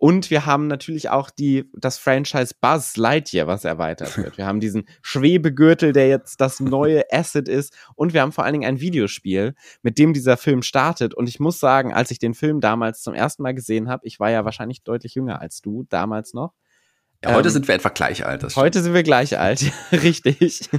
Und 0.00 0.30
wir 0.30 0.46
haben 0.46 0.66
natürlich 0.66 1.10
auch 1.10 1.28
die, 1.28 1.70
das 1.74 1.98
Franchise 1.98 2.54
Buzz 2.58 2.96
Lightyear, 2.96 3.46
was 3.46 3.66
erweitert 3.66 4.16
wird. 4.16 4.38
Wir 4.38 4.46
haben 4.46 4.58
diesen 4.58 4.84
Schwebegürtel, 5.02 5.92
der 5.92 6.08
jetzt 6.08 6.40
das 6.40 6.58
neue 6.60 7.02
Asset 7.12 7.48
ist. 7.48 7.76
Und 7.96 8.14
wir 8.14 8.22
haben 8.22 8.32
vor 8.32 8.44
allen 8.44 8.54
Dingen 8.54 8.64
ein 8.64 8.80
Videospiel, 8.80 9.54
mit 9.82 9.98
dem 9.98 10.14
dieser 10.14 10.38
Film 10.38 10.62
startet. 10.62 11.12
Und 11.12 11.28
ich 11.28 11.38
muss 11.38 11.60
sagen, 11.60 11.92
als 11.92 12.10
ich 12.10 12.18
den 12.18 12.32
Film 12.32 12.62
damals 12.62 13.02
zum 13.02 13.12
ersten 13.12 13.42
Mal 13.42 13.52
gesehen 13.52 13.90
habe, 13.90 14.06
ich 14.06 14.18
war 14.18 14.30
ja 14.30 14.46
wahrscheinlich 14.46 14.82
deutlich 14.84 15.16
jünger 15.16 15.42
als 15.42 15.60
du, 15.60 15.84
damals 15.90 16.32
noch. 16.32 16.54
Ja, 17.22 17.34
heute 17.34 17.48
Ähm, 17.48 17.52
sind 17.52 17.68
wir 17.68 17.74
etwa 17.74 17.90
gleich 17.90 18.24
alt. 18.24 18.56
Heute 18.56 18.80
sind 18.80 18.94
wir 18.94 19.02
gleich 19.02 19.38
alt, 19.38 19.70
richtig. 19.92 20.70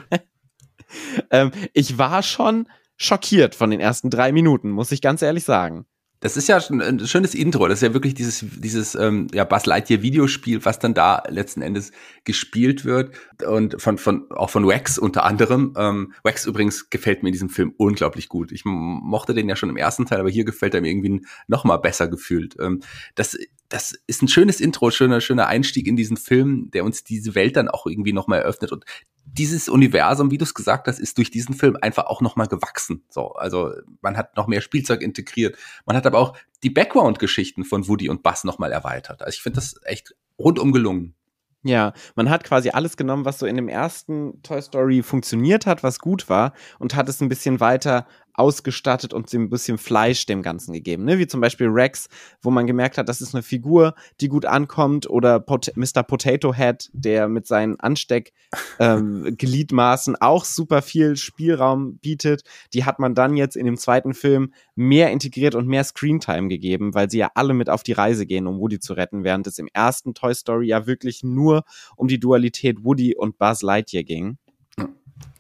ähm, 1.30 1.52
ich 1.74 2.00
war 2.00 2.24
schon 2.24 2.68
schockiert 2.98 3.54
von 3.54 3.70
den 3.70 3.82
ersten 3.82 4.10
drei 4.10 4.32
Minuten, 4.32 4.72
muss 4.72 4.92
ich 4.92 5.00
ganz 5.00 5.22
ehrlich 5.22 5.44
sagen. 5.44 5.86
Das 6.22 6.38
ist 6.38 6.48
ja 6.48 6.62
schon 6.62 6.82
ein 6.82 7.06
schönes 7.08 7.34
Intro. 7.34 7.68
Das 7.68 7.80
ist 7.80 7.88
ja 7.88 7.96
wirklich 7.96 8.14
dieses, 8.14 8.46
dieses 8.56 8.94
ähm, 8.94 9.26
ja, 9.34 9.44
Buzz 9.44 9.66
Lightyear 9.66 10.04
Videospiel, 10.04 10.64
was 10.64 10.78
dann 10.78 10.94
da 10.94 11.24
letzten 11.28 11.64
Endes 11.64 11.92
gespielt 12.26 12.86
wird. 12.86 13.16
Und 13.44 13.82
von, 13.82 13.98
von 13.98 14.30
auch 14.30 14.52
von 14.52 14.68
Wax 14.68 15.00
unter 15.00 15.24
anderem. 15.24 15.74
Ähm, 15.76 16.14
Wax 16.22 16.46
übrigens 16.46 16.92
gefällt 16.92 17.24
mir 17.24 17.30
in 17.30 17.34
diesem 17.34 17.50
Film 17.50 17.74
unglaublich 17.76 18.30
gut. 18.30 18.52
Ich 18.52 18.62
mochte 18.66 19.34
den 19.34 19.50
ja 19.50 19.56
schon 19.56 19.70
im 19.72 19.78
ersten 19.78 20.06
Teil, 20.06 20.20
aber 20.20 20.30
hier 20.30 20.46
gefällt 20.46 20.76
er 20.76 20.82
mir 20.82 20.92
irgendwie 20.92 21.26
noch 21.48 21.64
mal 21.64 21.78
besser 21.78 22.08
gefühlt. 22.08 22.56
Ähm, 22.60 22.82
das, 23.16 23.36
das 23.68 24.00
ist 24.06 24.22
ein 24.22 24.28
schönes 24.28 24.62
Intro, 24.62 24.92
schöner, 24.92 25.22
schöner 25.22 25.48
Einstieg 25.48 25.88
in 25.88 25.96
diesen 25.96 26.18
Film, 26.18 26.70
der 26.70 26.86
uns 26.86 27.04
diese 27.04 27.34
Welt 27.34 27.56
dann 27.56 27.68
auch 27.68 27.88
irgendwie 27.88 28.14
noch 28.14 28.28
mal 28.28 28.38
eröffnet. 28.38 28.72
Und 28.72 28.86
dieses 29.26 29.70
Universum, 29.70 30.32
wie 30.32 30.38
du 30.38 30.44
es 30.44 30.54
gesagt 30.54 30.88
hast, 30.88 31.00
ist 31.00 31.18
durch 31.18 31.32
diesen 31.32 31.56
Film 31.56 31.78
einfach 31.82 32.06
auch 32.06 32.22
noch 32.22 32.36
mal 32.36 32.48
gewachsen. 32.48 33.04
So, 33.10 33.34
also 33.34 33.72
man 34.02 34.18
hat 34.18 34.36
noch 34.36 34.48
mehr 34.48 34.62
Spielzeug 34.62 35.02
integriert. 35.02 35.58
Man 35.86 35.96
hat 35.96 36.06
aber 36.06 36.20
auch 36.20 36.38
die 36.64 36.70
Background-Geschichten 36.70 37.64
von 37.64 37.88
Woody 37.88 38.10
und 38.10 38.24
Buzz 38.24 38.44
noch 38.44 38.60
mal 38.60 38.72
erweitert. 38.72 39.22
Also 39.22 39.36
ich 39.36 39.42
finde 39.42 39.58
das 39.58 39.76
echt 39.84 40.16
rundum 40.38 40.72
gelungen. 40.72 41.16
Ja, 41.64 41.94
man 42.16 42.30
hat 42.30 42.44
quasi 42.44 42.72
alles 42.72 42.98
genommen, 42.98 43.24
was 43.24 43.38
so 43.38 43.46
in 43.46 43.56
dem 43.56 43.70
ersten 43.70 44.42
Toy 44.42 44.62
Story 44.62 45.04
funktioniert 45.04 45.68
hat, 45.68 45.84
was 45.84 46.00
gut 46.00 46.28
war, 46.28 46.54
und 46.80 46.96
hat 46.96 47.08
es 47.08 47.22
ein 47.22 47.30
bisschen 47.30 47.60
weiter 47.60 48.08
ausgestattet 48.34 49.14
und 49.14 49.32
ein 49.34 49.50
bisschen 49.50 49.78
Fleisch 49.78 50.26
dem 50.26 50.42
Ganzen 50.42 50.74
gegeben. 50.74 51.06
Ne? 51.06 51.20
Wie 51.20 51.28
zum 51.28 51.40
Beispiel 51.42 51.68
Rex, 51.68 52.08
wo 52.42 52.52
man 52.52 52.68
gemerkt 52.68 52.98
hat, 52.98 53.10
das 53.10 53.20
ist 53.22 53.36
eine 53.36 53.44
Figur, 53.44 53.96
die 54.20 54.28
gut 54.28 54.46
ankommt, 54.46 55.10
oder 55.10 55.40
Pot 55.40 55.72
Mr. 55.76 56.04
Potato 56.04 56.54
Head, 56.54 56.90
der 56.94 57.28
mit 57.28 57.48
seinen 57.48 57.80
Ansteck-Gliedmaßen 57.80 60.16
auch 60.22 60.46
super 60.46 60.82
viel 60.82 61.16
Spielraum 61.16 61.98
bietet. 61.98 62.44
Die 62.74 62.86
hat 62.86 63.00
man 63.00 63.16
dann 63.16 63.38
jetzt 63.38 63.56
in 63.56 63.66
dem 63.66 63.78
zweiten 63.78 64.14
Film 64.14 64.54
mehr 64.76 65.12
integriert 65.12 65.56
und 65.56 65.68
mehr 65.68 65.84
Screentime 65.84 66.48
gegeben, 66.48 66.94
weil 66.94 67.10
sie 67.10 67.20
ja 67.20 67.32
alle 67.36 67.54
mit 67.54 67.70
auf 67.70 67.84
die 67.84 67.94
Reise 67.94 68.26
gehen, 68.26 68.48
um 68.48 68.60
Woody 68.60 68.80
zu 68.80 68.94
retten, 68.94 69.24
während 69.24 69.48
es 69.48 69.60
im 69.60 69.68
ersten 69.74 70.14
Toy 70.14 70.34
Story 70.34 70.68
ja 70.68 70.88
wirklich 70.88 71.24
nur 71.24 71.64
um 71.96 72.08
die 72.08 72.20
Dualität 72.20 72.84
Woody 72.84 73.16
und 73.16 73.38
Buzz 73.38 73.62
Lightyear 73.62 74.04
ging. 74.04 74.38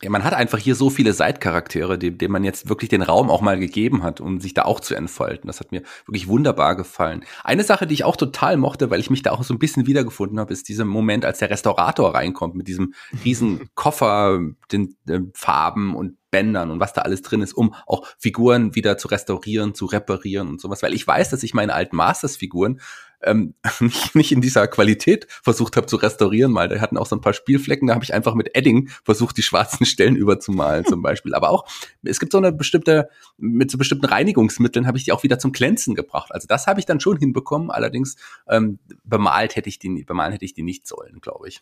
Ja, 0.01 0.09
man 0.09 0.23
hat 0.23 0.33
einfach 0.33 0.57
hier 0.57 0.75
so 0.75 0.89
viele 0.89 1.13
Seitcharaktere, 1.13 1.99
dem, 1.99 2.17
dem 2.17 2.31
man 2.31 2.43
jetzt 2.43 2.69
wirklich 2.69 2.89
den 2.89 3.03
Raum 3.03 3.29
auch 3.29 3.41
mal 3.41 3.59
gegeben 3.59 4.01
hat, 4.01 4.19
um 4.19 4.39
sich 4.39 4.53
da 4.53 4.63
auch 4.63 4.79
zu 4.79 4.95
entfalten. 4.95 5.47
Das 5.47 5.59
hat 5.59 5.71
mir 5.71 5.83
wirklich 6.07 6.27
wunderbar 6.27 6.75
gefallen. 6.75 7.23
Eine 7.43 7.63
Sache, 7.63 7.85
die 7.85 7.93
ich 7.93 8.03
auch 8.03 8.15
total 8.15 8.57
mochte, 8.57 8.89
weil 8.89 8.99
ich 8.99 9.11
mich 9.11 9.21
da 9.21 9.31
auch 9.31 9.43
so 9.43 9.53
ein 9.53 9.59
bisschen 9.59 9.85
wiedergefunden 9.85 10.39
habe, 10.39 10.53
ist 10.53 10.69
dieser 10.69 10.85
Moment, 10.85 11.23
als 11.23 11.37
der 11.39 11.51
Restaurator 11.51 12.15
reinkommt 12.15 12.55
mit 12.55 12.67
diesem 12.67 12.93
riesen 13.23 13.69
Koffer, 13.75 14.39
den 14.71 14.95
äh, 15.07 15.19
Farben 15.33 15.95
und 15.95 16.17
Bändern 16.31 16.71
und 16.71 16.79
was 16.79 16.93
da 16.93 17.01
alles 17.01 17.21
drin 17.21 17.41
ist, 17.41 17.53
um 17.53 17.75
auch 17.85 18.07
Figuren 18.17 18.73
wieder 18.73 18.97
zu 18.97 19.09
restaurieren, 19.09 19.75
zu 19.75 19.85
reparieren 19.85 20.47
und 20.47 20.61
sowas. 20.61 20.81
Weil 20.81 20.93
ich 20.93 21.05
weiß, 21.05 21.29
dass 21.29 21.43
ich 21.43 21.53
meine 21.53 21.73
alten 21.73 21.97
Masters-Figuren 21.97 22.79
ähm, 23.23 23.53
nicht, 23.79 24.15
nicht 24.15 24.31
in 24.31 24.41
dieser 24.41 24.67
Qualität 24.67 25.27
versucht 25.29 25.77
habe 25.77 25.87
zu 25.87 25.97
restaurieren. 25.97 26.51
Mal, 26.51 26.69
da 26.69 26.79
hatten 26.79 26.97
auch 26.97 27.05
so 27.05 27.15
ein 27.15 27.21
paar 27.21 27.33
Spielflecken, 27.33 27.87
da 27.87 27.93
habe 27.93 28.03
ich 28.03 28.13
einfach 28.13 28.35
mit 28.35 28.55
Edding 28.55 28.89
versucht, 29.03 29.37
die 29.37 29.43
schwarzen 29.43 29.85
Stellen 29.85 30.15
überzumalen 30.15 30.85
zum 30.85 31.01
Beispiel. 31.01 31.33
Aber 31.33 31.49
auch, 31.49 31.65
es 32.03 32.19
gibt 32.19 32.31
so 32.31 32.37
eine 32.37 32.51
bestimmte, 32.51 33.09
mit 33.37 33.71
so 33.71 33.77
bestimmten 33.77 34.05
Reinigungsmitteln 34.05 34.87
habe 34.87 34.97
ich 34.97 35.05
die 35.05 35.11
auch 35.11 35.23
wieder 35.23 35.39
zum 35.39 35.51
Glänzen 35.51 35.95
gebracht. 35.95 36.31
Also 36.31 36.47
das 36.47 36.67
habe 36.67 36.79
ich 36.79 36.85
dann 36.85 36.99
schon 36.99 37.17
hinbekommen. 37.17 37.71
Allerdings 37.71 38.15
ähm, 38.47 38.79
bemalt 39.03 39.55
hätte 39.55 39.69
ich 39.69 39.79
die, 39.79 40.03
bemalen 40.03 40.31
hätte 40.31 40.45
ich 40.45 40.53
die 40.53 40.63
nicht 40.63 40.87
sollen, 40.87 41.19
glaube 41.21 41.47
ich. 41.47 41.61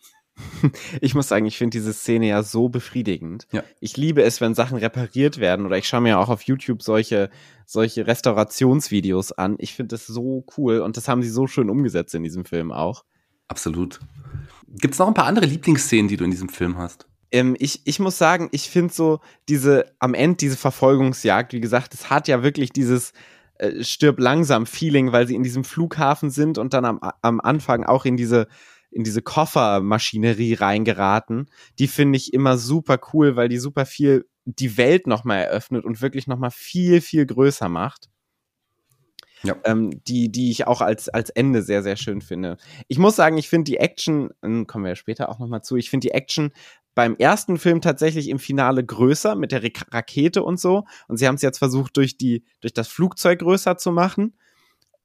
Ich 1.02 1.16
muss 1.16 1.28
sagen, 1.28 1.46
ich 1.46 1.58
finde 1.58 1.78
diese 1.78 1.94
Szene 1.94 2.28
ja 2.28 2.44
so 2.44 2.70
befriedigend. 2.70 3.48
Ja. 3.52 3.64
Ich 3.80 3.98
liebe 3.98 4.24
es, 4.24 4.42
wenn 4.42 4.56
Sachen 4.56 4.78
repariert 4.78 5.40
werden 5.40 5.66
oder 5.66 5.78
ich 5.78 5.88
schaue 5.88 6.02
mir 6.02 6.20
auch 6.20 6.30
auf 6.30 6.44
YouTube 6.44 6.82
solche, 6.82 7.30
solche 7.66 8.08
Restaurationsvideos 8.08 9.32
an. 9.32 9.56
Ich 9.60 9.74
finde 9.74 9.96
das 9.96 10.08
so 10.08 10.46
cool 10.58 10.80
und 10.80 10.98
das 10.98 11.08
haben 11.08 11.22
sie 11.22 11.30
so 11.30 11.48
schön 11.48 11.70
umgesetzt 11.70 12.16
in 12.16 12.24
diesem 12.24 12.46
Film 12.46 12.72
auch. 12.72 13.04
Absolut. 13.48 14.00
Gibt 14.68 14.94
es 14.94 15.00
noch 15.00 15.08
ein 15.08 15.14
paar 15.14 15.26
andere 15.26 15.46
Lieblingsszenen, 15.46 16.08
die 16.08 16.18
du 16.18 16.24
in 16.24 16.32
diesem 16.32 16.50
Film 16.50 16.78
hast? 16.78 17.08
Ähm, 17.32 17.56
ich, 17.60 17.82
ich 17.86 18.00
muss 18.00 18.18
sagen, 18.18 18.50
ich 18.52 18.70
finde 18.70 18.94
so 18.94 19.20
diese, 19.48 19.86
am 20.00 20.14
Ende 20.14 20.38
diese 20.38 20.58
Verfolgungsjagd, 20.58 21.54
wie 21.54 21.62
gesagt, 21.62 21.94
es 21.94 22.10
hat 22.10 22.28
ja 22.28 22.44
wirklich 22.44 22.72
dieses 22.72 23.14
äh, 23.56 23.84
stirb 23.84 24.20
langsam 24.20 24.66
Feeling, 24.66 25.12
weil 25.12 25.28
sie 25.28 25.36
in 25.36 25.44
diesem 25.44 25.64
Flughafen 25.64 26.30
sind 26.30 26.58
und 26.58 26.74
dann 26.74 26.86
am, 26.86 27.00
am 27.22 27.40
Anfang 27.40 27.84
auch 27.84 28.06
in 28.06 28.18
diese 28.18 28.48
in 28.92 29.04
diese 29.04 29.22
Koffermaschinerie 29.22 30.56
reingeraten. 30.56 31.50
Die 31.78 31.88
finde 31.88 32.18
ich 32.18 32.34
immer 32.34 32.58
super 32.58 33.00
cool, 33.14 33.36
weil 33.36 33.50
die 33.50 33.60
super 33.60 33.86
viel 33.86 34.26
die 34.46 34.78
Welt 34.78 35.08
nochmal 35.08 35.44
eröffnet 35.44 35.86
und 35.86 36.02
wirklich 36.02 36.28
nochmal 36.28 36.52
viel, 36.52 37.02
viel 37.02 37.26
größer 37.26 37.70
macht. 37.70 38.10
Ja. 39.44 39.56
Ähm, 39.64 40.04
die, 40.06 40.30
die 40.32 40.52
ich 40.52 40.68
auch 40.68 40.82
als, 40.82 41.08
als 41.08 41.30
Ende 41.30 41.62
sehr, 41.62 41.82
sehr 41.82 41.96
schön 41.96 42.20
finde. 42.22 42.58
Ich 42.90 42.98
muss 42.98 43.16
sagen, 43.16 43.38
ich 43.38 43.48
finde 43.48 43.72
die 43.72 43.78
Action, 43.78 44.32
ähm, 44.44 44.68
kommen 44.68 44.84
wir 44.84 44.90
ja 44.90 44.96
später 44.96 45.30
auch 45.30 45.40
nochmal 45.40 45.64
zu, 45.64 45.78
ich 45.78 45.90
finde 45.90 46.08
die 46.08 46.14
Action 46.14 46.52
beim 46.94 47.16
ersten 47.16 47.58
Film 47.58 47.80
tatsächlich 47.80 48.28
im 48.28 48.40
Finale 48.40 48.84
größer 48.84 49.36
mit 49.36 49.54
der 49.54 49.64
Rakete 49.64 50.44
und 50.44 50.60
so. 50.60 50.86
Und 51.08 51.16
sie 51.16 51.28
haben 51.28 51.36
es 51.36 51.42
jetzt 51.42 51.60
versucht, 51.60 51.96
durch, 51.96 52.18
die, 52.18 52.44
durch 52.60 52.74
das 52.74 52.90
Flugzeug 52.90 53.40
größer 53.40 53.78
zu 53.78 53.94
machen. 53.94 54.34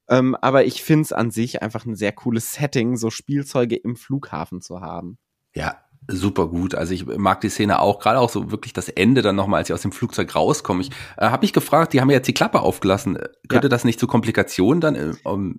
Ähm, 0.09 0.37
aber 0.41 0.65
ich 0.65 0.83
finde 0.83 1.03
es 1.03 1.13
an 1.13 1.31
sich 1.31 1.63
einfach 1.63 1.87
ein 1.87 1.97
sehr 1.97 2.13
cooles 2.13 2.53
Setting, 2.53 2.97
so 2.97 3.11
Spielzeuge 3.11 3.77
im 3.77 3.97
Flughafen 3.97 4.61
zu 4.61 4.81
haben. 4.81 5.19
Ja, 5.55 5.79
super 6.09 6.49
gut. 6.49 6.75
Also 6.75 6.93
ich 6.93 7.07
mag 7.07 7.41
die 7.41 7.49
Szene 7.49 7.81
auch, 7.81 7.99
gerade 7.99 8.19
auch 8.19 8.29
so 8.29 8.51
wirklich 8.51 8.73
das 8.73 8.89
Ende 8.89 9.23
dann 9.23 9.37
nochmal, 9.37 9.59
als 9.59 9.69
sie 9.69 9.75
aus 9.75 9.83
dem 9.83 9.93
Flugzeug 9.93 10.35
rauskommen. 10.35 10.83
Ich 10.83 10.91
äh, 11.17 11.27
habe 11.27 11.43
mich 11.43 11.53
gefragt, 11.53 11.93
die 11.93 12.01
haben 12.01 12.11
ja 12.11 12.17
jetzt 12.17 12.29
die 12.29 12.35
Klappe 12.35 12.61
aufgelassen. 12.61 13.19
Könnte 13.49 13.67
ja. 13.67 13.71
das 13.71 13.85
nicht 13.85 13.99
zu 13.99 14.07
Komplikationen 14.07 14.81
dann 14.81 14.95
im, 14.95 15.13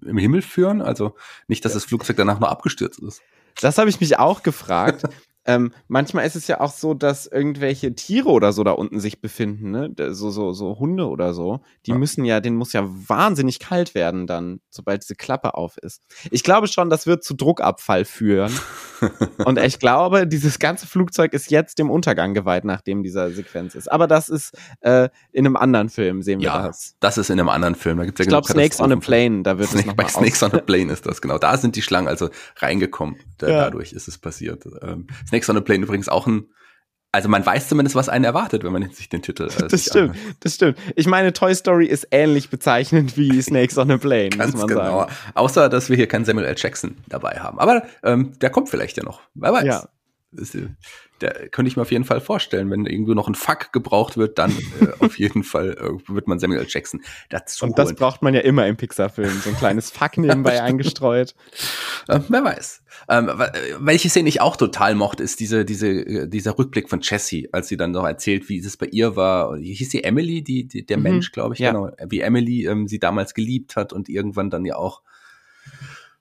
äh, 0.03 0.09
im, 0.09 0.17
Himmel 0.17 0.41
führen? 0.41 0.81
Also 0.81 1.15
nicht, 1.47 1.65
dass 1.65 1.73
ja. 1.73 1.77
das 1.77 1.85
Flugzeug 1.85 2.17
danach 2.17 2.39
noch 2.39 2.49
abgestürzt 2.49 2.99
ist. 2.99 3.21
Das 3.61 3.77
habe 3.77 3.89
ich 3.89 3.99
mich 3.99 4.19
auch 4.19 4.43
gefragt. 4.43 5.03
Ähm, 5.45 5.73
manchmal 5.87 6.25
ist 6.25 6.35
es 6.35 6.47
ja 6.47 6.59
auch 6.59 6.71
so, 6.71 6.93
dass 6.93 7.27
irgendwelche 7.27 7.93
Tiere 7.93 8.29
oder 8.29 8.51
so 8.51 8.63
da 8.63 8.71
unten 8.71 8.99
sich 8.99 9.21
befinden, 9.21 9.71
ne? 9.71 9.93
So, 10.11 10.31
so, 10.31 10.53
so 10.53 10.79
Hunde 10.79 11.07
oder 11.07 11.33
so. 11.33 11.61
Die 11.85 11.91
ja. 11.91 11.97
müssen 11.97 12.25
ja, 12.25 12.39
denen 12.39 12.55
muss 12.55 12.73
ja 12.73 12.83
wahnsinnig 12.85 13.59
kalt 13.59 13.93
werden 13.93 14.27
dann, 14.27 14.59
sobald 14.69 15.03
diese 15.03 15.15
Klappe 15.15 15.53
auf 15.53 15.77
ist. 15.77 16.01
Ich 16.31 16.43
glaube 16.43 16.67
schon, 16.67 16.89
das 16.89 17.05
wird 17.05 17.23
zu 17.23 17.35
Druckabfall 17.35 18.05
führen. 18.05 18.51
Und 19.45 19.59
ich 19.59 19.79
glaube, 19.79 20.25
dieses 20.25 20.57
ganze 20.59 20.87
Flugzeug 20.87 21.33
ist 21.33 21.51
jetzt 21.51 21.77
dem 21.79 21.91
Untergang 21.91 22.33
geweiht, 22.33 22.65
nachdem 22.65 23.03
dieser 23.03 23.29
Sequenz 23.31 23.75
ist. 23.75 23.91
Aber 23.91 24.07
das 24.07 24.29
ist 24.29 24.57
äh, 24.81 25.09
in 25.31 25.45
einem 25.45 25.55
anderen 25.57 25.89
Film, 25.89 26.21
sehen 26.21 26.39
wir 26.39 26.47
ja, 26.47 26.67
das. 26.67 26.95
Das 26.99 27.17
ist 27.17 27.29
in 27.29 27.39
einem 27.39 27.49
anderen 27.49 27.75
Film. 27.75 27.97
Da 27.97 28.05
gibt's 28.05 28.19
ja 28.19 28.23
ich 28.23 28.29
glaube, 28.29 28.47
Snakes 28.47 28.79
on 28.79 28.91
a 28.91 28.95
Plane, 28.95 29.43
da 29.43 29.59
wird 29.59 29.69
Snake, 29.69 29.81
es 29.81 29.87
noch 29.87 29.95
Bei 29.95 30.07
Snakes 30.07 30.41
on 30.41 30.53
a 30.53 30.59
Plane 30.59 30.91
ist 30.91 31.05
das, 31.05 31.21
genau. 31.21 31.37
Da 31.37 31.57
sind 31.57 31.75
die 31.75 31.81
Schlangen 31.81 32.07
also 32.07 32.29
reingekommen. 32.57 33.17
Da, 33.37 33.49
ja. 33.49 33.57
Dadurch 33.65 33.93
ist 33.93 34.07
es 34.07 34.17
passiert. 34.17 34.65
Ähm, 34.81 35.07
Snakes 35.35 35.49
on 35.49 35.57
a 35.57 35.61
Plane 35.61 35.83
übrigens 35.83 36.09
auch 36.09 36.27
ein 36.27 36.47
also 37.11 37.29
man 37.29 37.45
weiß 37.45 37.69
zumindest, 37.69 37.95
was 37.95 38.09
einen 38.09 38.25
erwartet, 38.25 38.65
wenn 38.65 38.73
man 38.73 38.91
sich 38.91 39.07
den 39.07 39.21
Titel. 39.21 39.43
Äh, 39.43 39.69
das 39.69 39.85
stimmt, 39.85 40.17
anhört. 40.17 40.35
das 40.41 40.55
stimmt. 40.55 40.77
Ich 40.97 41.07
meine, 41.07 41.31
Toy 41.31 41.55
Story 41.55 41.85
ist 41.85 42.09
ähnlich 42.11 42.49
bezeichnend 42.49 43.15
wie 43.15 43.41
Snakes 43.41 43.77
on 43.77 43.89
a 43.89 43.97
Plane, 43.97 44.31
Ganz 44.31 44.51
muss 44.51 44.63
man 44.63 44.67
genau. 44.67 44.99
sagen. 44.99 45.13
Außer, 45.33 45.69
dass 45.69 45.89
wir 45.89 45.95
hier 45.95 46.09
keinen 46.09 46.25
Samuel 46.25 46.45
L. 46.45 46.55
Jackson 46.57 46.97
dabei 47.07 47.39
haben. 47.39 47.57
Aber 47.57 47.83
ähm, 48.03 48.37
der 48.39 48.49
kommt 48.49 48.67
vielleicht 48.67 48.97
ja 48.97 49.03
noch. 49.03 49.21
Wer 49.33 49.53
weiß. 49.53 49.63
Ja. 49.63 49.87
Das, 50.33 50.57
da 51.19 51.31
könnte 51.51 51.69
ich 51.69 51.75
mir 51.75 51.83
auf 51.83 51.91
jeden 51.91 52.03
Fall 52.03 52.19
vorstellen, 52.19 52.69
wenn 52.71 52.85
irgendwo 52.85 53.13
noch 53.13 53.27
ein 53.27 53.35
Fuck 53.35 53.71
gebraucht 53.71 54.17
wird, 54.17 54.37
dann 54.37 54.51
äh, 54.51 54.87
auf 54.99 55.17
jeden 55.17 55.43
Fall 55.43 55.77
äh, 55.79 56.13
wird 56.13 56.27
man 56.27 56.39
Samuel. 56.39 56.65
Jackson 56.67 57.01
dazu. 57.29 57.65
Und 57.65 57.77
das 57.77 57.87
holen. 57.87 57.95
braucht 57.95 58.21
man 58.21 58.33
ja 58.33 58.41
immer 58.41 58.67
im 58.67 58.75
Pixar-Film, 58.75 59.29
so 59.43 59.49
ein 59.49 59.57
kleines 59.57 59.91
Fuck 59.91 60.17
nebenbei 60.17 60.61
eingestreut. 60.61 61.35
Äh, 62.07 62.19
wer 62.27 62.43
weiß. 62.43 62.83
Ähm, 63.09 63.29
welche 63.79 64.09
Szene 64.09 64.29
ich 64.29 64.41
auch 64.41 64.57
total 64.57 64.95
mochte, 64.95 65.23
ist 65.23 65.39
diese, 65.39 65.65
diese, 65.65 65.87
äh, 65.87 66.27
dieser 66.27 66.57
Rückblick 66.57 66.89
von 66.89 67.01
Jessie, 67.01 67.49
als 67.51 67.67
sie 67.67 67.77
dann 67.77 67.91
noch 67.91 68.05
erzählt, 68.05 68.49
wie 68.49 68.59
es 68.59 68.77
bei 68.77 68.87
ihr 68.87 69.15
war. 69.15 69.57
Hieß 69.57 69.89
sie 69.89 70.03
Emily, 70.03 70.43
die, 70.43 70.67
die 70.67 70.85
der 70.85 70.97
mhm, 70.97 71.03
Mensch, 71.03 71.31
glaube 71.31 71.53
ich, 71.53 71.59
ja. 71.59 71.71
genau. 71.71 71.91
Wie 72.07 72.21
Emily 72.21 72.65
ähm, 72.65 72.87
sie 72.87 72.99
damals 72.99 73.33
geliebt 73.33 73.75
hat 73.75 73.93
und 73.93 74.09
irgendwann 74.09 74.49
dann 74.49 74.65
ja 74.65 74.75
auch 74.75 75.01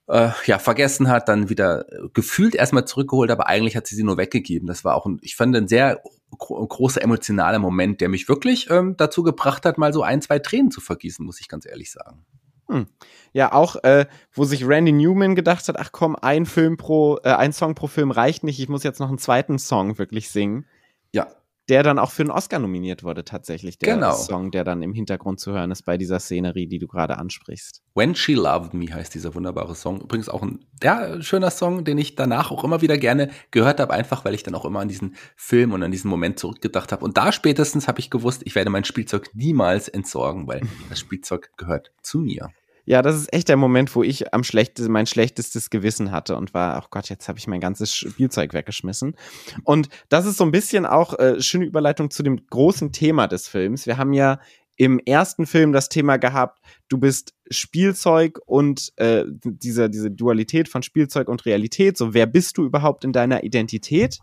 äh, 0.09 0.31
ja, 0.47 0.59
vergessen 0.59 1.09
hat, 1.09 1.29
dann 1.29 1.49
wieder 1.49 1.87
gefühlt 2.12 2.55
erstmal 2.55 2.85
zurückgeholt, 2.85 3.31
aber 3.31 3.47
eigentlich 3.47 3.77
hat 3.77 3.87
sie 3.87 3.97
sie 3.97 4.05
nur 4.05 4.19
weggegeben. 4.19 4.67
Das 4.67 4.85
war 4.85 4.95
auch, 4.95 5.07
ein, 5.07 5.19
ich 5.23 5.37
fand, 5.37 5.57
ein 5.57 5.69
sehr 5.69 6.03
gro 6.38 6.67
großer 6.67 7.03
emotionaler 7.03 7.59
Moment, 7.59 8.01
der 8.01 8.09
mich 8.09 8.29
wirklich 8.29 8.69
ähm, 8.71 8.97
dazu 8.97 9.23
gebracht 9.23 9.64
hat, 9.64 9.79
mal 9.79 9.93
so 9.93 10.03
ein, 10.03 10.21
zwei 10.21 10.38
Tränen 10.38 10.71
zu 10.71 10.81
vergießen, 10.81 11.25
muss 11.25 11.40
ich 11.40 11.49
ganz 11.49 11.67
ehrlich 11.67 11.90
sagen. 11.93 12.25
Hm. 12.69 12.87
Ja, 13.33 13.53
auch, 13.53 13.77
äh, 13.85 14.07
wo 14.33 14.45
sich 14.45 14.67
Randy 14.67 14.93
Newman 14.93 15.35
gedacht 15.35 15.69
hat, 15.69 15.79
ach 15.79 15.93
komm, 15.93 16.17
ein 16.17 16.47
Film 16.47 16.77
pro, 16.77 17.19
äh, 17.23 17.31
ein 17.31 17.53
Song 17.53 17.75
pro 17.75 17.87
Film 17.87 18.11
reicht 18.11 18.43
nicht, 18.43 18.59
ich 18.59 18.69
muss 18.69 18.85
jetzt 18.85 19.01
noch 19.01 19.09
einen 19.09 19.19
zweiten 19.19 19.59
Song 19.59 19.99
wirklich 19.99 20.31
singen. 20.31 20.67
Ja, 21.12 21.29
der 21.68 21.83
dann 21.83 21.98
auch 21.98 22.11
für 22.11 22.22
einen 22.22 22.31
Oscar 22.31 22.59
nominiert 22.59 23.03
wurde, 23.05 23.24
tatsächlich. 23.24 23.79
Der 23.79 23.94
genau. 23.94 24.14
Song, 24.14 24.50
der 24.50 24.64
dann 24.64 24.83
im 24.83 24.92
Hintergrund 24.92 25.40
zu 25.40 25.53
hören 25.53 25.70
ist 25.70 25.83
bei 25.83 25.96
dieser 25.96 26.20
Szenerie, 26.20 26.66
die 26.66 26.79
du 26.79 26.87
gerade 26.87 27.18
ansprichst. 27.18 27.83
When 27.94 28.14
She 28.14 28.35
Loved 28.35 28.74
Me 28.74 28.92
heißt 28.92 29.14
dieser 29.14 29.35
wunderbare 29.35 29.74
Song. 29.74 30.00
Übrigens 30.00 30.29
auch 30.29 30.42
ein 30.42 30.64
ja, 30.83 31.20
schöner 31.22 31.50
Song, 31.50 31.85
den 31.85 31.96
ich 31.98 32.16
danach 32.16 32.50
auch 32.50 32.64
immer 32.64 32.83
wieder 32.83 32.98
gerne 32.98 33.31
gehört 33.50 33.81
habe, 33.81 33.94
einfach 33.94 34.24
weil 34.24 34.35
ich 34.35 34.42
dann 34.42 34.55
auch 34.55 34.64
immer 34.64 34.81
an 34.81 34.88
diesen 34.88 35.16
Film 35.37 35.72
und 35.72 35.83
an 35.83 35.90
diesen 35.90 36.11
Moment 36.11 36.38
zurückgedacht 36.38 36.92
habe. 36.92 37.05
Und 37.05 37.16
da 37.16 37.33
spätestens 37.33 37.88
habe 37.88 38.00
ich 38.00 38.11
gewusst, 38.11 38.42
ich 38.44 38.55
werde 38.55 38.70
mein 38.70 38.85
Spielzeug 38.85 39.31
niemals 39.33 39.88
entsorgen, 39.88 40.46
weil 40.46 40.61
das 40.90 41.00
Spielzeug 41.00 41.50
gehört 41.57 41.92
zu 42.03 42.18
mir. 42.18 42.50
Ja, 42.87 43.01
das 43.01 43.16
ist 43.16 43.33
echt 43.33 43.49
der 43.49 43.57
Moment, 43.57 43.94
wo 43.94 44.03
ich 44.03 44.35
am 44.35 44.44
schlechtesten, 44.44 44.92
mein 44.92 45.07
schlechtestes 45.07 45.70
Gewissen 45.70 46.11
hatte 46.11 46.37
und 46.37 46.53
war, 46.53 46.77
ach 46.77 46.90
Gott, 46.90 47.09
jetzt 47.09 47.29
habe 47.29 47.38
ich 47.38 47.47
mein 47.47 47.61
ganzes 47.61 47.94
Spielzeug 47.94 48.53
weggeschmissen. 48.53 49.16
Und 49.64 49.88
das 50.11 50.27
ist 50.27 50.37
so 50.37 50.44
ein 50.44 50.51
bisschen 50.51 50.85
auch 50.85 51.18
äh, 51.18 51.40
schöne 51.40 51.64
Überleitung 51.64 52.11
zu 52.11 52.23
dem 52.23 52.47
großen 52.47 52.92
Thema 52.92 53.27
des 53.27 53.49
Films. 53.49 53.87
Wir 53.87 53.97
haben 53.97 54.12
ja 54.12 54.38
im 54.77 54.99
ersten 54.99 55.47
Film 55.47 55.73
das 55.73 55.88
Thema 55.88 56.16
gehabt, 56.16 56.61
du 56.88 56.99
bist 56.99 57.35
Spielzeug 57.49 58.40
und 58.44 58.92
äh, 58.97 59.25
diese, 59.29 59.88
diese 59.88 60.11
Dualität 60.11 60.68
von 60.68 60.83
Spielzeug 60.83 61.29
und 61.29 61.47
Realität. 61.47 61.97
So, 61.97 62.12
wer 62.12 62.27
bist 62.27 62.59
du 62.59 62.64
überhaupt 62.64 63.05
in 63.05 63.12
deiner 63.12 63.44
Identität? 63.44 64.18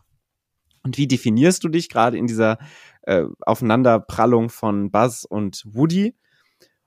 Und 0.84 0.97
wie 0.97 1.08
definierst 1.08 1.63
du 1.63 1.69
dich 1.69 1.89
gerade 1.89 2.17
in 2.17 2.28
dieser 2.28 2.58
äh, 3.04 3.24
Aufeinanderprallung 3.41 4.50
von 4.50 4.91
Buzz 4.91 5.26
und 5.28 5.63
Woody? 5.65 6.15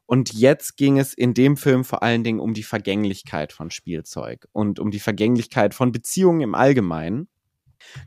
Und 0.07 0.35
jetzt 0.35 0.77
ging 0.77 0.99
es 0.99 1.15
in 1.15 1.35
dem 1.35 1.57
Film 1.57 1.85
vor 1.85 2.03
allen 2.03 2.25
Dingen 2.25 2.41
um 2.41 2.53
die 2.53 2.63
Vergänglichkeit 2.63 3.53
von 3.53 3.71
Spielzeug 3.71 4.47
und 4.53 4.79
um 4.79 4.91
die 4.91 5.01
Vergänglichkeit 5.01 5.75
von 5.75 5.93
Beziehungen 5.93 6.43
im 6.43 6.55
Allgemeinen. 6.55 7.29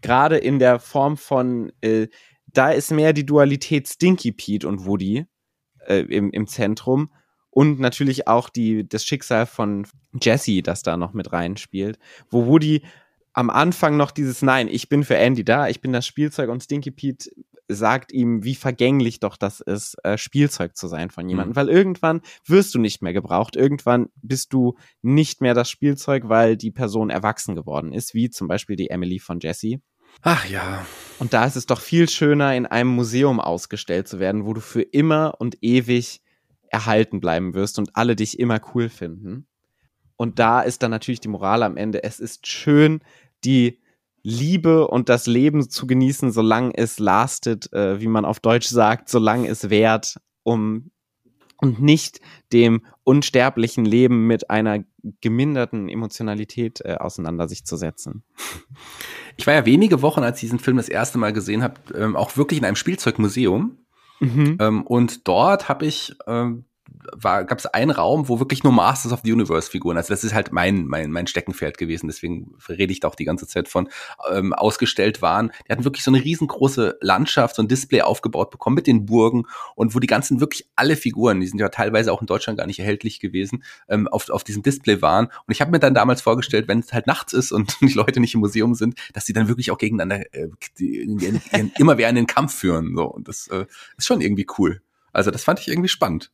Gerade 0.01 0.37
in 0.37 0.59
der 0.59 0.79
Form 0.79 1.17
von, 1.17 1.71
äh, 1.81 2.07
da 2.47 2.71
ist 2.71 2.91
mehr 2.91 3.13
die 3.13 3.25
Dualität 3.25 3.87
Stinky 3.87 4.31
Pete 4.31 4.67
und 4.67 4.85
Woody 4.85 5.25
äh, 5.87 6.01
im, 6.01 6.31
im 6.31 6.47
Zentrum 6.47 7.11
und 7.49 7.79
natürlich 7.79 8.27
auch 8.27 8.49
die, 8.49 8.87
das 8.87 9.03
Schicksal 9.03 9.47
von 9.47 9.87
Jesse, 10.21 10.61
das 10.61 10.83
da 10.83 10.97
noch 10.97 11.13
mit 11.13 11.33
reinspielt, 11.33 11.97
wo 12.29 12.45
Woody 12.45 12.83
am 13.33 13.49
Anfang 13.49 13.97
noch 13.97 14.11
dieses 14.11 14.41
Nein, 14.41 14.67
ich 14.67 14.89
bin 14.89 15.03
für 15.03 15.17
Andy 15.17 15.43
da, 15.43 15.67
ich 15.67 15.81
bin 15.81 15.93
das 15.93 16.05
Spielzeug 16.05 16.49
und 16.49 16.63
Stinky 16.63 16.91
Pete 16.91 17.29
sagt 17.67 18.11
ihm, 18.11 18.43
wie 18.43 18.55
vergänglich 18.55 19.19
doch 19.19 19.37
das 19.37 19.59
ist, 19.59 19.95
äh, 20.03 20.17
Spielzeug 20.17 20.77
zu 20.77 20.87
sein 20.87 21.09
von 21.09 21.27
jemandem. 21.27 21.51
Mhm. 21.51 21.55
Weil 21.55 21.69
irgendwann 21.69 22.21
wirst 22.45 22.73
du 22.73 22.79
nicht 22.79 23.01
mehr 23.01 23.13
gebraucht. 23.13 23.55
Irgendwann 23.55 24.09
bist 24.21 24.53
du 24.53 24.77
nicht 25.01 25.41
mehr 25.41 25.53
das 25.53 25.69
Spielzeug, 25.69 26.29
weil 26.29 26.57
die 26.57 26.71
Person 26.71 27.09
erwachsen 27.09 27.55
geworden 27.55 27.93
ist, 27.93 28.13
wie 28.13 28.29
zum 28.29 28.47
Beispiel 28.47 28.75
die 28.75 28.89
Emily 28.89 29.19
von 29.19 29.39
Jesse. 29.39 29.81
Ach 30.21 30.45
ja. 30.49 30.85
Und 31.19 31.33
da 31.33 31.45
ist 31.45 31.55
es 31.55 31.65
doch 31.65 31.81
viel 31.81 32.09
schöner, 32.09 32.55
in 32.55 32.65
einem 32.65 32.89
Museum 32.89 33.39
ausgestellt 33.39 34.07
zu 34.07 34.19
werden, 34.19 34.45
wo 34.45 34.53
du 34.53 34.61
für 34.61 34.81
immer 34.81 35.35
und 35.39 35.57
ewig 35.61 36.21
erhalten 36.69 37.19
bleiben 37.19 37.53
wirst 37.53 37.79
und 37.79 37.95
alle 37.95 38.15
dich 38.15 38.39
immer 38.39 38.59
cool 38.73 38.89
finden. 38.89 39.47
Und 40.15 40.39
da 40.39 40.61
ist 40.61 40.81
dann 40.83 40.91
natürlich 40.91 41.19
die 41.19 41.27
Moral 41.27 41.63
am 41.63 41.77
Ende. 41.77 42.03
Es 42.03 42.19
ist 42.19 42.47
schön, 42.47 43.01
die 43.43 43.79
Liebe 44.29 44.89
und 44.89 45.07
das 45.07 45.25
Leben 45.25 45.69
zu 45.69 45.87
genießen, 45.87 46.33
solange 46.33 46.75
es 46.75 46.99
lastet, 46.99 47.71
äh, 47.71 48.01
wie 48.01 48.07
man 48.07 48.25
auf 48.25 48.41
Deutsch 48.41 48.67
sagt, 48.67 49.07
solange 49.07 49.47
es 49.47 49.69
währt, 49.69 50.19
um 50.43 50.91
und 51.59 51.81
nicht 51.81 52.19
dem 52.51 52.85
unsterblichen 53.05 53.85
Leben 53.85 54.27
mit 54.27 54.49
einer 54.49 54.83
geminderten 55.21 55.87
Emotionalität 55.87 56.81
äh, 56.81 56.95
auseinander 56.95 57.47
sich 57.47 57.65
zu 57.65 57.77
setzen. 57.77 58.23
Ich 59.37 59.47
war 59.47 59.53
ja 59.53 59.65
wenige 59.65 60.01
Wochen, 60.01 60.23
als 60.23 60.37
ich 60.37 60.41
diesen 60.41 60.59
Film 60.59 60.75
das 60.75 60.89
erste 60.89 61.17
Mal 61.17 61.31
gesehen 61.31 61.63
habe, 61.63 61.75
ähm, 61.95 62.15
auch 62.17 62.35
wirklich 62.35 62.59
in 62.59 62.65
einem 62.65 62.75
Spielzeugmuseum. 62.75 63.77
Mhm. 64.19 64.57
Ähm, 64.59 64.83
und 64.85 65.27
dort 65.27 65.69
habe 65.69 65.85
ich 65.85 66.15
ähm, 66.27 66.65
gab 67.21 67.59
es 67.59 67.65
einen 67.65 67.91
Raum, 67.91 68.29
wo 68.29 68.39
wirklich 68.39 68.63
nur 68.63 68.73
Masters 68.73 69.11
of 69.11 69.21
the 69.23 69.31
Universe 69.31 69.69
Figuren, 69.69 69.97
also 69.97 70.09
das 70.09 70.23
ist 70.23 70.33
halt 70.33 70.51
mein, 70.51 70.85
mein, 70.85 71.11
mein 71.11 71.27
Steckenpferd 71.27 71.77
gewesen, 71.77 72.07
deswegen 72.07 72.55
rede 72.69 72.91
ich 72.91 72.99
da 72.99 73.07
auch 73.07 73.15
die 73.15 73.25
ganze 73.25 73.47
Zeit 73.47 73.67
von, 73.67 73.89
ähm, 74.31 74.53
ausgestellt 74.53 75.21
waren. 75.21 75.51
Die 75.67 75.71
hatten 75.71 75.83
wirklich 75.83 76.03
so 76.03 76.11
eine 76.11 76.23
riesengroße 76.23 76.97
Landschaft, 77.01 77.55
so 77.55 77.61
ein 77.61 77.67
Display 77.67 78.01
aufgebaut 78.01 78.51
bekommen 78.51 78.75
mit 78.75 78.87
den 78.87 79.05
Burgen 79.05 79.45
und 79.75 79.95
wo 79.95 79.99
die 79.99 80.07
ganzen 80.07 80.39
wirklich 80.39 80.69
alle 80.75 80.95
Figuren, 80.95 81.39
die 81.39 81.47
sind 81.47 81.59
ja 81.59 81.69
teilweise 81.69 82.11
auch 82.11 82.21
in 82.21 82.27
Deutschland 82.27 82.57
gar 82.57 82.67
nicht 82.67 82.79
erhältlich 82.79 83.19
gewesen, 83.19 83.63
ähm, 83.89 84.07
auf, 84.07 84.29
auf 84.29 84.43
diesem 84.43 84.63
Display 84.63 85.01
waren. 85.01 85.25
Und 85.25 85.51
ich 85.51 85.61
habe 85.61 85.71
mir 85.71 85.79
dann 85.79 85.93
damals 85.93 86.21
vorgestellt, 86.21 86.67
wenn 86.67 86.79
es 86.79 86.93
halt 86.93 87.07
nachts 87.07 87.33
ist 87.33 87.51
und 87.51 87.77
die 87.81 87.93
Leute 87.93 88.19
nicht 88.19 88.33
im 88.33 88.41
Museum 88.41 88.75
sind, 88.75 88.95
dass 89.13 89.25
sie 89.25 89.33
dann 89.33 89.47
wirklich 89.47 89.71
auch 89.71 89.77
gegeneinander 89.77 90.21
äh, 90.33 90.47
die, 90.77 91.07
die, 91.07 91.39
die, 91.53 91.71
immer 91.77 91.97
wieder 91.97 92.07
einen 92.07 92.27
Kampf 92.27 92.53
führen. 92.53 92.95
So. 92.95 93.05
Und 93.05 93.27
das 93.27 93.47
äh, 93.47 93.65
ist 93.97 94.07
schon 94.07 94.21
irgendwie 94.21 94.47
cool. 94.57 94.81
Also 95.13 95.31
das 95.31 95.43
fand 95.43 95.59
ich 95.59 95.67
irgendwie 95.67 95.89
spannend. 95.89 96.31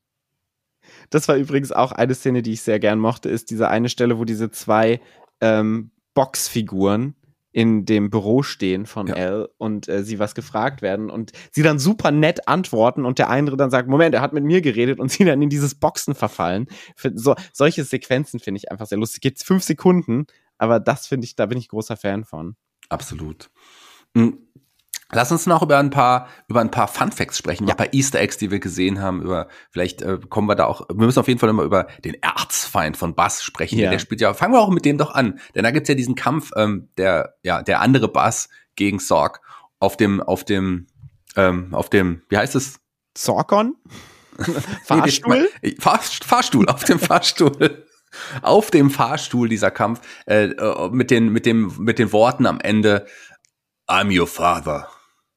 Das 1.10 1.28
war 1.28 1.36
übrigens 1.36 1.72
auch 1.72 1.92
eine 1.92 2.16
Szene, 2.16 2.42
die 2.42 2.54
ich 2.54 2.62
sehr 2.62 2.80
gern 2.80 3.00
mochte, 3.00 3.30
ist 3.30 3.50
diese 3.50 3.70
eine 3.70 3.90
Stelle, 3.90 4.20
wo 4.20 4.26
diese 4.26 4.52
zwei 4.52 5.00
ähm, 5.42 5.92
Boxfiguren 6.14 7.16
in 7.54 7.86
dem 7.86 8.10
Büro 8.10 8.42
stehen 8.42 8.88
von 8.88 9.08
ja. 9.08 9.16
Elle 9.16 9.48
und 9.60 9.88
äh, 9.88 10.04
sie 10.04 10.18
was 10.18 10.34
gefragt 10.34 10.82
werden 10.82 11.12
und 11.12 11.32
sie 11.52 11.62
dann 11.62 11.78
super 11.78 12.10
nett 12.12 12.48
antworten 12.48 13.06
und 13.06 13.20
der 13.20 13.30
andere 13.30 13.58
dann 13.58 13.70
sagt, 13.70 13.88
Moment, 13.88 14.16
er 14.16 14.22
hat 14.22 14.34
mit 14.34 14.44
mir 14.44 14.62
geredet 14.62 15.00
und 15.00 15.12
sie 15.12 15.24
dann 15.24 15.42
in 15.42 15.50
dieses 15.50 15.76
Boxen 15.76 16.16
verfallen. 16.16 16.68
Für, 16.96 17.12
so, 17.16 17.36
solche 17.54 17.84
Sequenzen 17.84 18.40
finde 18.40 18.58
ich 18.58 18.72
einfach 18.72 18.88
sehr 18.88 18.98
lustig. 18.98 19.22
Gibt's 19.22 19.44
fünf 19.44 19.64
Sekunden, 19.64 20.26
aber 20.58 20.80
das 20.80 21.06
finde 21.08 21.26
ich, 21.26 21.36
da 21.36 21.46
bin 21.46 21.60
ich 21.60 21.70
großer 21.70 21.96
Fan 21.96 22.26
von. 22.26 22.56
Absolut. 22.90 23.50
Lass 25.14 25.32
uns 25.32 25.46
noch 25.46 25.62
über 25.62 25.78
ein 25.78 25.90
paar 25.90 26.28
über 26.48 26.62
ein 26.62 26.72
paar 26.72 26.88
Fun 26.88 27.12
Facts 27.12 27.38
sprechen, 27.38 27.68
ja. 27.68 27.74
ein 27.74 27.78
paar 27.78 27.94
Easter 27.94 28.20
Eggs, 28.20 28.38
die 28.38 28.52
wir 28.52 28.60
gesehen 28.60 29.02
haben. 29.02 29.22
Über 29.22 29.48
vielleicht 29.72 30.02
äh, 30.02 30.20
kommen 30.30 30.48
wir 30.48 30.56
da 30.56 30.66
auch. 30.66 30.88
Wir 30.90 31.06
müssen 31.06 31.20
auf 31.20 31.28
jeden 31.28 31.40
Fall 31.40 31.50
immer 31.50 31.64
über 31.64 31.88
den 32.04 32.16
Erzfeind 32.22 32.98
von 32.98 33.16
Bass 33.16 33.44
sprechen. 33.44 33.80
Ja. 33.80 33.90
Der 33.92 34.00
spielt 34.00 34.22
ja. 34.22 34.34
Fangen 34.34 34.54
wir 34.54 34.62
auch 34.62 34.70
mit 34.70 34.86
dem 34.86 34.98
doch 34.98 35.14
an, 35.14 35.40
denn 35.56 35.64
da 35.64 35.72
gibt's 35.72 35.90
ja 35.90 35.96
diesen 35.96 36.16
Kampf, 36.16 36.52
ähm, 36.56 36.90
der 36.98 37.36
ja 37.44 37.62
der 37.62 37.82
andere 37.82 38.08
Bass 38.08 38.50
gegen 38.76 39.00
Sorg 39.00 39.42
auf 39.80 39.98
dem 39.98 40.22
auf 40.22 40.44
dem 40.44 40.88
ähm, 41.36 41.74
auf 41.74 41.90
dem 41.90 42.22
wie 42.30 42.38
heißt 42.38 42.56
es 42.56 42.80
Sorgon 43.16 43.76
Fahrstuhl 44.86 45.50
nee, 45.62 45.76
Fahr, 45.80 46.00
Fahrstuhl 46.00 46.68
auf 46.68 46.84
dem 46.84 47.00
Fahrstuhl 47.00 47.86
auf 48.42 48.72
dem 48.72 48.90
Fahrstuhl 48.90 49.50
dieser 49.50 49.72
Kampf 49.72 50.02
äh, 50.26 50.46
äh, 50.46 50.90
mit 50.90 51.12
den 51.12 51.30
mit 51.30 51.46
dem 51.46 51.76
mit 51.80 52.00
den 52.00 52.12
Worten 52.12 52.46
am 52.46 52.60
Ende 52.60 53.06
I'm 53.88 54.10
your 54.18 54.28
father. 54.28 54.88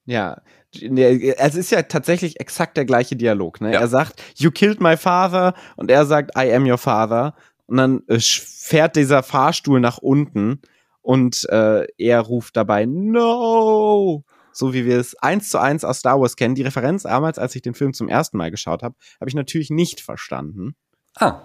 Ja, 0.07 0.41
es 0.73 1.55
ist 1.55 1.71
ja 1.71 1.83
tatsächlich 1.83 2.41
exakt 2.41 2.77
der 2.77 2.85
gleiche 2.85 3.17
Dialog. 3.17 3.61
Ne? 3.61 3.73
Ja. 3.73 3.81
Er 3.81 3.89
sagt, 3.89 4.23
You 4.37 4.51
killed 4.51 4.81
my 4.81 4.97
father 4.97 5.55
und 5.77 5.91
er 5.91 6.07
sagt, 6.07 6.33
I 6.37 6.53
am 6.53 6.65
your 6.65 6.79
father. 6.79 7.35
Und 7.67 7.79
dann 7.79 8.03
äh, 8.07 8.19
fährt 8.21 8.97
dieser 8.97 9.23
Fahrstuhl 9.23 9.81
nach 9.81 9.99
unten 9.99 10.61
und 11.03 11.49
äh, 11.51 11.87
er 11.99 12.21
ruft 12.21 12.57
dabei 12.57 12.87
No! 12.87 14.25
So 14.53 14.73
wie 14.73 14.87
wir 14.87 14.99
es 14.99 15.15
eins 15.17 15.51
zu 15.51 15.59
eins 15.59 15.85
aus 15.85 15.99
Star 15.99 16.21
Wars 16.21 16.37
kennen. 16.37 16.55
Die 16.55 16.63
Referenz 16.63 17.03
damals, 17.03 17.39
als 17.39 17.55
ich 17.55 17.63
den 17.63 17.75
Film 17.75 17.93
zum 17.93 18.09
ersten 18.09 18.39
Mal 18.39 18.51
geschaut 18.51 18.83
habe, 18.83 18.95
habe 19.21 19.29
ich 19.29 19.35
natürlich 19.35 19.71
nicht 19.71 20.01
verstanden. 20.01 20.75
Ah. 21.17 21.43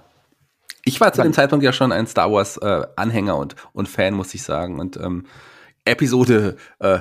Ich 0.86 1.00
war 1.02 1.14
zu 1.14 1.22
dem 1.22 1.34
Zeitpunkt 1.34 1.64
ja 1.64 1.74
schon 1.74 1.92
ein 1.92 2.08
Star 2.08 2.32
Wars 2.32 2.58
äh, 2.58 2.86
Anhänger 2.96 3.38
und, 3.38 3.56
und 3.74 3.88
Fan, 3.88 4.14
muss 4.14 4.34
ich 4.34 4.44
sagen. 4.44 4.80
Und 4.80 4.98
ähm, 4.98 5.26
Episode 5.86 6.56
äh, 6.80 7.00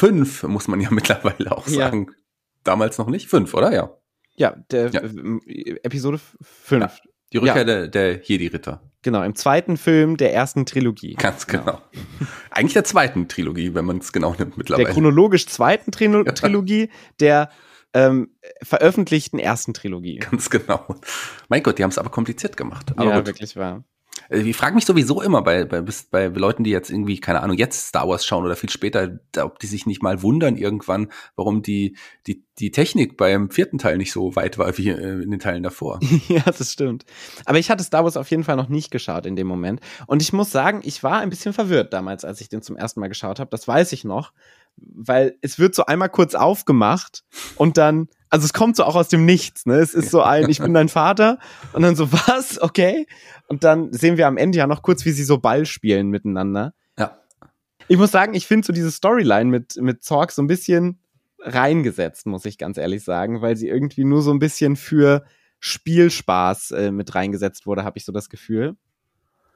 5, 0.00 0.44
muss 0.44 0.66
man 0.66 0.80
ja 0.80 0.88
mittlerweile 0.92 1.52
auch 1.52 1.66
sagen. 1.66 2.06
Ja. 2.08 2.14
Damals 2.64 2.98
noch 2.98 3.08
nicht? 3.08 3.28
5, 3.28 3.52
oder? 3.54 3.72
Ja. 3.72 3.96
Ja, 4.34 4.56
der 4.70 4.88
ja. 4.90 5.02
Äh, 5.02 5.80
Episode 5.82 6.18
5. 6.40 6.82
Ja, 6.82 6.90
die 7.32 7.36
Rückkehr 7.36 7.64
der, 7.64 7.88
der 7.88 8.22
Jedi-Ritter. 8.22 8.82
Genau, 9.02 9.22
im 9.22 9.34
zweiten 9.34 9.76
Film 9.76 10.16
der 10.16 10.32
ersten 10.32 10.66
Trilogie. 10.66 11.14
Ganz 11.14 11.46
genau. 11.46 11.64
genau. 11.64 11.82
Eigentlich 12.50 12.72
der 12.72 12.84
zweiten 12.84 13.28
Trilogie, 13.28 13.74
wenn 13.74 13.84
man 13.84 13.98
es 13.98 14.12
genau 14.12 14.34
nimmt 14.38 14.56
mittlerweile. 14.56 14.86
Der 14.86 14.94
chronologisch 14.94 15.46
zweiten 15.46 15.92
Trilo 15.92 16.24
Trilogie, 16.24 16.90
der 17.18 17.50
ähm, 17.92 18.34
veröffentlichten 18.62 19.38
ersten 19.38 19.74
Trilogie. 19.74 20.18
Ganz 20.18 20.48
genau. 20.50 20.96
Mein 21.48 21.62
Gott, 21.62 21.78
die 21.78 21.82
haben 21.82 21.90
es 21.90 21.98
aber 21.98 22.10
kompliziert 22.10 22.56
gemacht. 22.56 22.92
Aber 22.96 23.10
ja, 23.10 23.16
gut. 23.18 23.26
wirklich 23.26 23.56
wahr. 23.56 23.84
Also 24.28 24.44
ich 24.44 24.56
frage 24.56 24.74
mich 24.74 24.84
sowieso 24.84 25.22
immer 25.22 25.42
bei, 25.42 25.64
bei, 25.64 25.82
bei 26.10 26.26
Leuten, 26.26 26.64
die 26.64 26.70
jetzt 26.70 26.90
irgendwie, 26.90 27.18
keine 27.18 27.42
Ahnung, 27.42 27.56
jetzt 27.56 27.88
Star 27.88 28.08
Wars 28.08 28.24
schauen 28.24 28.44
oder 28.44 28.56
viel 28.56 28.70
später, 28.70 29.18
ob 29.40 29.58
die 29.58 29.66
sich 29.66 29.86
nicht 29.86 30.02
mal 30.02 30.22
wundern 30.22 30.56
irgendwann, 30.56 31.08
warum 31.36 31.62
die, 31.62 31.96
die, 32.26 32.44
die 32.58 32.70
Technik 32.70 33.16
beim 33.16 33.50
vierten 33.50 33.78
Teil 33.78 33.96
nicht 33.96 34.12
so 34.12 34.36
weit 34.36 34.58
war 34.58 34.76
wie 34.76 34.90
äh, 34.90 35.22
in 35.22 35.30
den 35.30 35.40
Teilen 35.40 35.62
davor. 35.62 36.00
ja, 36.28 36.42
das 36.44 36.72
stimmt. 36.72 37.04
Aber 37.44 37.58
ich 37.58 37.70
hatte 37.70 37.84
Star 37.84 38.04
Wars 38.04 38.16
auf 38.16 38.30
jeden 38.30 38.44
Fall 38.44 38.56
noch 38.56 38.68
nicht 38.68 38.90
geschaut 38.90 39.26
in 39.26 39.36
dem 39.36 39.46
Moment. 39.46 39.80
Und 40.06 40.22
ich 40.22 40.32
muss 40.32 40.50
sagen, 40.50 40.80
ich 40.84 41.02
war 41.02 41.20
ein 41.20 41.30
bisschen 41.30 41.52
verwirrt 41.52 41.92
damals, 41.92 42.24
als 42.24 42.40
ich 42.40 42.48
den 42.48 42.62
zum 42.62 42.76
ersten 42.76 43.00
Mal 43.00 43.08
geschaut 43.08 43.40
habe. 43.40 43.50
Das 43.50 43.66
weiß 43.66 43.92
ich 43.92 44.04
noch. 44.04 44.32
Weil 44.76 45.36
es 45.42 45.58
wird 45.58 45.74
so 45.74 45.86
einmal 45.86 46.08
kurz 46.08 46.34
aufgemacht 46.34 47.24
und 47.56 47.76
dann 47.76 48.08
also 48.30 48.44
es 48.44 48.52
kommt 48.52 48.76
so 48.76 48.84
auch 48.84 48.94
aus 48.94 49.08
dem 49.08 49.26
Nichts, 49.26 49.66
ne? 49.66 49.74
Es 49.74 49.92
ist 49.92 50.10
so 50.10 50.22
ein, 50.22 50.48
ich 50.48 50.60
bin 50.60 50.72
dein 50.72 50.88
Vater 50.88 51.38
und 51.72 51.82
dann 51.82 51.96
so, 51.96 52.10
was? 52.28 52.62
Okay. 52.62 53.06
Und 53.48 53.64
dann 53.64 53.92
sehen 53.92 54.16
wir 54.16 54.28
am 54.28 54.36
Ende 54.36 54.58
ja 54.58 54.68
noch 54.68 54.82
kurz, 54.82 55.04
wie 55.04 55.10
sie 55.10 55.24
so 55.24 55.38
Ball 55.38 55.66
spielen 55.66 56.10
miteinander. 56.10 56.72
Ja. 56.96 57.18
Ich 57.88 57.98
muss 57.98 58.12
sagen, 58.12 58.34
ich 58.34 58.46
finde 58.46 58.66
so 58.66 58.72
diese 58.72 58.92
Storyline 58.92 59.50
mit, 59.50 59.76
mit 59.76 60.04
Zorg 60.04 60.30
so 60.30 60.42
ein 60.42 60.46
bisschen 60.46 61.00
reingesetzt, 61.40 62.26
muss 62.26 62.44
ich 62.44 62.56
ganz 62.56 62.78
ehrlich 62.78 63.02
sagen, 63.02 63.42
weil 63.42 63.56
sie 63.56 63.68
irgendwie 63.68 64.04
nur 64.04 64.22
so 64.22 64.30
ein 64.30 64.38
bisschen 64.38 64.76
für 64.76 65.24
Spielspaß 65.58 66.70
äh, 66.70 66.92
mit 66.92 67.14
reingesetzt 67.14 67.66
wurde, 67.66 67.82
habe 67.82 67.98
ich 67.98 68.04
so 68.04 68.12
das 68.12 68.28
Gefühl. 68.28 68.76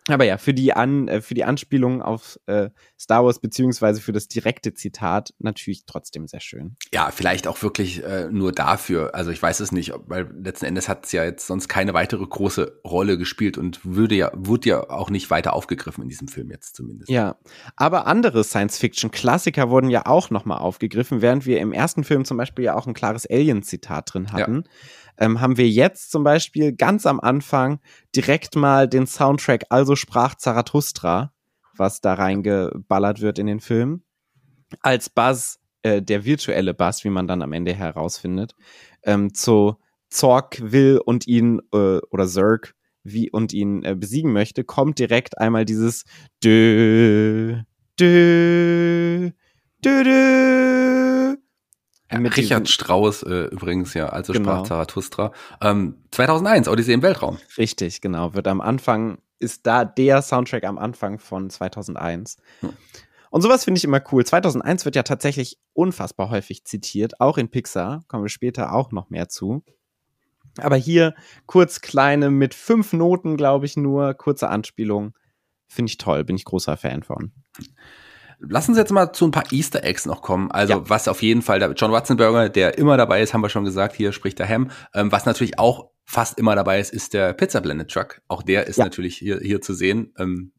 Aber 0.09 0.25
ja, 0.25 0.37
für 0.37 0.53
die, 0.53 0.75
An 0.75 1.09
äh, 1.09 1.23
für 1.23 1.33
die 1.33 1.45
Anspielung 1.45 2.03
auf 2.03 2.38
äh, 2.47 2.69
Star 3.01 3.25
Wars 3.25 3.38
beziehungsweise 3.38 4.03
für 4.03 4.12
das 4.12 4.29
direkte 4.29 4.75
Zitat 4.75 5.33
natürlich 5.38 5.87
trotzdem 5.87 6.29
sehr 6.29 6.40
schön. 6.40 6.77
Ja, 6.93 7.11
vielleicht 7.11 7.47
auch 7.47 7.62
wirklich 7.62 8.05
äh, 8.05 8.29
nur 8.31 8.53
dafür. 8.53 9.14
Also 9.14 9.31
ich 9.31 9.40
weiß 9.40 9.61
es 9.61 9.73
nicht, 9.73 9.95
weil 10.07 10.31
letzten 10.38 10.67
Endes 10.67 10.88
hat 10.90 11.07
es 11.07 11.12
ja 11.12 11.25
jetzt 11.25 11.47
sonst 11.47 11.69
keine 11.69 11.95
weitere 11.95 12.25
große 12.27 12.81
Rolle 12.85 13.17
gespielt 13.17 13.57
und 13.57 13.81
würde 13.85 14.14
ja, 14.14 14.31
wurde 14.35 14.69
ja 14.69 14.90
auch 14.90 15.09
nicht 15.09 15.31
weiter 15.31 15.55
aufgegriffen 15.55 16.03
in 16.03 16.09
diesem 16.11 16.29
Film 16.29 16.51
jetzt 16.51 16.77
zumindest. 16.77 17.11
Ja, 17.11 17.37
aber 17.77 18.07
andere 18.07 18.45
Science-Fiction-Klassiker 18.45 19.71
wurden 19.71 19.88
ja 19.88 20.05
auch 20.05 20.29
nochmal 20.29 20.59
aufgegriffen, 20.59 21.23
während 21.23 21.47
wir 21.47 21.61
im 21.61 21.73
ersten 21.73 22.05
Film 22.05 22.27
zum 22.27 22.37
Beispiel 22.37 22.67
ja 22.67 22.75
auch 22.75 22.87
ein 22.87 22.95
klares 22.95 23.27
Alien-Zitat 23.27 24.12
drin 24.12 24.33
hatten. 24.33 24.64
Ja 24.67 24.71
ähm, 25.18 25.40
haben 25.40 25.57
wir 25.57 25.68
jetzt 25.68 26.11
zum 26.11 26.24
Beispiel 26.24 26.72
ganz 26.72 27.07
am 27.07 27.20
Anfang 27.20 27.81
direkt 28.14 28.57
mal 28.57 28.88
den 28.88 29.07
Soundtrack 29.07 29.64
Also 29.70 29.96
sprach 29.96 30.35
Zarathustra, 30.35 31.33
was 31.77 32.00
da 32.00 32.14
reingeballert 32.14 33.20
wird 33.20 33.38
in 33.38 33.46
den 33.46 33.61
Film, 33.61 34.03
als 34.81 35.11
Buzz, 35.11 35.59
äh, 35.83 36.03
der 36.03 36.24
virtuelle 36.24 36.74
Buzz, 36.74 37.05
wie 37.05 37.11
man 37.11 37.29
dann 37.29 37.42
am 37.42 37.53
Ende 37.53 37.74
herausfindet, 37.74 38.55
ähm, 39.03 39.35
zu 39.35 39.77
Zorg 40.09 40.59
will 40.61 41.00
und 41.05 41.27
ihn, 41.27 41.61
äh, 41.72 41.98
oder 42.11 42.27
Zerg, 42.27 42.74
wie 43.03 43.31
und 43.31 43.53
ihn 43.53 43.85
äh, 43.85 43.94
besiegen 43.94 44.33
möchte, 44.33 44.64
kommt 44.64 44.98
direkt 44.98 45.38
einmal 45.38 45.64
dieses 45.64 46.05
Dö, 46.42 47.62
Dö, 48.00 49.31
Dö, 49.85 50.03
Dö, 50.03 50.84
ja, 52.22 52.31
Richard 52.31 52.68
Strauss 52.68 53.22
äh, 53.22 53.46
übrigens, 53.46 53.94
ja, 53.94 54.09
also 54.09 54.33
genau. 54.33 54.50
sprach 54.50 54.62
Zarathustra. 54.66 55.33
Ähm, 55.61 55.96
2001, 56.11 56.68
Odyssee 56.68 56.92
im 56.92 57.03
Weltraum. 57.03 57.38
Richtig, 57.59 58.00
genau. 58.00 58.35
Wird 58.35 58.48
am 58.48 58.61
Anfang, 58.61 59.18
ist 59.38 59.66
da 59.66 59.85
der 59.85 60.22
Soundtrack 60.22 60.64
am 60.64 60.79
Anfang 60.79 61.18
von 61.18 61.50
2001. 61.50 62.37
Hm. 62.61 62.72
Und 63.31 63.42
sowas 63.42 63.64
finde 63.64 63.79
ich 63.79 63.85
immer 63.85 64.00
cool. 64.12 64.24
2001 64.24 64.85
wird 64.85 64.94
ja 64.94 65.03
tatsächlich 65.03 65.59
unfassbar 65.72 66.31
häufig 66.31 66.64
zitiert, 66.64 67.20
auch 67.20 67.37
in 67.37 67.48
Pixar. 67.48 68.05
Kommen 68.07 68.22
wir 68.22 68.29
später 68.29 68.72
auch 68.72 68.92
noch 68.92 69.11
mehr 69.11 69.29
zu. 69.29 69.64
Aber 70.59 70.77
hier 70.77 71.14
kurz 71.46 71.81
kleine 71.81 72.31
mit 72.31 72.55
fünf 72.55 72.92
Noten, 72.92 73.37
glaube 73.37 73.66
ich, 73.66 73.77
nur 73.77 74.14
kurze 74.14 74.48
Anspielung. 74.48 75.14
Finde 75.66 75.90
ich 75.90 75.98
toll, 75.98 76.22
bin 76.22 76.37
ich 76.37 76.44
großer 76.44 76.77
Fan 76.77 77.03
von. 77.03 77.33
Lassen 78.38 78.75
Sie 78.75 78.81
jetzt 78.81 78.92
mal 78.92 79.12
zu 79.12 79.27
ein 79.27 79.31
paar 79.31 79.53
Easter 79.53 79.85
Eggs 79.85 80.07
noch 80.07 80.23
kommen. 80.23 80.51
Also 80.51 80.75
ja. 80.75 80.88
was 80.88 81.09
auf 81.09 81.23
jeden 81.23 81.42
Fall, 81.42 81.59
der 81.59 81.73
John 81.73 81.92
Watzenberger, 81.92 82.49
der 82.49 82.79
immer 82.79 82.97
dabei 82.97 83.23
ist, 83.23 83.35
haben 83.35 83.42
wir 83.42 83.49
schon 83.49 83.64
gesagt, 83.64 83.94
hier 83.94 84.12
spricht 84.12 84.38
der 84.38 84.49
Ham. 84.49 84.70
Ähm, 84.94 85.12
was 85.12 85.27
natürlich 85.27 85.59
auch 85.59 85.90
fast 86.05 86.38
immer 86.38 86.55
dabei 86.55 86.81
ist, 86.81 86.92
ist 86.92 87.14
der 87.14 87.33
Pizza 87.33 87.61
Blended 87.61 87.90
Truck. 87.90 88.20
Auch 88.29 88.42
der 88.42 88.66
ist 88.66 88.79
ja. 88.79 88.85
natürlich 88.85 89.16
hier, 89.16 89.38
hier 89.38 89.61
zu 89.61 89.75
sehen. 89.75 90.12
Ähm, 90.18 90.53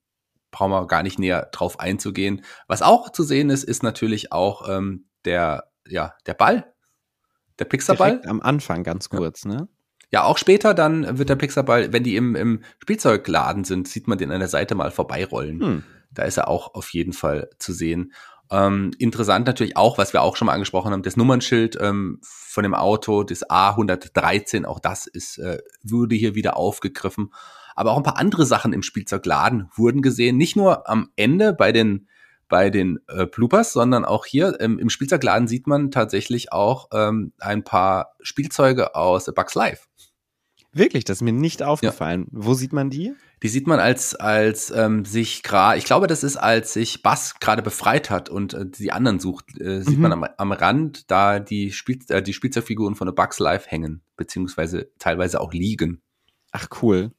brauchen 0.52 0.72
wir 0.72 0.88
gar 0.88 1.04
nicht 1.04 1.20
näher 1.20 1.50
drauf 1.52 1.80
einzugehen. 1.80 2.44
Was 2.68 2.82
auch 2.82 3.12
zu 3.12 3.24
sehen 3.24 3.50
ist, 3.50 3.64
ist 3.64 3.84
natürlich 3.84 4.32
auch 4.32 4.68
ähm, 4.70 5.08
der, 5.26 5.66
ja, 5.88 6.14
der 6.26 6.34
Ball. 6.34 6.74
Der 7.60 7.66
Pixar-Ball. 7.66 8.22
Am 8.26 8.42
Anfang 8.42 8.84
ganz 8.84 9.10
kurz, 9.10 9.44
ja. 9.44 9.52
ne? 9.52 9.68
Ja, 10.12 10.24
auch 10.24 10.38
später 10.38 10.74
dann 10.74 11.18
wird 11.18 11.30
der 11.30 11.36
Pixar-Ball, 11.36 11.92
wenn 11.92 12.04
die 12.04 12.16
im, 12.16 12.36
im 12.36 12.64
Spielzeugladen 12.80 13.64
sind, 13.64 13.88
sieht 13.88 14.08
man 14.08 14.18
den 14.18 14.32
an 14.32 14.40
der 14.40 14.48
Seite 14.48 14.76
mal 14.76 14.92
vorbeirollen. 14.92 15.60
Hm. 15.60 15.84
Da 16.16 16.24
ist 16.24 16.38
er 16.38 16.48
auch 16.48 16.74
auf 16.74 16.90
jeden 16.90 17.14
Fall 17.14 17.50
zu 17.60 17.74
sehen. 17.74 18.14
Ähm, 18.52 18.92
interessant 19.00 19.48
natürlich 19.48 19.76
auch, 19.76 19.98
was 19.98 20.14
wir 20.14 20.22
auch 20.22 20.36
schon 20.36 20.46
mal 20.48 20.54
angesprochen 20.54 20.92
haben, 20.92 21.04
das 21.04 21.18
Nummernschild 21.18 21.78
ähm, 21.82 22.20
von 22.22 22.64
dem 22.64 22.76
Auto, 22.76 23.24
das 23.24 23.48
A113, 23.50 24.66
auch 24.66 24.80
das 24.80 25.08
ist, 25.08 25.38
äh, 25.40 25.60
wurde 25.84 26.16
hier 26.16 26.36
wieder 26.36 26.58
aufgegriffen. 26.58 27.34
Aber 27.76 27.92
auch 27.92 27.98
ein 27.98 28.04
paar 28.04 28.18
andere 28.18 28.46
Sachen 28.46 28.72
im 28.72 28.84
Spielzeugladen 28.84 29.70
wurden 29.76 30.02
gesehen. 30.02 30.38
Nicht 30.38 30.56
nur 30.56 30.90
am 30.90 31.10
Ende 31.16 31.54
bei 31.54 31.72
den 31.72 32.08
bei 32.48 32.70
den 32.70 33.00
äh, 33.08 33.26
Bloopers, 33.26 33.74
sondern 33.74 34.06
auch 34.06 34.26
hier 34.26 34.58
ähm, 34.60 34.78
im 34.78 34.90
Spielzeugladen 34.90 35.48
sieht 35.48 35.66
man 35.66 35.90
tatsächlich 35.90 36.52
auch 36.52 36.90
ähm, 36.94 37.34
ein 37.40 37.64
paar 37.64 38.14
Spielzeuge 38.22 38.96
aus 38.96 39.26
Bugs 39.26 39.56
Life. 39.56 39.88
Wirklich, 40.72 41.06
das 41.06 41.18
ist 41.18 41.22
mir 41.22 41.34
nicht 41.34 41.64
aufgefallen. 41.64 42.28
Ja. 42.32 42.46
Wo 42.46 42.54
sieht 42.54 42.74
man 42.74 42.90
die? 42.90 43.14
Die 43.46 43.50
sieht 43.50 43.68
man 43.68 43.80
als 43.80 44.16
als 44.16 44.72
ähm, 44.72 45.06
sich 45.06 45.44
gerade, 45.44 45.78
ich 45.78 45.86
glaube, 45.86 46.08
das 46.08 46.24
ist 46.24 46.36
als 46.36 46.74
sich 46.74 47.04
Bass 47.04 47.36
gerade 47.40 47.62
befreit 47.62 48.10
hat 48.10 48.28
und 48.28 48.56
äh, 48.56 48.66
die 48.66 48.92
anderen 48.92 49.20
sucht, 49.20 49.62
äh, 49.62 49.84
sieht 49.84 49.98
mhm. 49.98 50.02
man 50.02 50.12
am, 50.14 50.26
am 50.36 50.52
Rand, 50.52 51.12
da 51.12 51.40
die 51.40 51.72
Spiel 51.72 52.00
äh, 52.10 52.24
die 52.24 52.34
Spielzeugfiguren 52.34 52.96
von 52.96 53.08
The 53.08 53.14
Bugs 53.14 53.38
Life 53.38 53.70
hängen 53.70 54.02
beziehungsweise 54.18 54.90
teilweise 54.98 55.40
auch 55.42 55.54
liegen. 55.54 56.02
Ach 56.54 56.70
cool. 56.82 57.12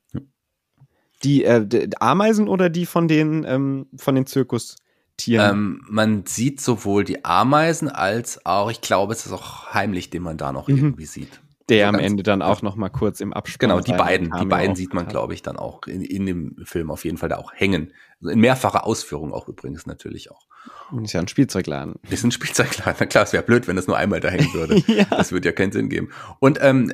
Die, 1.23 1.45
äh, 1.45 1.65
die 1.65 1.97
Ameisen 2.01 2.49
oder 2.49 2.71
die 2.71 2.87
von 2.87 3.07
den 3.07 3.45
ähm, 3.47 3.87
von 3.97 4.17
den 4.17 4.27
Zirkustieren? 4.27 5.49
Ähm, 5.49 5.85
man 5.89 6.27
sieht 6.27 6.61
sowohl 6.61 7.05
die 7.05 7.25
Ameisen 7.25 7.89
als 7.89 8.45
auch, 8.45 8.69
ich 8.69 8.81
glaube, 8.81 9.13
es 9.13 9.27
ist 9.27 9.33
auch 9.33 9.73
heimlich, 9.73 10.11
den 10.11 10.25
man 10.25 10.39
da 10.39 10.51
noch 10.51 10.67
mhm. 10.67 10.77
irgendwie 10.77 11.07
sieht. 11.07 11.41
Der 11.69 11.89
am 11.89 11.97
Ende 11.97 12.23
dann 12.23 12.43
auch 12.43 12.63
noch 12.63 12.77
mal 12.77 12.91
kurz 12.91 13.21
im 13.21 13.33
Abspann. 13.33 13.71
Genau, 13.71 13.81
die 13.81 13.93
beiden, 13.93 14.31
die 14.41 14.47
beiden 14.47 14.77
sieht 14.77 14.95
man, 14.95 15.09
glaube 15.09 15.35
ich, 15.35 15.43
dann 15.43 15.57
auch 15.57 15.87
in, 15.87 16.01
in 16.03 16.25
dem 16.25 16.57
Film 16.65 16.91
auf 16.91 17.05
jeden 17.05 17.17
Fall 17.17 17.29
da 17.29 17.39
auch 17.39 17.53
hängen. 17.55 17.93
Also 18.21 18.31
in 18.31 18.41
mehrfacher 18.41 18.87
Ausführung 18.87 19.33
auch 19.33 19.49
übrigens 19.49 19.85
natürlich 19.87 20.31
auch. 20.31 20.47
Ist 21.03 21.13
ja 21.13 21.21
ein 21.21 21.29
Spielzeugladen. 21.29 21.97
Ist 22.09 22.25
ein 22.25 22.31
Spielzeugladen. 22.31 22.95
Na 23.01 23.07
klar, 23.07 23.25
es 23.25 23.33
wäre 23.33 23.43
blöd, 23.43 23.67
wenn 23.67 23.77
das 23.77 23.89
nur 23.89 23.97
einmal 23.97 24.21
da 24.21 24.29
hängen 24.29 24.53
würde. 24.55 24.77
ja. 24.93 25.05
Das 25.05 25.33
würde 25.33 25.49
ja 25.49 25.53
keinen 25.53 25.73
Sinn 25.73 25.89
geben. 25.89 26.11
Und 26.39 26.59
ähm, 26.61 26.93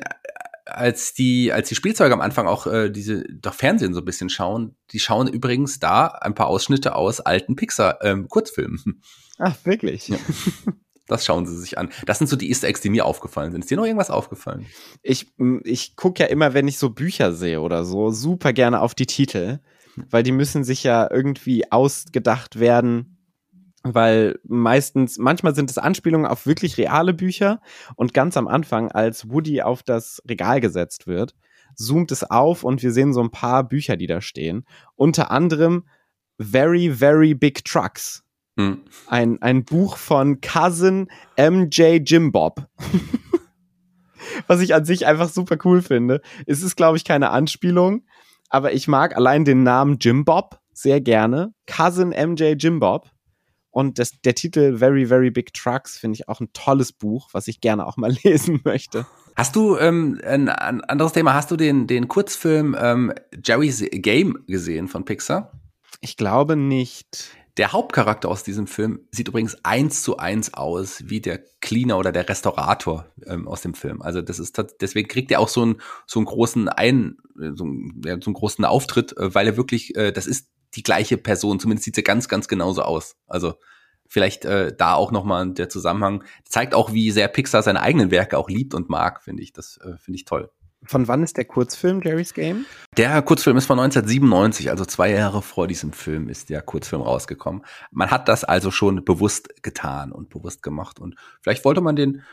als 0.65 1.13
die, 1.13 1.51
als 1.51 1.69
die 1.69 1.75
Spielzeuge 1.75 2.13
am 2.13 2.21
Anfang 2.21 2.47
auch 2.47 2.65
äh, 2.67 2.89
diese 2.89 3.23
doch 3.31 3.53
Fernsehen 3.53 3.93
so 3.93 4.01
ein 4.01 4.05
bisschen 4.05 4.29
schauen, 4.29 4.75
die 4.91 4.99
schauen 4.99 5.27
übrigens 5.27 5.79
da 5.79 6.07
ein 6.07 6.33
paar 6.33 6.47
Ausschnitte 6.47 6.95
aus 6.95 7.19
alten 7.19 7.55
Pixar-Kurzfilmen. 7.55 8.81
Ähm, 8.85 9.01
Ach, 9.39 9.55
wirklich? 9.65 10.07
Ja. 10.07 10.17
Das 11.07 11.25
schauen 11.25 11.45
sie 11.45 11.57
sich 11.57 11.77
an. 11.77 11.89
Das 12.05 12.17
sind 12.17 12.27
so 12.27 12.35
die 12.35 12.49
Easter 12.49 12.67
Eggs, 12.67 12.81
die 12.81 12.89
mir 12.89 13.05
aufgefallen 13.05 13.51
sind. 13.51 13.61
Ist 13.61 13.71
dir 13.71 13.77
noch 13.77 13.85
irgendwas 13.85 14.09
aufgefallen? 14.09 14.65
Ich, 15.01 15.33
ich 15.63 15.95
gucke 15.95 16.23
ja 16.23 16.29
immer, 16.29 16.53
wenn 16.53 16.67
ich 16.67 16.77
so 16.77 16.91
Bücher 16.91 17.33
sehe 17.33 17.59
oder 17.59 17.83
so, 17.83 18.11
super 18.11 18.53
gerne 18.53 18.79
auf 18.79 18.95
die 18.95 19.05
Titel, 19.05 19.59
weil 19.95 20.23
die 20.23 20.31
müssen 20.31 20.63
sich 20.63 20.83
ja 20.83 21.09
irgendwie 21.11 21.69
ausgedacht 21.71 22.59
werden, 22.59 23.17
weil 23.83 24.39
meistens, 24.45 25.17
manchmal 25.17 25.55
sind 25.55 25.69
es 25.69 25.77
Anspielungen 25.77 26.25
auf 26.25 26.45
wirklich 26.45 26.77
reale 26.77 27.13
Bücher 27.13 27.61
und 27.95 28.13
ganz 28.13 28.37
am 28.37 28.47
Anfang, 28.47 28.89
als 28.89 29.29
Woody 29.29 29.61
auf 29.61 29.83
das 29.83 30.21
Regal 30.27 30.61
gesetzt 30.61 31.05
wird, 31.05 31.35
zoomt 31.75 32.11
es 32.13 32.23
auf 32.23 32.63
und 32.63 32.81
wir 32.81 32.93
sehen 32.93 33.13
so 33.13 33.21
ein 33.21 33.31
paar 33.31 33.67
Bücher, 33.67 33.97
die 33.97 34.07
da 34.07 34.21
stehen. 34.21 34.65
Unter 34.95 35.31
anderem 35.31 35.85
Very, 36.39 36.91
Very 36.91 37.33
Big 37.33 37.65
Trucks 37.65 38.23
hm. 38.57 38.83
Ein, 39.07 39.41
ein 39.41 39.65
Buch 39.65 39.97
von 39.97 40.41
Cousin 40.41 41.07
MJ 41.37 41.99
Jim 42.05 42.31
Bob. 42.31 42.67
Was 44.47 44.61
ich 44.61 44.73
an 44.73 44.85
sich 44.85 45.05
einfach 45.05 45.29
super 45.29 45.57
cool 45.65 45.81
finde. 45.81 46.21
Es 46.45 46.63
ist, 46.63 46.75
glaube 46.75 46.97
ich, 46.97 47.03
keine 47.03 47.31
Anspielung, 47.31 48.05
aber 48.49 48.73
ich 48.73 48.87
mag 48.87 49.15
allein 49.15 49.45
den 49.45 49.63
Namen 49.63 49.97
Jim 49.99 50.25
Bob 50.25 50.59
sehr 50.73 51.01
gerne. 51.01 51.53
Cousin 51.67 52.09
MJ 52.09 52.53
Jim 52.57 52.79
Bob. 52.79 53.09
Und 53.69 53.97
das, 53.97 54.11
der 54.23 54.35
Titel 54.35 54.77
Very, 54.77 55.07
Very 55.07 55.31
Big 55.31 55.53
Trucks 55.53 55.97
finde 55.97 56.15
ich 56.15 56.29
auch 56.29 56.39
ein 56.39 56.53
tolles 56.53 56.93
Buch, 56.93 57.29
was 57.31 57.47
ich 57.47 57.59
gerne 57.59 57.87
auch 57.87 57.97
mal 57.97 58.11
lesen 58.23 58.61
möchte. 58.63 59.07
Hast 59.35 59.55
du 59.55 59.77
ähm, 59.77 60.21
ein, 60.23 60.47
ein 60.47 60.81
anderes 60.81 61.13
Thema? 61.13 61.33
Hast 61.33 61.49
du 61.49 61.57
den, 61.57 61.87
den 61.87 62.07
Kurzfilm 62.07 62.75
ähm, 62.79 63.13
Jerry's 63.43 63.83
Game 63.91 64.43
gesehen 64.45 64.87
von 64.87 65.05
Pixar? 65.05 65.51
Ich 66.01 66.17
glaube 66.17 66.55
nicht. 66.55 67.35
Der 67.57 67.71
Hauptcharakter 67.71 68.29
aus 68.29 68.43
diesem 68.43 68.65
Film 68.65 69.07
sieht 69.11 69.27
übrigens 69.27 69.63
eins 69.63 70.01
zu 70.01 70.17
eins 70.17 70.55
aus 70.55 71.03
wie 71.05 71.21
der 71.21 71.39
Cleaner 71.61 71.99
oder 71.99 72.11
der 72.11 72.27
Restaurator 72.27 73.05
ähm, 73.27 73.47
aus 73.47 73.61
dem 73.61 73.75
Film. 73.75 74.01
Also 74.01 74.23
das 74.23 74.39
ist 74.39 74.59
deswegen 74.81 75.07
kriegt 75.07 75.29
er 75.31 75.39
auch 75.39 75.49
so 75.49 75.61
einen 75.61 75.81
so 76.07 76.19
einen 76.19 76.25
großen 76.25 76.67
ein 76.67 77.17
so 77.35 77.63
einen, 77.63 78.01
ja, 78.03 78.15
so 78.19 78.29
einen 78.29 78.33
großen 78.33 78.65
Auftritt, 78.65 79.15
äh, 79.17 79.35
weil 79.35 79.45
er 79.45 79.57
wirklich 79.57 79.95
äh, 79.95 80.11
das 80.11 80.25
ist 80.25 80.49
die 80.73 80.81
gleiche 80.81 81.17
Person. 81.17 81.59
Zumindest 81.59 81.85
sieht 81.85 81.95
sie 81.95 82.03
ganz 82.03 82.27
ganz 82.27 82.47
genauso 82.47 82.81
aus. 82.81 83.17
Also 83.27 83.53
vielleicht 84.07 84.45
äh, 84.45 84.75
da 84.75 84.95
auch 84.95 85.11
noch 85.11 85.23
mal 85.23 85.51
der 85.51 85.69
Zusammenhang 85.69 86.23
zeigt 86.45 86.73
auch, 86.73 86.91
wie 86.91 87.11
sehr 87.11 87.27
Pixar 87.27 87.61
seine 87.61 87.81
eigenen 87.81 88.09
Werke 88.09 88.39
auch 88.39 88.49
liebt 88.49 88.73
und 88.73 88.89
mag. 88.89 89.21
Finde 89.21 89.43
ich 89.43 89.53
das 89.53 89.77
äh, 89.77 89.97
finde 89.99 90.15
ich 90.15 90.25
toll. 90.25 90.49
Von 90.85 91.07
wann 91.07 91.23
ist 91.23 91.37
der 91.37 91.45
Kurzfilm 91.45 92.01
Jerry's 92.03 92.33
Game? 92.33 92.65
Der 92.97 93.21
Kurzfilm 93.21 93.57
ist 93.57 93.65
von 93.65 93.79
1997, 93.79 94.69
also 94.69 94.85
zwei 94.85 95.11
Jahre 95.11 95.41
vor 95.41 95.67
diesem 95.67 95.93
Film 95.93 96.29
ist 96.29 96.49
der 96.49 96.61
Kurzfilm 96.61 97.01
rausgekommen. 97.01 97.63
Man 97.91 98.11
hat 98.11 98.27
das 98.27 98.43
also 98.43 98.71
schon 98.71 99.03
bewusst 99.03 99.63
getan 99.63 100.11
und 100.11 100.29
bewusst 100.29 100.61
gemacht 100.61 100.99
und 100.99 101.15
vielleicht 101.41 101.65
wollte 101.65 101.81
man 101.81 101.95
den 101.95 102.23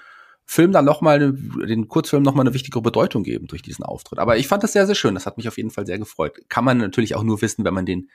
Film 0.45 0.73
dann 0.73 0.85
noch 0.85 1.01
mal 1.01 1.33
den 1.33 1.87
Kurzfilm 1.87 2.25
noch 2.25 2.35
mal 2.35 2.41
eine 2.41 2.55
wichtigere 2.55 2.83
Bedeutung 2.83 3.23
geben 3.23 3.47
durch 3.47 3.63
diesen 3.63 3.85
Auftritt. 3.85 4.19
Aber 4.19 4.37
ich 4.37 4.49
fand 4.49 4.65
das 4.65 4.73
sehr 4.73 4.85
sehr 4.87 4.97
schön. 4.97 5.15
Das 5.15 5.25
hat 5.25 5.37
mich 5.37 5.47
auf 5.47 5.57
jeden 5.57 5.71
Fall 5.71 5.87
sehr 5.87 5.99
gefreut. 5.99 6.41
Kann 6.49 6.65
man 6.65 6.79
natürlich 6.79 7.15
auch 7.15 7.23
nur 7.23 7.41
wissen, 7.41 7.65
wenn 7.65 7.75
man 7.75 7.87
den 7.87 8.11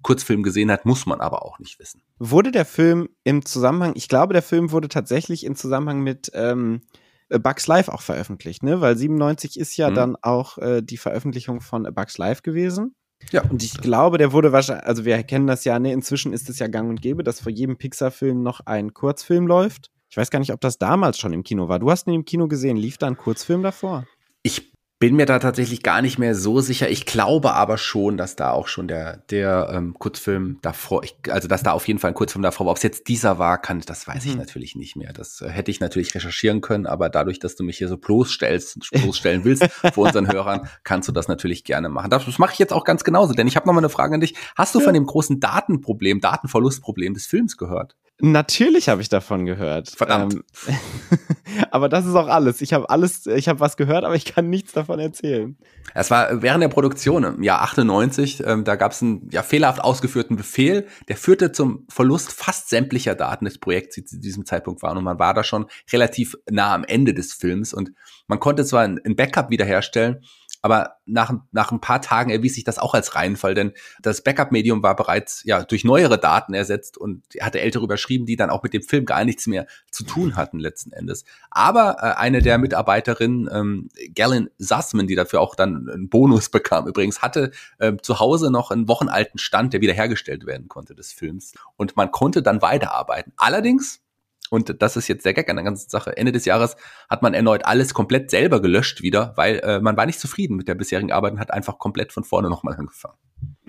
Kurzfilm 0.00 0.42
gesehen 0.42 0.70
hat, 0.70 0.86
muss 0.86 1.04
man 1.04 1.20
aber 1.20 1.44
auch 1.44 1.58
nicht 1.58 1.78
wissen. 1.78 2.02
Wurde 2.18 2.52
der 2.52 2.64
Film 2.64 3.08
im 3.24 3.44
Zusammenhang? 3.44 3.92
Ich 3.96 4.08
glaube, 4.08 4.32
der 4.32 4.42
Film 4.42 4.70
wurde 4.70 4.88
tatsächlich 4.88 5.44
im 5.44 5.56
Zusammenhang 5.56 6.00
mit 6.00 6.30
ähm 6.34 6.82
äh, 7.28 7.38
Bugs 7.38 7.66
Live 7.66 7.88
auch 7.88 8.02
veröffentlicht, 8.02 8.62
ne? 8.62 8.80
Weil 8.80 8.96
97 8.96 9.58
ist 9.58 9.76
ja 9.76 9.90
mhm. 9.90 9.94
dann 9.94 10.16
auch 10.22 10.58
äh, 10.58 10.82
die 10.82 10.96
Veröffentlichung 10.96 11.60
von 11.60 11.82
Bugs 11.94 12.18
Live 12.18 12.42
gewesen. 12.42 12.94
Ja. 13.32 13.42
Und 13.42 13.62
ich 13.62 13.74
glaube, 13.78 14.18
der 14.18 14.32
wurde 14.32 14.52
wahrscheinlich, 14.52 14.86
also 14.86 15.04
wir 15.04 15.22
kennen 15.24 15.46
das 15.46 15.64
ja, 15.64 15.78
ne, 15.78 15.92
inzwischen 15.92 16.32
ist 16.32 16.48
es 16.48 16.58
ja 16.58 16.68
gang 16.68 16.88
und 16.88 17.02
gäbe, 17.02 17.24
dass 17.24 17.40
vor 17.40 17.50
jedem 17.50 17.76
Pixar-Film 17.76 18.42
noch 18.42 18.60
ein 18.66 18.94
Kurzfilm 18.94 19.46
läuft. 19.46 19.90
Ich 20.08 20.16
weiß 20.16 20.30
gar 20.30 20.38
nicht, 20.38 20.52
ob 20.52 20.60
das 20.60 20.78
damals 20.78 21.18
schon 21.18 21.32
im 21.32 21.42
Kino 21.42 21.68
war. 21.68 21.78
Du 21.78 21.90
hast 21.90 22.06
ihn 22.06 22.14
im 22.14 22.24
Kino 22.24 22.48
gesehen, 22.48 22.76
lief 22.76 22.96
da 22.96 23.08
ein 23.08 23.16
Kurzfilm 23.16 23.62
davor? 23.62 24.06
Ich 24.42 24.72
bin 24.98 25.14
mir 25.14 25.26
da 25.26 25.38
tatsächlich 25.38 25.82
gar 25.82 26.02
nicht 26.02 26.18
mehr 26.18 26.34
so 26.34 26.60
sicher. 26.60 26.90
Ich 26.90 27.06
glaube 27.06 27.54
aber 27.54 27.78
schon, 27.78 28.16
dass 28.16 28.34
da 28.34 28.50
auch 28.50 28.66
schon 28.66 28.88
der, 28.88 29.18
der 29.30 29.70
ähm, 29.72 29.94
Kurzfilm 29.94 30.58
davor, 30.60 31.04
ich, 31.04 31.16
also 31.30 31.46
dass 31.46 31.62
da 31.62 31.72
auf 31.72 31.86
jeden 31.86 32.00
Fall 32.00 32.10
ein 32.10 32.14
Kurzfilm 32.14 32.42
davor 32.42 32.66
war. 32.66 32.72
Ob 32.72 32.78
es 32.78 32.82
jetzt 32.82 33.06
dieser 33.06 33.38
war, 33.38 33.58
kann, 33.58 33.80
das 33.80 34.08
weiß 34.08 34.24
mhm. 34.24 34.30
ich 34.30 34.36
natürlich 34.36 34.74
nicht 34.74 34.96
mehr. 34.96 35.12
Das 35.12 35.40
äh, 35.40 35.48
hätte 35.48 35.70
ich 35.70 35.78
natürlich 35.78 36.14
recherchieren 36.14 36.60
können, 36.60 36.86
aber 36.86 37.10
dadurch, 37.10 37.38
dass 37.38 37.54
du 37.54 37.62
mich 37.62 37.78
hier 37.78 37.88
so 37.88 37.96
bloßstellst, 37.96 38.90
bloßstellen 38.90 39.44
willst 39.44 39.64
vor 39.94 40.06
unseren 40.06 40.32
Hörern, 40.32 40.68
kannst 40.82 41.08
du 41.08 41.12
das 41.12 41.28
natürlich 41.28 41.62
gerne 41.62 41.88
machen. 41.88 42.10
Das, 42.10 42.24
das 42.24 42.38
mache 42.38 42.54
ich 42.54 42.58
jetzt 42.58 42.72
auch 42.72 42.84
ganz 42.84 43.04
genauso, 43.04 43.34
denn 43.34 43.46
ich 43.46 43.54
habe 43.54 43.68
noch 43.68 43.74
mal 43.74 43.80
eine 43.80 43.90
Frage 43.90 44.14
an 44.14 44.20
dich. 44.20 44.34
Hast 44.56 44.74
du 44.74 44.80
ja. 44.80 44.84
von 44.84 44.94
dem 44.94 45.06
großen 45.06 45.38
Datenproblem, 45.38 46.20
Datenverlustproblem 46.20 47.14
des 47.14 47.26
Films 47.26 47.56
gehört? 47.56 47.94
Natürlich 48.20 48.88
habe 48.88 49.00
ich 49.00 49.08
davon 49.08 49.46
gehört. 49.46 49.90
Verdammt. 49.90 50.42
Ähm, 50.66 50.76
aber 51.70 51.88
das 51.88 52.04
ist 52.04 52.16
auch 52.16 52.26
alles. 52.26 52.60
Ich 52.60 52.72
habe 52.72 52.90
alles, 52.90 53.26
ich 53.26 53.48
habe 53.48 53.60
was 53.60 53.76
gehört, 53.76 54.04
aber 54.04 54.16
ich 54.16 54.24
kann 54.24 54.50
nichts 54.50 54.72
davon 54.72 54.98
erzählen. 54.98 55.56
Es 55.94 56.10
war 56.10 56.42
während 56.42 56.62
der 56.62 56.68
Produktion 56.68 57.22
im 57.22 57.42
Jahr 57.44 57.62
98, 57.62 58.42
ähm, 58.44 58.64
da 58.64 58.74
gab 58.74 58.90
es 58.90 59.02
einen 59.02 59.28
ja, 59.30 59.44
fehlerhaft 59.44 59.80
ausgeführten 59.80 60.36
Befehl, 60.36 60.86
der 61.06 61.16
führte 61.16 61.52
zum 61.52 61.86
Verlust 61.88 62.32
fast 62.32 62.70
sämtlicher 62.70 63.14
Daten 63.14 63.44
des 63.44 63.58
Projekts, 63.58 63.94
die 63.94 64.04
zu 64.04 64.18
diesem 64.18 64.44
Zeitpunkt 64.44 64.82
waren. 64.82 64.98
Und 64.98 65.04
man 65.04 65.20
war 65.20 65.32
da 65.32 65.44
schon 65.44 65.66
relativ 65.92 66.36
nah 66.50 66.74
am 66.74 66.82
Ende 66.82 67.14
des 67.14 67.32
Films 67.32 67.72
und 67.72 67.92
man 68.26 68.40
konnte 68.40 68.64
zwar 68.64 68.82
ein, 68.82 69.00
ein 69.04 69.14
Backup 69.14 69.50
wiederherstellen, 69.50 70.22
aber 70.68 70.96
nach, 71.06 71.32
nach 71.52 71.72
ein 71.72 71.80
paar 71.80 72.02
Tagen 72.02 72.30
erwies 72.30 72.54
sich 72.54 72.64
das 72.64 72.78
auch 72.78 72.92
als 72.92 73.14
Reinfall, 73.14 73.54
denn 73.54 73.72
das 74.02 74.22
Backup-Medium 74.22 74.82
war 74.82 74.94
bereits 74.94 75.42
ja 75.44 75.64
durch 75.64 75.82
neuere 75.82 76.18
Daten 76.18 76.52
ersetzt 76.52 76.98
und 76.98 77.22
hatte 77.40 77.60
ältere 77.60 77.84
überschrieben, 77.84 78.26
die 78.26 78.36
dann 78.36 78.50
auch 78.50 78.62
mit 78.62 78.74
dem 78.74 78.82
Film 78.82 79.06
gar 79.06 79.24
nichts 79.24 79.46
mehr 79.46 79.66
zu 79.90 80.04
tun 80.04 80.36
hatten 80.36 80.58
letzten 80.58 80.92
Endes. 80.92 81.24
Aber 81.50 81.96
äh, 82.00 82.18
eine 82.18 82.42
der 82.42 82.58
Mitarbeiterinnen, 82.58 83.48
ähm, 83.50 83.88
Galen 84.14 84.50
Sussman, 84.58 85.06
die 85.06 85.14
dafür 85.14 85.40
auch 85.40 85.54
dann 85.54 85.88
einen 85.88 86.10
Bonus 86.10 86.48
bekam, 86.50 86.86
übrigens 86.86 87.22
hatte 87.22 87.50
äh, 87.78 87.94
zu 88.02 88.20
Hause 88.20 88.50
noch 88.50 88.70
einen 88.70 88.86
wochenalten 88.86 89.38
Stand, 89.38 89.72
der 89.72 89.80
wiederhergestellt 89.80 90.44
werden 90.44 90.68
konnte 90.68 90.94
des 90.94 91.12
Films. 91.12 91.54
Und 91.76 91.96
man 91.96 92.10
konnte 92.10 92.42
dann 92.42 92.60
weiterarbeiten. 92.60 93.32
Allerdings 93.36 94.02
und 94.50 94.80
das 94.82 94.96
ist 94.96 95.08
jetzt 95.08 95.24
der 95.24 95.34
Gag 95.34 95.48
an 95.50 95.56
der 95.56 95.64
ganzen 95.64 95.88
Sache. 95.90 96.16
Ende 96.16 96.32
des 96.32 96.44
Jahres 96.44 96.76
hat 97.08 97.22
man 97.22 97.34
erneut 97.34 97.64
alles 97.66 97.94
komplett 97.94 98.30
selber 98.30 98.60
gelöscht 98.60 99.02
wieder, 99.02 99.32
weil 99.36 99.58
äh, 99.60 99.80
man 99.80 99.96
war 99.96 100.06
nicht 100.06 100.20
zufrieden 100.20 100.56
mit 100.56 100.68
der 100.68 100.74
bisherigen 100.74 101.12
Arbeit 101.12 101.32
und 101.32 101.40
hat 101.40 101.52
einfach 101.52 101.78
komplett 101.78 102.12
von 102.12 102.24
vorne 102.24 102.48
nochmal 102.48 102.74
angefangen. 102.76 103.16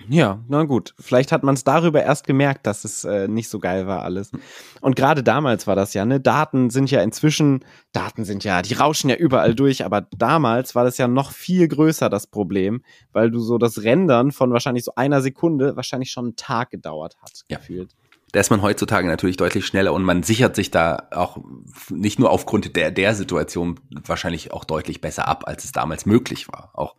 Ja, 0.08 0.42
na 0.48 0.64
gut. 0.64 0.94
Vielleicht 0.98 1.30
hat 1.30 1.42
man 1.42 1.54
es 1.54 1.62
darüber 1.62 2.02
erst 2.02 2.26
gemerkt, 2.26 2.66
dass 2.66 2.84
es 2.84 3.04
äh, 3.04 3.28
nicht 3.28 3.48
so 3.48 3.58
geil 3.58 3.86
war 3.86 4.02
alles. 4.02 4.32
Und 4.80 4.96
gerade 4.96 5.22
damals 5.22 5.66
war 5.66 5.76
das 5.76 5.94
ja, 5.94 6.04
ne? 6.04 6.18
Daten 6.20 6.70
sind 6.70 6.90
ja 6.90 7.02
inzwischen, 7.02 7.64
Daten 7.92 8.24
sind 8.24 8.42
ja, 8.42 8.62
die 8.62 8.74
rauschen 8.74 9.10
ja 9.10 9.16
überall 9.16 9.54
durch, 9.54 9.84
aber 9.84 10.00
damals 10.16 10.74
war 10.74 10.84
das 10.84 10.98
ja 10.98 11.06
noch 11.06 11.30
viel 11.32 11.68
größer, 11.68 12.08
das 12.08 12.26
Problem, 12.26 12.82
weil 13.12 13.30
du 13.30 13.38
so 13.38 13.58
das 13.58 13.82
Rendern 13.82 14.32
von 14.32 14.52
wahrscheinlich 14.52 14.84
so 14.84 14.92
einer 14.96 15.20
Sekunde 15.20 15.76
wahrscheinlich 15.76 16.10
schon 16.10 16.24
einen 16.26 16.36
Tag 16.36 16.70
gedauert 16.70 17.16
hat, 17.22 17.44
Ja. 17.48 17.58
gefühlt. 17.58 17.94
Da 18.32 18.40
ist 18.40 18.50
man 18.50 18.62
heutzutage 18.62 19.08
natürlich 19.08 19.36
deutlich 19.36 19.66
schneller 19.66 19.92
und 19.92 20.04
man 20.04 20.22
sichert 20.22 20.54
sich 20.54 20.70
da 20.70 21.08
auch 21.10 21.38
nicht 21.88 22.18
nur 22.18 22.30
aufgrund 22.30 22.76
der, 22.76 22.90
der 22.90 23.14
Situation 23.14 23.80
wahrscheinlich 24.04 24.52
auch 24.52 24.64
deutlich 24.64 25.00
besser 25.00 25.26
ab, 25.26 25.44
als 25.46 25.64
es 25.64 25.72
damals 25.72 26.06
möglich 26.06 26.48
war. 26.48 26.70
Auch. 26.74 26.96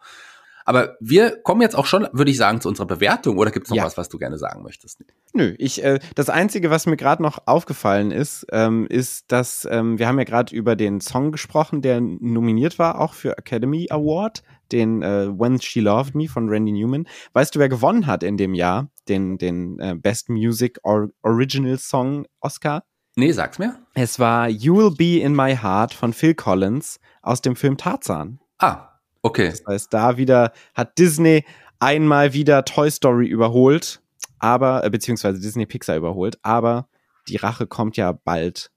Aber 0.66 0.96
wir 1.00 1.38
kommen 1.42 1.62
jetzt 1.62 1.76
auch 1.76 1.86
schon, 1.86 2.08
würde 2.12 2.32
ich 2.32 2.38
sagen, 2.38 2.62
zu 2.62 2.70
unserer 2.70 2.86
Bewertung 2.86 3.38
oder 3.38 3.52
gibt 3.52 3.66
es 3.66 3.70
noch 3.72 3.78
Ja. 3.78 3.84
was, 3.84 3.98
was 3.98 4.10
du 4.10 4.18
gerne 4.18 4.38
sagen 4.38 4.62
möchtest? 4.62 5.04
Nö, 5.34 5.56
ich, 5.58 5.84
äh, 5.84 6.00
das 6.16 6.30
Einzige, 6.30 6.70
was 6.70 6.86
mir 6.86 6.98
gerade 6.98 7.24
noch 7.24 7.40
aufgefallen 7.46 8.12
ist, 8.12 8.46
ähm, 8.52 8.86
ist, 8.88 9.32
dass 9.32 9.68
ähm, 9.70 9.98
wir 9.98 10.08
haben 10.08 10.20
ja 10.20 10.26
gerade 10.26 10.56
über 10.56 10.76
den 10.76 11.02
Song 11.02 11.32
gesprochen, 11.32 11.82
der 11.82 12.00
nominiert 12.02 12.78
war, 12.78 13.00
auch 13.00 13.14
für 13.14 13.38
Academy 13.38 13.88
Award, 13.90 14.44
den 14.72 15.02
äh, 15.02 15.28
When 15.28 15.60
She 15.60 15.80
Loved 15.80 16.16
Me 16.16 16.28
von 16.28 16.48
Randy 16.48 16.72
Newman. 16.72 17.08
Weißt 17.34 17.56
du, 17.56 17.60
wer 17.60 17.70
gewonnen 17.70 18.08
hat 18.08 18.24
in 18.24 18.38
dem 18.38 18.54
Jahr, 18.54 18.90
den, 19.12 19.38
den 19.38 19.80
äh, 19.80 19.96
Best 19.96 20.30
Music 20.30 20.80
or 20.84 21.10
Original 21.22 21.78
Song 21.78 22.26
Oscar? 22.40 22.84
Nee, 23.16 23.32
sag's 23.34 23.60
mir. 23.60 23.78
Es 23.94 24.20
war 24.20 24.48
You 24.48 24.78
Will 24.78 24.92
Be 24.92 25.22
in 25.22 25.36
My 25.36 25.56
Heart 25.56 25.94
von 25.94 26.14
Phil 26.14 26.34
Collins 26.34 27.00
aus 27.22 27.42
dem 27.42 27.56
Film 27.56 27.78
Tarzan. 27.78 28.40
Ah, 28.58 29.00
okay. 29.22 29.50
Das 29.50 29.64
heißt, 29.68 29.94
da 29.94 30.18
wieder 30.18 30.54
hat 30.74 30.98
Disney 30.98 31.44
einmal 31.80 32.34
wieder 32.34 32.64
Toy 32.64 32.90
Story 32.90 33.28
überholt, 33.28 34.02
aber, 34.40 34.86
äh, 34.86 34.90
beziehungsweise 34.90 35.42
Disney 35.42 35.66
Pixar 35.66 35.98
überholt, 35.98 36.40
aber 36.42 36.88
die 37.28 37.36
Rache 37.36 37.68
kommt 37.68 37.98
ja 37.98 38.14
bald 38.14 38.72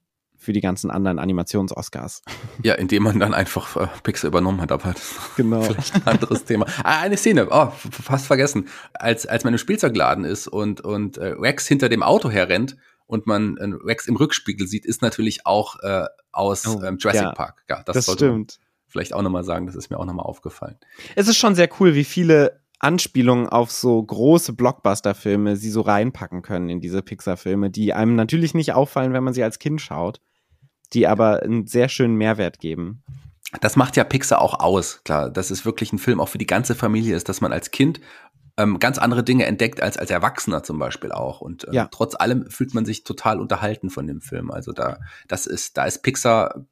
für 0.45 0.53
die 0.53 0.61
ganzen 0.61 0.91
anderen 0.91 1.19
Animations-Oscars. 1.19 2.23
Ja, 2.63 2.75
indem 2.75 3.03
man 3.05 3.19
dann 3.19 3.35
einfach 3.35 3.77
äh, 3.77 3.89
Pixar 4.03 4.29
übernommen 4.29 4.61
hat, 4.61 4.71
aber 4.73 4.93
das 4.93 5.03
ist 5.03 5.37
Genau. 5.37 5.63
vielleicht 5.63 5.95
ein 5.95 6.07
anderes 6.07 6.45
Thema. 6.45 6.67
Ah, 6.83 7.01
eine 7.01 7.17
Szene, 7.17 7.49
oh, 7.51 7.71
fast 7.91 8.27
vergessen. 8.27 8.69
Als, 8.95 9.27
als 9.27 9.45
man 9.45 9.55
im 9.55 9.59
Spielzeugladen 9.59 10.25
ist 10.25 10.47
und, 10.49 10.81
und 10.81 11.17
äh, 11.17 11.35
Rex 11.39 11.67
hinter 11.67 11.89
dem 11.89 12.03
Auto 12.03 12.31
herrennt 12.31 12.77
und 13.07 13.27
man 13.27 13.57
äh, 13.57 13.65
Rex 13.85 14.07
im 14.07 14.17
Rückspiegel 14.17 14.67
sieht, 14.67 14.85
ist 14.87 15.03
natürlich 15.03 15.47
auch 15.47 15.81
äh, 15.83 16.05
aus 16.33 16.67
Oh, 16.67 16.83
ähm, 16.83 16.99
Jurassic 16.99 17.23
ja. 17.25 17.33
Park. 17.33 17.65
Ja, 17.69 17.83
das, 17.85 18.07
Das, 18.07 18.13
stimmt. 18.15 18.59
vielleicht 18.87 19.13
auch 19.15 19.23
nochmal 19.23 19.45
sagen, 19.45 19.67
das 19.67 19.75
ist 19.75 19.91
mir 19.91 19.99
auch 19.99 20.05
nochmal 20.05 20.27
aufgefallen. 20.27 20.77
Es 21.17 21.29
ist 21.29 21.37
schon 21.39 21.55
sehr 21.55 21.69
cool, 21.81 21.95
wie 21.95 22.05
viele 22.05 22.61
Anspielungen 22.81 23.49
auf 23.49 23.71
so 23.71 24.03
große 24.03 24.53
Blockbuster-Filme 24.53 25.57
sie 25.57 25.71
so 25.71 25.81
reinpacken 25.81 26.43
können 26.43 26.69
in 26.69 26.81
diese 26.81 27.03
Pixar-Filme, 27.03 27.71
die 27.71 27.95
einem 27.95 28.15
natürlich 28.15 28.53
nicht 28.53 28.73
auffallen, 28.75 29.13
wenn 29.15 29.25
man 29.25 29.33
sie 29.33 29.43
als 29.43 29.59
Kind 29.59 29.81
schaut, 29.81 30.21
die 30.95 31.07
aber 31.07 31.43
einen 31.43 31.67
sehr 31.67 31.89
schönen 31.89 32.17
Mehrwert 32.17 32.61
geben. 32.61 33.03
Das 33.61 33.77
macht 33.77 33.97
ja 33.97 34.05
Pixar 34.05 34.41
auch 34.41 34.61
aus, 34.61 35.03
klar, 35.05 35.31
dass 35.31 35.51
es 35.51 35.65
wirklich 35.65 35.93
ein 35.93 35.99
Film 35.99 36.21
auch 36.21 36.29
für 36.29 36.39
die 36.39 36.47
ganze 36.47 36.75
Familie 36.75 37.15
ist, 37.15 37.29
dass 37.29 37.41
man 37.41 37.53
als 37.53 37.71
Kind 37.71 38.01
ähm, 38.57 38.79
ganz 38.79 38.99
andere 38.99 39.23
Dinge 39.25 39.47
entdeckt 39.47 39.83
als 39.83 39.97
als 39.97 40.11
Erwachsener 40.11 40.63
zum 40.63 40.79
Beispiel 40.79 41.13
auch. 41.13 41.41
Und 41.41 41.65
ähm, 41.67 41.73
Ja. 41.75 41.89
trotz 41.91 42.15
allem 42.15 42.49
fühlt 42.51 42.75
man 42.75 42.85
sich 42.85 43.05
total 43.05 43.41
unterhalten 43.41 43.91
von 43.91 44.07
dem 44.07 44.21
Film. 44.21 44.51
Also 44.51 44.73
da, 44.73 44.99
das 45.29 45.47
ist, 45.47 45.77
da 45.77 45.85
ist 45.85 46.03
Pixar 46.03 46.65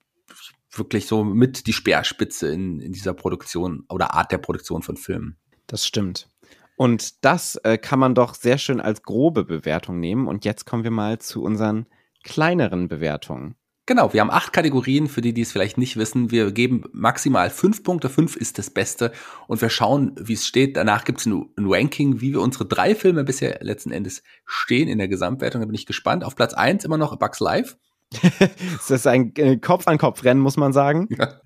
wirklich 0.70 1.06
so 1.06 1.22
mit 1.24 1.66
die 1.66 1.72
Speerspitze 1.72 2.48
in, 2.48 2.80
in 2.80 2.92
dieser 2.92 3.14
Produktion 3.14 3.84
oder 3.88 4.14
Art 4.14 4.32
der 4.32 4.38
Produktion 4.38 4.82
von 4.82 4.96
Filmen. 4.96 5.36
Das 5.66 5.86
stimmt. 5.86 6.28
Und 6.76 7.24
das 7.24 7.56
äh, 7.56 7.78
kann 7.78 7.98
man 7.98 8.14
doch 8.14 8.34
sehr 8.34 8.58
schön 8.58 8.80
als 8.80 9.02
grobe 9.02 9.44
Bewertung 9.44 10.00
nehmen. 10.00 10.26
Und 10.26 10.44
jetzt 10.44 10.64
kommen 10.64 10.84
wir 10.84 10.90
mal 10.90 11.18
zu 11.18 11.42
unseren 11.42 11.86
kleineren 12.24 12.88
Bewertungen. 12.88 13.56
Genau, 13.84 14.12
wir 14.12 14.20
haben 14.20 14.30
acht 14.30 14.52
Kategorien, 14.52 15.08
für 15.08 15.22
die, 15.22 15.34
die 15.34 15.40
es 15.40 15.50
vielleicht 15.50 15.76
nicht 15.76 15.96
wissen. 15.96 16.30
Wir 16.30 16.52
geben 16.52 16.84
maximal 16.92 17.50
fünf 17.50 17.82
Punkte, 17.82 18.08
fünf 18.08 18.36
ist 18.36 18.58
das 18.58 18.70
Beste 18.70 19.10
und 19.48 19.60
wir 19.60 19.70
schauen, 19.70 20.14
wie 20.20 20.34
es 20.34 20.46
steht. 20.46 20.76
Danach 20.76 21.04
gibt 21.04 21.18
es 21.18 21.26
ein, 21.26 21.48
Ranking, 21.58 22.20
wie 22.20 22.32
wir 22.32 22.40
unsere 22.40 22.64
drei 22.64 22.94
Filme 22.94 23.24
bisher 23.24 23.58
letzten 23.60 23.90
Endes 23.90 24.22
stehen 24.44 24.86
in 24.86 24.98
der 24.98 25.08
Gesamtwertung. 25.08 25.60
Da 25.60 25.66
bin 25.66 25.74
ich 25.74 25.86
gespannt. 25.86 26.22
Auf 26.22 26.36
Platz 26.36 26.54
eins 26.54 26.84
immer 26.84 26.96
noch 26.96 27.16
Bugs 27.16 27.40
Live. 27.40 27.76
Es 28.78 28.90
ist 28.90 29.06
ein 29.06 29.32
äh, 29.36 29.56
Kopf-an-Kopf-Rennen, 29.56 30.40
muss 30.40 30.56
man 30.56 30.72
sagen. 30.72 31.08
Ja. 31.10 31.40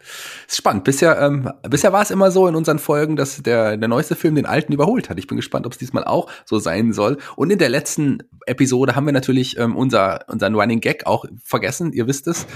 Ist 0.47 0.57
spannend. 0.57 0.85
Bisher, 0.85 1.21
ähm, 1.21 1.51
bisher 1.69 1.93
war 1.93 2.03
es 2.03 2.11
immer 2.11 2.31
so 2.31 2.47
in 2.47 2.55
unseren 2.55 2.79
Folgen, 2.79 3.17
dass 3.17 3.43
der, 3.43 3.77
der 3.77 3.89
neueste 3.89 4.17
Film 4.17 4.35
den 4.35 4.47
alten 4.47 4.73
überholt 4.73 5.11
hat. 5.11 5.19
Ich 5.19 5.27
bin 5.27 5.37
gespannt, 5.37 5.67
ob 5.67 5.73
es 5.73 5.79
diesmal 5.79 6.05
auch 6.05 6.31
so 6.45 6.59
sein 6.59 6.93
soll. 6.93 7.19
Und 7.37 7.51
in 7.51 7.59
der 7.59 7.69
letzten 7.69 8.23
Episode 8.47 8.97
haben 8.97 9.07
wir 9.07 9.13
natürlich 9.13 9.59
ähm, 9.59 9.77
unser, 9.77 10.25
unseren 10.29 10.55
Running 10.55 10.81
Gag 10.81 11.07
auch 11.07 11.25
vergessen. 11.43 11.93
Ihr 11.93 12.07
wisst 12.07 12.27
es. 12.27 12.47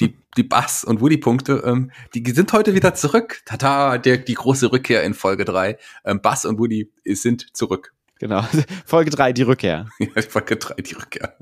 Die, 0.00 0.16
die 0.36 0.42
Bass- 0.42 0.84
und 0.84 1.00
Woody-Punkte, 1.00 1.62
ähm, 1.64 1.90
die 2.14 2.28
sind 2.30 2.52
heute 2.52 2.74
wieder 2.74 2.94
zurück. 2.94 3.40
Tata, 3.44 3.98
der, 3.98 4.18
die 4.18 4.34
große 4.34 4.72
Rückkehr 4.72 5.02
in 5.02 5.14
Folge 5.14 5.44
drei. 5.44 5.76
Ähm, 6.04 6.20
Bass 6.20 6.44
und 6.44 6.58
Woody 6.58 6.90
sind 7.04 7.56
zurück. 7.56 7.92
Genau. 8.20 8.42
Folge 8.86 9.10
3, 9.10 9.32
die 9.32 9.42
Rückkehr. 9.42 9.86
Ja, 9.98 10.22
Folge 10.22 10.56
drei, 10.56 10.74
die 10.74 10.94
Rückkehr. 10.94 11.36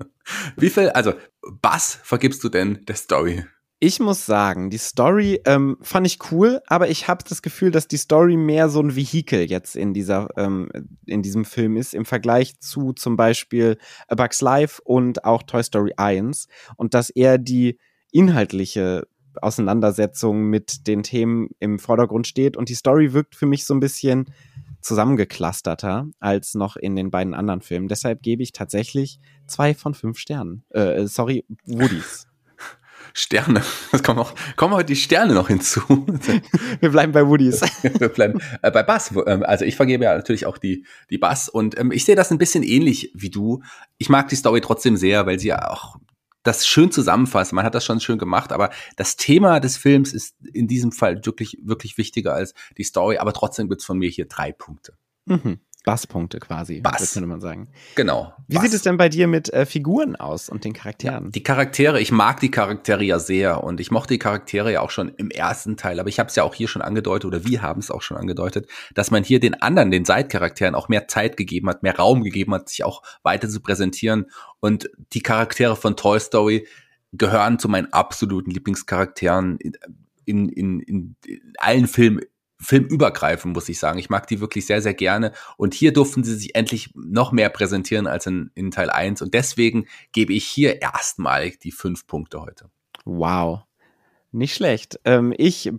Wie 0.57 0.71
viel, 0.71 0.89
also 0.91 1.13
Bass 1.61 1.99
vergibst 2.03 2.43
du 2.45 2.49
denn 2.49 2.85
der 2.87 2.95
Story? 2.95 3.45
Ich 3.81 4.01
muss 4.01 4.27
sagen, 4.27 4.71
die 4.71 4.79
Story 4.79 5.41
ähm, 5.45 5.77
fand 5.81 6.07
ich 6.07 6.19
cool, 6.33 6.61
aber 6.67 6.89
ich 6.89 7.07
habe 7.07 7.25
das 7.29 7.43
Gefühl, 7.43 7.71
dass 7.71 7.87
die 7.87 7.97
Story 7.97 8.37
mehr 8.37 8.69
so 8.69 8.81
ein 8.81 8.97
Vehikel 8.97 9.49
jetzt 9.49 9.77
in 9.77 9.95
dieser 9.95 10.29
ähm, 10.37 10.69
in 11.07 11.23
diesem 11.23 11.45
Film 11.45 11.77
ist 11.77 11.95
im 11.95 12.05
Vergleich 12.05 12.59
zu 12.59 12.93
zum 12.93 13.17
Beispiel 13.17 13.79
A 14.09 14.17
Bug's 14.17 14.41
Life 14.41 14.83
und 14.85 15.25
auch 15.25 15.45
Toy 15.45 15.63
Story 15.63 15.93
1 15.97 16.49
und 16.77 16.95
dass 16.95 17.11
eher 17.11 17.39
die 17.39 17.79
inhaltliche 18.11 19.07
Auseinandersetzung 19.41 20.45
mit 20.45 20.89
den 20.89 21.05
Themen 21.05 21.51
im 21.61 21.79
Vordergrund 21.79 22.27
steht 22.27 22.57
und 22.57 22.69
die 22.69 22.75
Story 22.75 23.13
wirkt 23.13 23.37
für 23.37 23.47
mich 23.47 23.65
so 23.65 23.75
ein 23.75 23.81
bisschen 23.81 24.27
zusammengeclusterter 24.81 26.07
als 26.21 26.55
noch 26.55 26.77
in 26.77 26.97
den 26.97 27.11
beiden 27.11 27.35
anderen 27.35 27.61
Filmen. 27.61 27.89
Deshalb 27.89 28.23
gebe 28.23 28.43
ich 28.43 28.53
tatsächlich 28.53 29.19
zwei 29.47 29.75
von 29.75 29.95
fünf 29.95 30.19
Sternen. 30.19 30.65
Äh, 30.71 31.07
sorry, 31.07 31.45
Woodies. 31.67 32.27
Sterne. 33.15 33.63
Es 33.91 34.03
kommen, 34.03 34.19
noch, 34.19 34.35
kommen 34.57 34.75
heute 34.75 34.87
die 34.87 34.97
Sterne 34.97 35.35
noch 35.35 35.49
hinzu. 35.49 35.81
Wir 36.81 36.91
bleiben 36.91 37.13
bei 37.13 37.27
Woodies. 37.27 37.63
Wir 37.99 38.09
bleiben 38.09 38.41
äh, 38.63 38.71
bei 38.71 38.83
Bass. 38.83 39.13
ähm, 39.27 39.43
Also 39.43 39.65
ich 39.65 39.77
vergebe 39.77 40.05
ja 40.05 40.17
natürlich 40.17 40.47
auch 40.47 40.59
die, 40.59 40.85
die 41.11 41.19
Bass. 41.19 41.49
Und 41.49 41.79
ähm, 41.79 41.91
ich 41.91 42.05
sehe 42.05 42.17
das 42.17 42.31
ein 42.31 42.39
bisschen 42.39 42.63
ähnlich 42.63 43.11
wie 43.15 43.31
du. 43.31 43.63
Ich 43.97 44.09
mag 44.09 44.29
die 44.29 44.37
Story 44.37 44.61
trotzdem 44.61 44.97
sehr, 44.97 45.27
weil 45.27 45.39
sie 45.39 45.49
ja 45.49 45.71
auch 45.71 45.97
das 46.49 46.67
schön 46.67 46.91
zusammenfasst. 46.91 47.53
Man 47.53 47.65
hat 47.65 47.75
das 47.75 47.85
schon 47.85 48.01
schön 48.01 48.19
gemacht, 48.19 48.53
aber 48.53 48.71
das 48.97 49.17
Thema 49.17 49.61
des 49.61 49.77
Films 49.77 50.13
ist 50.13 50.35
in 50.53 50.67
diesem 50.67 50.93
Fall 50.93 51.25
wirklich, 51.25 51.59
wirklich 51.63 51.99
wichtiger 51.99 52.35
als 52.35 52.55
die 52.77 52.85
Story. 52.85 53.19
Aber 53.19 53.33
trotzdem 53.33 53.69
gibt's 53.69 53.85
von 53.85 53.99
mir 53.99 54.09
hier 54.09 54.27
drei 54.27 54.53
Punkte. 54.53 54.95
Mhm. 55.27 55.61
Basspunkte 55.89 56.39
quasi, 56.39 56.81
Bass. 56.81 56.99
das 56.99 57.15
könnte 57.15 57.29
man 57.29 57.41
sagen. 57.41 57.69
Genau. 57.95 58.35
Wie 58.47 58.57
Bass. 58.57 58.65
sieht 58.65 58.75
es 58.75 58.83
denn 58.83 58.97
bei 58.97 59.09
dir 59.09 59.27
mit 59.27 59.53
äh, 59.53 59.65
Figuren 59.65 60.17
aus 60.17 60.49
und 60.49 60.65
den 60.65 60.73
Charakteren? 60.73 61.33
Die 61.33 61.43
Charaktere, 61.43 62.01
ich 62.01 62.13
mag 62.13 62.41
die 62.41 62.51
Charaktere 62.51 63.03
ja 63.05 63.19
sehr 63.19 63.65
und 63.65 63.81
ich 63.81 63.91
mochte 63.91 64.15
die 64.15 64.19
Charaktere 64.19 64.73
ja 64.73 64.81
auch 64.81 64.91
schon 64.91 65.09
im 65.09 65.31
ersten 65.31 65.77
Teil, 65.77 65.99
aber 66.01 66.09
ich 66.09 66.19
habe 66.19 66.29
es 66.29 66.37
ja 66.37 66.43
auch 66.43 66.55
hier 66.55 66.69
schon 66.69 66.83
angedeutet 66.83 67.25
oder 67.27 67.45
wir 67.45 67.63
haben 67.63 67.81
es 67.81 67.91
auch 67.91 68.03
schon 68.03 68.17
angedeutet, 68.17 68.69
dass 68.95 69.11
man 69.11 69.25
hier 69.25 69.41
den 69.41 69.55
anderen, 69.55 69.91
den 69.91 70.05
Side-Charakteren 70.05 70.75
auch 70.75 70.89
mehr 70.89 71.09
Zeit 71.09 71.37
gegeben 71.37 71.69
hat, 71.69 71.83
mehr 71.83 71.97
Raum 71.97 72.23
gegeben 72.23 72.55
hat, 72.55 72.69
sich 72.69 72.85
auch 72.85 73.03
weiter 73.23 73.49
zu 73.49 73.61
präsentieren 73.61 74.27
und 74.61 74.91
die 75.13 75.23
Charaktere 75.23 75.77
von 75.77 75.97
Toy 75.97 76.21
Story 76.21 76.67
gehören 77.13 77.59
zu 77.59 77.69
meinen 77.69 77.93
absoluten 77.93 78.51
Lieblingscharakteren 78.51 79.59
in, 79.59 79.73
in, 80.27 80.49
in, 80.81 81.17
in 81.25 81.53
allen 81.59 81.87
Filmen 81.87 82.21
filmübergreifend, 82.61 83.55
muss 83.55 83.69
ich 83.69 83.79
sagen. 83.79 83.99
Ich 83.99 84.11
mag 84.11 84.27
die 84.27 84.41
wirklich 84.41 84.67
sehr, 84.67 84.83
sehr 84.83 84.95
gerne. 84.95 85.33
Und 85.57 85.75
hier 85.75 85.93
durften 85.93 86.25
sie 86.25 86.35
sich 86.35 86.55
endlich 86.55 86.91
noch 86.95 87.33
mehr 87.33 87.51
präsentieren 87.51 88.07
als 88.07 88.27
in, 88.27 88.51
in 88.55 88.71
Teil 88.71 88.91
1. 88.91 89.23
Und 89.23 89.35
deswegen 89.35 89.87
gebe 90.13 90.33
ich 90.33 90.45
hier 90.45 90.83
erstmalig 90.83 91.59
die 91.61 91.73
fünf 91.73 92.07
Punkte 92.07 92.41
heute. 92.41 92.71
Wow. 93.05 93.61
Nicht 94.31 94.55
schlecht. 94.55 95.01
Ähm, 95.05 95.33
ich 95.37 95.73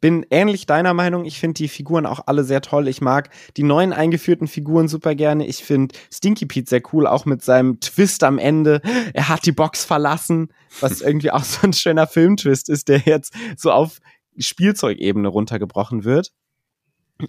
bin 0.00 0.24
ähnlich 0.30 0.66
deiner 0.66 0.94
Meinung. 0.94 1.24
Ich 1.24 1.40
finde 1.40 1.54
die 1.54 1.68
Figuren 1.68 2.06
auch 2.06 2.20
alle 2.26 2.44
sehr 2.44 2.60
toll. 2.60 2.86
Ich 2.86 3.00
mag 3.00 3.30
die 3.56 3.64
neuen 3.64 3.92
eingeführten 3.92 4.46
Figuren 4.46 4.86
super 4.86 5.16
gerne. 5.16 5.46
Ich 5.46 5.64
finde 5.64 5.94
Stinky 6.12 6.46
Pete 6.46 6.70
sehr 6.70 6.82
cool, 6.92 7.06
auch 7.06 7.24
mit 7.24 7.42
seinem 7.42 7.80
Twist 7.80 8.22
am 8.22 8.38
Ende. 8.38 8.80
Er 9.14 9.28
hat 9.28 9.44
die 9.46 9.52
Box 9.52 9.84
verlassen, 9.84 10.52
was 10.80 11.00
irgendwie 11.00 11.32
auch 11.32 11.42
so 11.42 11.66
ein 11.66 11.72
schöner 11.72 12.06
Filmtwist 12.06 12.68
ist, 12.68 12.88
der 12.88 13.00
jetzt 13.00 13.34
so 13.56 13.72
auf 13.72 13.98
Spielzeugebene 14.38 15.28
runtergebrochen 15.28 16.04
wird. 16.04 16.32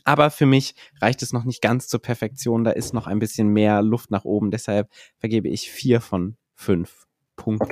Aber 0.04 0.30
für 0.30 0.46
mich 0.46 0.76
reicht 1.02 1.24
es 1.24 1.34
noch 1.34 1.46
nicht 1.46 1.62
ganz 1.62 1.88
zur 1.88 2.02
Perfektion. 2.02 2.64
Da 2.64 2.72
ist 2.72 2.94
noch 2.94 3.08
ein 3.08 3.20
bisschen 3.20 3.48
mehr 3.48 3.82
Luft 3.82 4.12
nach 4.12 4.24
oben. 4.24 4.52
Deshalb 4.52 4.90
vergebe 5.18 5.48
ich 5.48 5.72
vier 5.72 6.00
von 6.00 6.38
fünf 6.54 7.08
Punkten. 7.36 7.68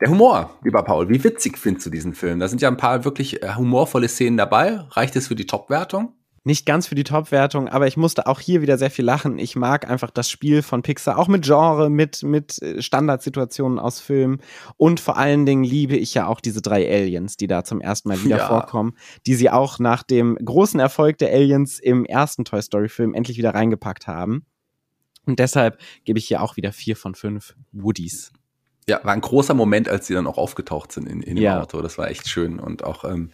Der 0.00 0.10
Humor, 0.10 0.58
lieber 0.62 0.82
Paul, 0.84 1.08
wie 1.08 1.22
witzig 1.24 1.58
findest 1.58 1.86
du 1.86 1.90
diesen 1.90 2.14
Film? 2.14 2.38
Da 2.38 2.46
sind 2.48 2.62
ja 2.62 2.68
ein 2.68 2.76
paar 2.76 3.04
wirklich 3.04 3.42
äh, 3.42 3.54
humorvolle 3.56 4.08
Szenen 4.08 4.36
dabei. 4.36 4.76
Reicht 4.90 5.16
es 5.16 5.26
für 5.26 5.34
die 5.34 5.46
Top-Wertung? 5.46 6.14
Nicht 6.44 6.66
ganz 6.66 6.86
für 6.86 6.94
die 6.94 7.04
Top-Wertung, 7.04 7.68
aber 7.68 7.86
ich 7.86 7.96
musste 7.96 8.26
auch 8.26 8.40
hier 8.40 8.62
wieder 8.62 8.78
sehr 8.78 8.90
viel 8.90 9.04
lachen. 9.04 9.38
Ich 9.38 9.56
mag 9.56 9.88
einfach 9.88 10.10
das 10.10 10.30
Spiel 10.30 10.62
von 10.62 10.82
Pixar, 10.82 11.18
auch 11.18 11.28
mit 11.28 11.44
Genre, 11.44 11.90
mit, 11.90 12.22
mit 12.22 12.60
äh, 12.62 12.80
Standardsituationen 12.80 13.78
aus 13.78 14.00
Filmen. 14.00 14.40
Und 14.76 15.00
vor 15.00 15.16
allen 15.16 15.46
Dingen 15.46 15.64
liebe 15.64 15.96
ich 15.96 16.14
ja 16.14 16.26
auch 16.26 16.40
diese 16.40 16.62
drei 16.62 16.88
Aliens, 16.88 17.36
die 17.36 17.46
da 17.46 17.64
zum 17.64 17.80
ersten 17.80 18.08
Mal 18.08 18.22
wieder 18.24 18.38
ja. 18.38 18.48
vorkommen, 18.48 18.94
die 19.26 19.34
sie 19.34 19.50
auch 19.50 19.78
nach 19.78 20.02
dem 20.02 20.36
großen 20.36 20.80
Erfolg 20.80 21.18
der 21.18 21.32
Aliens 21.32 21.78
im 21.78 22.04
ersten 22.04 22.44
Toy 22.44 22.62
Story-Film 22.62 23.14
endlich 23.14 23.38
wieder 23.38 23.54
reingepackt 23.54 24.06
haben. 24.06 24.46
Und 25.26 25.38
deshalb 25.38 25.78
gebe 26.04 26.18
ich 26.18 26.26
hier 26.26 26.42
auch 26.42 26.56
wieder 26.56 26.72
vier 26.72 26.96
von 26.96 27.14
fünf 27.14 27.54
Woodies. 27.72 28.32
Ja, 28.88 29.00
war 29.04 29.12
ein 29.12 29.20
großer 29.20 29.52
Moment, 29.52 29.88
als 29.88 30.06
sie 30.06 30.14
dann 30.14 30.26
auch 30.26 30.38
aufgetaucht 30.38 30.92
sind 30.92 31.06
in, 31.06 31.20
in 31.20 31.36
dem 31.36 31.44
ja. 31.44 31.60
Auto. 31.60 31.82
Das 31.82 31.98
war 31.98 32.08
echt 32.08 32.26
schön 32.26 32.58
und 32.58 32.84
auch 32.84 33.04
ähm, 33.04 33.30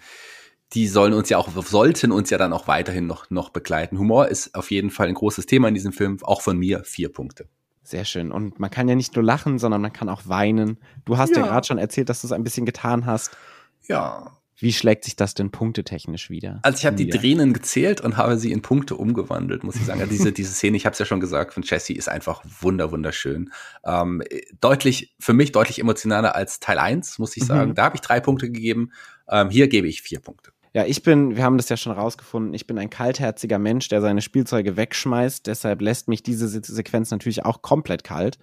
die 0.75 0.89
sollen 0.89 1.13
uns 1.13 1.29
ja 1.29 1.39
auch, 1.39 1.49
sollten 1.65 2.13
uns 2.13 2.31
ja 2.31 2.39
dann 2.39 2.53
auch 2.53 2.67
weiterhin 2.67 3.07
noch, 3.07 3.31
noch 3.31 3.51
begleiten. 3.51 3.99
Humor 3.99 4.29
ist 4.29 4.55
auf 4.55 4.71
jeden 4.71 4.91
Fall 4.91 5.09
ein 5.09 5.15
großes 5.15 5.47
Thema 5.47 5.69
in 5.69 5.75
diesem 5.75 5.93
Film, 5.93 6.19
auch 6.23 6.43
von 6.43 6.59
mir 6.59 6.83
vier 6.85 7.13
Punkte. 7.13 7.49
Sehr 7.85 8.05
schön. 8.05 8.33
Und 8.33 8.59
man 8.59 8.71
kann 8.71 8.89
ja 8.89 8.95
nicht 8.95 9.15
nur 9.15 9.25
lachen, 9.25 9.59
sondern 9.59 9.83
man 9.83 9.93
kann 9.93 10.09
auch 10.09 10.23
weinen. 10.27 10.79
Du 11.05 11.19
hast 11.19 11.37
ja, 11.37 11.43
ja 11.43 11.47
gerade 11.47 11.67
schon 11.67 11.79
erzählt, 11.79 12.09
dass 12.09 12.23
du 12.23 12.27
es 12.27 12.33
ein 12.33 12.43
bisschen 12.43 12.65
getan 12.65 13.05
hast. 13.05 13.37
Ja. 13.87 14.33
Wie 14.57 14.73
schlägt 14.73 15.05
sich 15.05 15.17
das 15.17 15.35
denn 15.35 15.51
punktetechnisch 15.51 16.31
wieder? 16.31 16.61
Also 16.63 16.79
ich 16.79 16.87
habe 16.87 16.97
die 16.97 17.09
Tränen 17.09 17.53
gezählt 17.53 18.01
und 18.01 18.17
habe 18.17 18.39
sie 18.39 18.53
in 18.53 18.63
Punkte 18.63 18.97
umgewandelt, 18.97 19.65
muss 19.65 19.77
ich 19.77 19.85
sagen. 19.85 20.09
diese, 20.09 20.33
diese 20.33 20.55
Szene, 20.55 20.77
ich 20.79 20.87
habe 20.87 20.95
es 20.95 20.99
ja 20.99 21.05
schon 21.05 21.21
gesagt, 21.21 21.53
von 21.53 21.63
Jesse 21.63 21.93
ist 21.93 22.09
einfach 22.09 22.43
wunder, 22.61 22.91
wunderschön. 22.91 23.53
Ähm, 23.85 24.23
deutlich, 24.61 25.15
für 25.21 25.35
mich 25.35 25.53
deutlich 25.53 25.79
emotionaler 25.79 26.35
als 26.35 26.61
Teil 26.61 26.79
1, 26.79 27.19
muss 27.19 27.37
ich 27.37 27.43
mhm. 27.43 27.49
sagen. 27.49 27.71
Mhm. 27.71 27.75
Da 27.75 27.85
habe 27.85 27.97
ich 27.97 28.01
drei 28.01 28.21
Punkte 28.21 28.51
gegeben. 28.51 28.93
Ähm, 29.29 29.51
hier 29.51 29.69
gebe 29.69 29.89
ich 29.89 30.01
vier 30.01 30.21
Punkte. 30.21 30.54
Ja, 30.75 30.85
ich 30.85 31.05
bin, 31.05 31.37
wir 31.37 31.45
haben 31.45 31.57
das 31.57 31.69
ja 31.69 31.77
schon 31.77 31.93
rausgefunden, 31.93 32.53
ich 32.53 32.67
bin 32.67 32.79
ein 32.79 32.91
kaltherziger 32.91 33.61
Mensch, 33.61 33.89
der 33.89 34.01
seine 34.01 34.21
Spielzeuge 34.21 34.77
wegschmeißt. 34.77 35.47
Deshalb 35.47 35.81
lässt 35.81 36.09
mich 36.09 36.25
diese 36.25 36.49
Sequenz 36.49 37.13
natürlich 37.13 37.45
auch 37.45 37.63
komplett 37.63 38.03
kalt. 38.03 38.39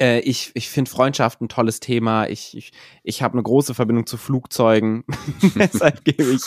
Äh, 0.00 0.20
ich 0.20 0.50
ich 0.54 0.70
finde 0.70 0.90
Freundschaft 0.90 1.42
ein 1.42 1.50
tolles 1.50 1.80
Thema. 1.80 2.26
Ich, 2.26 2.56
ich, 2.56 2.72
ich 3.02 3.22
habe 3.22 3.34
eine 3.34 3.42
große 3.42 3.74
Verbindung 3.74 4.06
zu 4.06 4.16
Flugzeugen. 4.16 5.04
deshalb 5.56 6.04
gebe 6.04 6.30
ich 6.30 6.42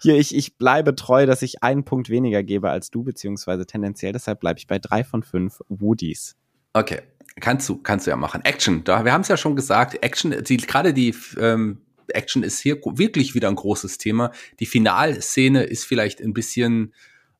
hier, 0.00 0.16
ich, 0.16 0.34
ich 0.34 0.56
bleibe 0.56 0.94
treu, 0.94 1.26
dass 1.26 1.42
ich 1.42 1.62
einen 1.62 1.84
Punkt 1.84 2.08
weniger 2.08 2.42
gebe 2.42 2.70
als 2.70 2.90
du, 2.90 3.02
beziehungsweise 3.02 3.66
tendenziell. 3.66 4.12
Deshalb 4.12 4.40
bleibe 4.40 4.58
ich 4.58 4.66
bei 4.66 4.78
drei 4.78 5.04
von 5.04 5.22
fünf 5.22 5.60
Woodies. 5.68 6.34
Okay. 6.72 7.02
Kannst 7.40 7.68
du, 7.68 7.76
kannst 7.76 8.06
du 8.06 8.10
ja 8.10 8.16
machen. 8.16 8.42
Action, 8.44 8.84
da, 8.84 9.04
wir 9.04 9.12
haben 9.12 9.22
es 9.22 9.28
ja 9.28 9.36
schon 9.36 9.56
gesagt, 9.56 10.02
Action, 10.02 10.34
die, 10.44 10.56
gerade 10.58 10.94
die 10.94 11.14
ähm, 11.38 11.82
Action 12.08 12.42
ist 12.42 12.60
hier 12.60 12.76
wirklich 12.84 13.34
wieder 13.34 13.48
ein 13.48 13.54
großes 13.54 13.98
Thema. 13.98 14.32
Die 14.60 14.66
Finalszene 14.66 15.64
ist 15.64 15.84
vielleicht 15.84 16.20
ein 16.20 16.34
bisschen, 16.34 16.94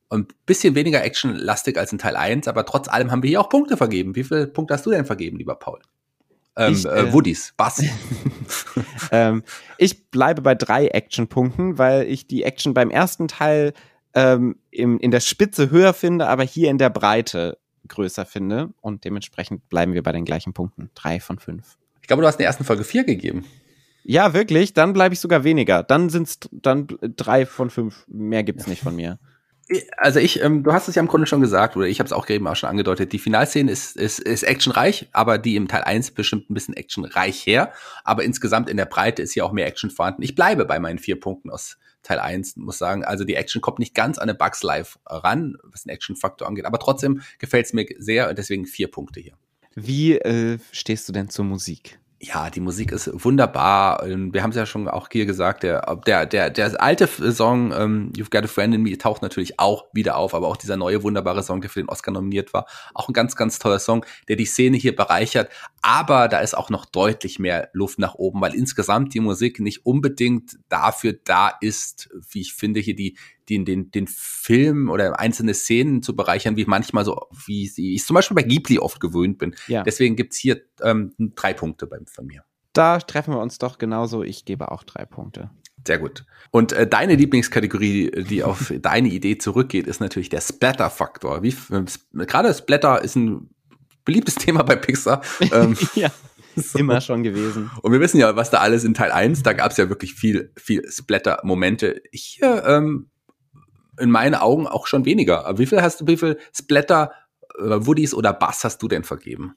ein 0.09 0.27
bisschen 0.45 0.75
weniger 0.75 1.03
actionlastig 1.03 1.77
als 1.77 1.91
in 1.91 1.97
Teil 1.97 2.15
1, 2.15 2.47
aber 2.47 2.65
trotz 2.65 2.87
allem 2.87 3.11
haben 3.11 3.23
wir 3.23 3.29
hier 3.29 3.41
auch 3.41 3.49
Punkte 3.49 3.77
vergeben. 3.77 4.15
Wie 4.15 4.23
viele 4.23 4.47
Punkte 4.47 4.73
hast 4.73 4.85
du 4.85 4.91
denn 4.91 5.05
vergeben, 5.05 5.37
lieber 5.37 5.55
Paul? 5.55 5.79
Ähm, 6.57 6.73
ich, 6.73 6.85
äh, 6.85 6.89
äh 6.89 7.13
Woodies, 7.13 7.53
was? 7.57 7.83
ähm, 9.11 9.43
ich 9.77 10.09
bleibe 10.09 10.41
bei 10.41 10.55
drei 10.55 10.87
Actionpunkten, 10.87 11.77
weil 11.77 12.07
ich 12.07 12.27
die 12.27 12.43
Action 12.43 12.73
beim 12.73 12.89
ersten 12.89 13.27
Teil 13.27 13.73
ähm, 14.13 14.55
im, 14.71 14.97
in 14.99 15.11
der 15.11 15.19
Spitze 15.19 15.69
höher 15.69 15.93
finde, 15.93 16.27
aber 16.27 16.43
hier 16.43 16.69
in 16.69 16.77
der 16.77 16.89
Breite 16.89 17.57
größer 17.87 18.25
finde. 18.25 18.73
Und 18.81 19.03
dementsprechend 19.03 19.67
bleiben 19.69 19.93
wir 19.93 20.03
bei 20.03 20.11
den 20.11 20.25
gleichen 20.25 20.53
Punkten. 20.53 20.89
Drei 20.95 21.19
von 21.19 21.39
fünf. 21.39 21.77
Ich 22.01 22.07
glaube, 22.07 22.21
du 22.21 22.27
hast 22.27 22.35
in 22.35 22.39
der 22.39 22.47
ersten 22.47 22.63
Folge 22.63 22.83
vier 22.83 23.03
gegeben. 23.03 23.45
Ja, 24.07 24.35
wirklich. 24.35 24.73
Dann 24.73 24.93
bleibe 24.93 25.13
ich 25.13 25.19
sogar 25.19 25.43
weniger. 25.43 25.81
Dann 25.81 26.09
sind's 26.09 26.39
dann 26.51 26.87
drei 27.01 27.47
von 27.47 27.71
fünf. 27.71 28.05
Mehr 28.07 28.43
gibt's 28.43 28.67
nicht 28.67 28.81
von 28.81 28.95
mir. 28.95 29.19
Also 29.97 30.19
ich, 30.19 30.43
ähm, 30.43 30.61
du 30.61 30.73
hast 30.73 30.87
es 30.87 30.93
ja 30.93 31.01
im 31.01 31.07
Grunde 31.07 31.25
schon 31.25 31.41
gesagt, 31.41 31.75
oder 31.75 31.87
ich 31.87 31.97
habe 31.97 32.05
es 32.05 32.13
auch 32.13 32.29
eben 32.29 32.45
auch 32.45 32.55
schon 32.55 32.69
angedeutet, 32.69 33.13
die 33.13 33.17
Finalszene 33.17 33.71
ist, 33.71 33.95
ist, 33.95 34.19
ist 34.19 34.43
actionreich, 34.43 35.09
aber 35.11 35.39
die 35.39 35.55
im 35.55 35.67
Teil 35.67 35.81
1 35.81 36.11
bestimmt 36.11 36.51
ein 36.51 36.53
bisschen 36.53 36.75
actionreich 36.75 37.47
her. 37.47 37.73
Aber 38.03 38.23
insgesamt 38.23 38.69
in 38.69 38.77
der 38.77 38.85
Breite 38.85 39.23
ist 39.23 39.33
hier 39.33 39.43
auch 39.43 39.51
mehr 39.51 39.65
Action 39.65 39.89
vorhanden. 39.89 40.21
Ich 40.21 40.35
bleibe 40.35 40.65
bei 40.65 40.79
meinen 40.79 40.99
vier 40.99 41.19
Punkten 41.19 41.49
aus 41.49 41.79
Teil 42.03 42.19
1, 42.19 42.57
muss 42.57 42.77
sagen. 42.77 43.03
Also 43.03 43.23
die 43.23 43.33
Action 43.33 43.59
kommt 43.59 43.79
nicht 43.79 43.95
ganz 43.95 44.19
an 44.19 44.29
eine 44.29 44.37
Bugs 44.37 44.61
Life 44.61 44.99
ran, 45.07 45.57
was 45.63 45.81
den 45.81 45.89
Action-Faktor 45.89 46.47
angeht. 46.47 46.65
Aber 46.65 46.77
trotzdem 46.77 47.21
gefällt 47.39 47.65
es 47.65 47.73
mir 47.73 47.87
sehr 47.97 48.29
und 48.29 48.37
deswegen 48.37 48.67
vier 48.67 48.91
Punkte 48.91 49.19
hier. 49.19 49.33
Wie 49.73 50.13
äh, 50.13 50.59
stehst 50.71 51.09
du 51.09 51.11
denn 51.11 51.29
zur 51.29 51.45
Musik? 51.45 51.97
Ja, 52.19 52.49
die 52.49 52.61
Musik 52.61 52.91
ist 52.91 53.09
wunderbar. 53.25 54.05
Ähm, 54.05 54.33
wir 54.33 54.41
haben 54.41 54.51
es 54.51 54.55
ja 54.55 54.65
schon 54.65 54.87
auch 54.87 55.09
hier 55.11 55.25
gesagt, 55.25 55.63
der, 55.63 55.95
der, 56.07 56.25
der, 56.25 56.49
der 56.49 56.81
alte 56.81 57.07
Song 57.07 57.73
ähm, 57.73 58.13
You've 58.15 58.31
Got 58.31 58.45
a 58.45 58.47
Friend 58.47 58.73
in 58.73 58.81
Me 58.81 58.97
taucht 58.97 59.21
natürlich 59.21 59.59
auch 59.59 59.85
wieder 59.93 60.17
auf, 60.17 60.33
aber 60.33 60.47
auch 60.47 60.57
dieser 60.57 60.77
neue 60.77 61.03
wunderbare 61.03 61.43
Song, 61.43 61.61
der 61.61 61.69
für 61.69 61.81
den 61.81 61.89
Oscar 61.89 62.11
nominiert 62.11 62.53
war, 62.53 62.67
auch 62.93 63.09
ein 63.09 63.13
ganz, 63.13 63.35
ganz 63.35 63.59
toller 63.59 63.79
Song, 63.79 64.05
der 64.29 64.37
die 64.37 64.45
Szene 64.45 64.77
hier 64.77 64.95
bereichert. 64.95 65.49
Aber 65.81 66.27
da 66.29 66.39
ist 66.39 66.57
auch 66.57 66.69
noch 66.69 66.85
deutlich 66.85 67.37
mehr 67.37 67.69
Luft 67.73 67.99
nach 67.99 68.15
oben, 68.15 68.39
weil 68.41 68.55
insgesamt 68.55 69.13
die 69.13 69.19
Musik 69.19 69.59
nicht 69.59 69.85
unbedingt 69.85 70.57
dafür 70.69 71.13
da 71.25 71.51
ist, 71.59 72.09
wie 72.31 72.41
ich 72.41 72.53
finde, 72.53 72.79
hier 72.79 72.95
die, 72.95 73.17
den, 73.49 73.65
den, 73.65 73.91
den 73.91 74.07
Film 74.07 74.89
oder 74.89 75.19
einzelne 75.19 75.53
Szenen 75.53 76.01
zu 76.01 76.15
bereichern, 76.15 76.55
wie 76.57 76.65
manchmal 76.65 77.05
so, 77.05 77.27
wie 77.45 77.71
ich 77.95 78.05
zum 78.05 78.15
Beispiel 78.15 78.35
bei 78.35 78.43
Ghibli 78.43 78.79
oft 78.79 78.99
gewöhnt 78.99 79.37
bin. 79.37 79.55
Ja. 79.67 79.83
Deswegen 79.83 80.15
gibt's 80.15 80.37
hier 80.37 80.61
ähm, 80.81 81.13
drei 81.17 81.53
Punkte 81.53 81.87
bei, 81.87 81.97
von 82.05 82.25
mir. 82.25 82.43
Da 82.73 82.99
treffen 82.99 83.33
wir 83.33 83.39
uns 83.39 83.57
doch 83.57 83.77
genauso. 83.77 84.23
Ich 84.23 84.45
gebe 84.45 84.71
auch 84.71 84.83
drei 84.83 85.05
Punkte. 85.05 85.49
Sehr 85.87 85.99
gut. 85.99 86.25
Und 86.51 86.73
äh, 86.73 86.87
deine 86.87 87.15
Lieblingskategorie, 87.15 88.11
die 88.27 88.43
auf 88.43 88.73
deine 88.81 89.09
Idee 89.09 89.37
zurückgeht, 89.37 89.87
ist 89.87 89.99
natürlich 89.99 90.29
der 90.29 90.41
Splatter-Faktor. 90.41 91.43
Wie 91.43 91.55
äh, 91.71 92.25
gerade 92.25 92.53
Splatter 92.53 93.01
ist 93.01 93.15
ein 93.15 93.49
beliebtes 94.03 94.35
Thema 94.35 94.63
bei 94.63 94.75
Pixar. 94.75 95.21
Ähm, 95.51 95.77
ja. 95.95 96.11
So. 96.55 96.79
Immer 96.79 97.01
schon 97.01 97.23
gewesen. 97.23 97.69
Und 97.81 97.91
wir 97.91 97.99
wissen 97.99 98.17
ja, 98.17 98.35
was 98.37 98.49
da 98.49 98.59
alles 98.59 98.85
in 98.85 98.93
Teil 98.93 99.11
1, 99.11 99.43
da 99.43 99.51
gab 99.51 99.71
es 99.71 99.77
ja 99.77 99.89
wirklich 99.89 100.13
viel, 100.13 100.53
viel 100.55 100.89
Splatter-Momente. 100.89 102.01
Hier 102.13 102.63
ähm, 102.65 103.09
in 103.99 104.11
meinen 104.11 104.35
Augen 104.35 104.67
auch 104.67 104.87
schon 104.87 105.05
weniger. 105.05 105.57
Wie 105.57 105.65
viel 105.65 105.81
hast 105.81 106.01
du, 106.01 106.07
wie 106.07 106.17
viel 106.17 106.37
Splatter, 106.53 107.11
äh, 107.57 107.63
Woodies 107.63 108.13
oder 108.13 108.33
Bass 108.33 108.63
hast 108.63 108.81
du 108.81 108.87
denn 108.87 109.03
vergeben? 109.03 109.55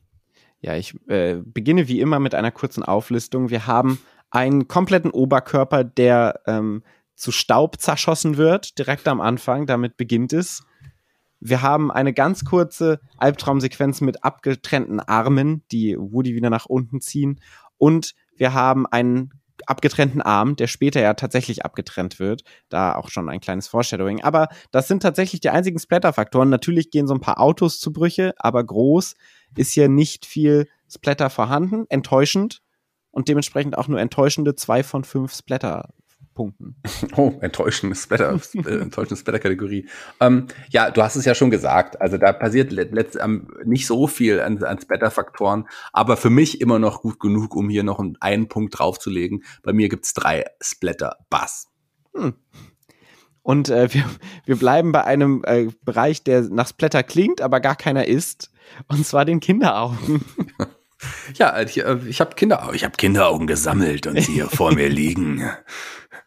Ja, 0.61 0.74
ich 0.74 0.95
äh, 1.09 1.36
beginne 1.45 1.89
wie 1.89 2.01
immer 2.01 2.18
mit 2.18 2.34
einer 2.34 2.51
kurzen 2.51 2.82
Auflistung. 2.82 3.51
Wir 3.51 3.66
haben 3.66 4.01
einen 4.30 4.68
kompletten 4.68 5.11
Oberkörper, 5.11 5.84
der 5.84 6.41
ähm, 6.47 6.82
zu 7.14 7.32
Staub 7.32 7.80
zerschossen 7.80 8.36
wird, 8.36 8.78
direkt 8.78 9.09
am 9.09 9.20
Anfang. 9.20 9.66
Damit 9.66 9.97
beginnt 9.97 10.32
es. 10.32 10.62
Wir 11.41 11.62
haben 11.62 11.91
eine 11.91 12.12
ganz 12.12 12.45
kurze 12.45 13.01
Albtraumsequenz 13.16 14.01
mit 14.01 14.24
abgetrennten 14.24 15.01
Armen, 15.01 15.62
die 15.70 15.97
Woody 15.97 16.34
wieder 16.34 16.51
nach 16.51 16.66
unten 16.66 17.01
ziehen. 17.01 17.41
Und 17.76 18.14
wir 18.36 18.55
haben 18.55 18.86
einen 18.86 19.32
abgetrennten 19.66 20.22
Arm, 20.22 20.56
der 20.56 20.66
später 20.66 21.00
ja 21.00 21.14
tatsächlich 21.14 21.64
abgetrennt 21.64 22.18
wird. 22.18 22.42
Da 22.68 22.94
auch 22.94 23.09
schon 23.09 23.28
ein 23.28 23.40
kleines 23.40 23.68
Foreshadowing. 23.68 24.22
Aber 24.22 24.48
das 24.70 24.88
sind 24.88 25.02
tatsächlich 25.02 25.40
die 25.40 25.50
einzigen 25.50 25.78
Splatter-Faktoren. 25.78 26.48
Natürlich 26.48 26.90
gehen 26.90 27.06
so 27.06 27.14
ein 27.14 27.20
paar 27.20 27.40
Autos 27.40 27.80
zu 27.80 27.92
Brüche, 27.92 28.34
aber 28.38 28.64
groß 28.64 29.14
ist 29.56 29.72
hier 29.72 29.88
nicht 29.88 30.26
viel 30.26 30.68
Splatter 30.90 31.30
vorhanden. 31.30 31.86
Enttäuschend. 31.88 32.62
Und 33.11 33.28
dementsprechend 33.28 33.76
auch 33.76 33.88
nur 33.88 34.00
enttäuschende 34.00 34.54
zwei 34.54 34.82
von 34.82 35.02
fünf 35.02 35.34
Splatter 35.34 35.88
Punkten. 36.39 36.76
Oh, 37.16 37.34
enttäuschendes 37.41 38.05
Splatter, 38.05 38.39
äh, 38.55 38.80
enttäuschendes 38.80 39.20
Splatter-Kategorie. 39.20 39.89
Ähm, 40.20 40.47
ja, 40.70 40.91
du 40.91 41.03
hast 41.03 41.16
es 41.16 41.24
ja 41.24 41.34
schon 41.34 41.51
gesagt. 41.51 42.01
Also 42.01 42.16
da 42.16 42.32
passiert 42.32 42.70
letzt, 42.70 43.18
ähm, 43.20 43.49
nicht 43.64 43.89
so 43.89 44.07
viel 44.07 44.41
an, 44.41 44.62
an 44.62 44.80
Splatter-Faktoren, 44.80 45.66
aber 45.93 46.16
für 46.16 46.30
mich 46.30 46.61
immer 46.61 46.78
noch 46.78 47.03
gut 47.03 47.18
genug, 47.18 47.57
um 47.57 47.68
hier 47.68 47.82
noch 47.82 47.99
einen, 47.99 48.16
einen 48.20 48.49
Punkt 48.49 48.78
draufzulegen. 48.78 49.43
Bei 49.64 49.72
mir 49.72 49.89
gibt's 49.89 50.14
drei 50.14 50.45
Splatter-Bass. 50.62 51.68
Hm. 52.14 52.34
Und 53.43 53.68
äh, 53.68 53.93
wir, 53.93 54.05
wir 54.45 54.57
bleiben 54.57 54.93
bei 54.93 55.03
einem 55.05 55.43
äh, 55.45 55.68
Bereich, 55.84 56.22
der 56.22 56.43
nach 56.43 56.68
Splatter 56.68 57.03
klingt, 57.03 57.41
aber 57.41 57.59
gar 57.59 57.76
keiner 57.76 58.07
ist. 58.07 58.53
Und 58.86 59.05
zwar 59.05 59.24
den 59.24 59.41
Kinderaugen. 59.41 60.24
Ja, 61.34 61.61
ich, 61.61 61.84
äh, 61.84 61.99
ich 62.09 62.20
habe 62.20 62.34
ich 62.74 62.84
habe 62.84 62.97
Kinderaugen 62.97 63.47
gesammelt 63.47 64.07
und 64.07 64.20
sie 64.20 64.32
hier 64.32 64.49
vor 64.49 64.74
mir 64.74 64.89
liegen. 64.89 65.49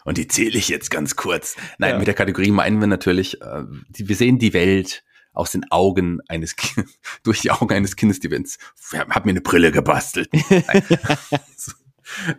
Und 0.06 0.18
die 0.18 0.28
zähle 0.28 0.58
ich 0.58 0.70
jetzt 0.70 0.90
ganz 0.90 1.16
kurz. 1.16 1.56
Nein, 1.78 1.92
ja. 1.92 1.98
mit 1.98 2.08
der 2.08 2.14
Kategorie 2.14 2.52
meinen 2.52 2.80
wir 2.80 2.88
natürlich, 2.88 3.42
äh, 3.42 3.64
die, 3.90 4.08
wir 4.08 4.16
sehen 4.16 4.40
die 4.40 4.54
Welt 4.54 5.04
aus 5.34 5.52
den 5.52 5.70
Augen 5.72 6.20
eines 6.28 6.56
Kindes, 6.56 7.00
durch 7.24 7.42
die 7.42 7.52
Augen 7.52 7.74
eines 7.74 7.96
Kindes, 7.96 8.20
die 8.20 8.32
Vince, 8.32 8.58
hab 8.94 9.26
mir 9.26 9.32
eine 9.32 9.42
Brille 9.42 9.72
gebastelt. 9.72 10.30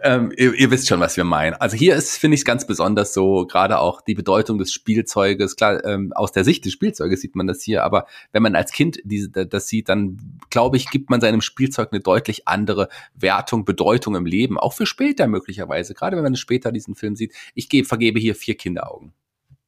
ähm, 0.02 0.32
ihr, 0.36 0.54
ihr, 0.54 0.70
wisst 0.70 0.88
schon, 0.88 1.00
was 1.00 1.16
wir 1.16 1.24
meinen. 1.24 1.54
Also 1.54 1.76
hier 1.76 1.96
ist, 1.96 2.16
finde 2.16 2.34
ich 2.36 2.44
ganz 2.44 2.66
besonders 2.66 3.14
so, 3.14 3.46
gerade 3.46 3.78
auch 3.78 4.00
die 4.00 4.14
Bedeutung 4.14 4.58
des 4.58 4.72
Spielzeuges. 4.72 5.56
Klar, 5.56 5.84
ähm, 5.84 6.12
aus 6.14 6.32
der 6.32 6.44
Sicht 6.44 6.64
des 6.64 6.72
Spielzeuges 6.72 7.20
sieht 7.20 7.36
man 7.36 7.46
das 7.46 7.62
hier, 7.62 7.84
aber 7.84 8.06
wenn 8.32 8.42
man 8.42 8.54
als 8.54 8.72
Kind 8.72 8.98
diese, 9.04 9.30
das 9.30 9.68
sieht, 9.68 9.88
dann 9.88 10.38
glaube 10.50 10.76
ich, 10.76 10.90
gibt 10.90 11.10
man 11.10 11.20
seinem 11.20 11.40
Spielzeug 11.40 11.88
eine 11.92 12.00
deutlich 12.00 12.48
andere 12.48 12.88
Wertung, 13.14 13.64
Bedeutung 13.64 14.16
im 14.16 14.26
Leben, 14.26 14.58
auch 14.58 14.72
für 14.72 14.86
später 14.86 15.26
möglicherweise. 15.26 15.94
Gerade 15.94 16.16
wenn 16.16 16.24
man 16.24 16.36
später 16.36 16.72
diesen 16.72 16.94
Film 16.94 17.16
sieht. 17.16 17.32
Ich 17.54 17.68
gebe, 17.68 17.86
vergebe 17.86 18.18
hier 18.20 18.34
vier 18.34 18.56
Kinderaugen. 18.56 19.12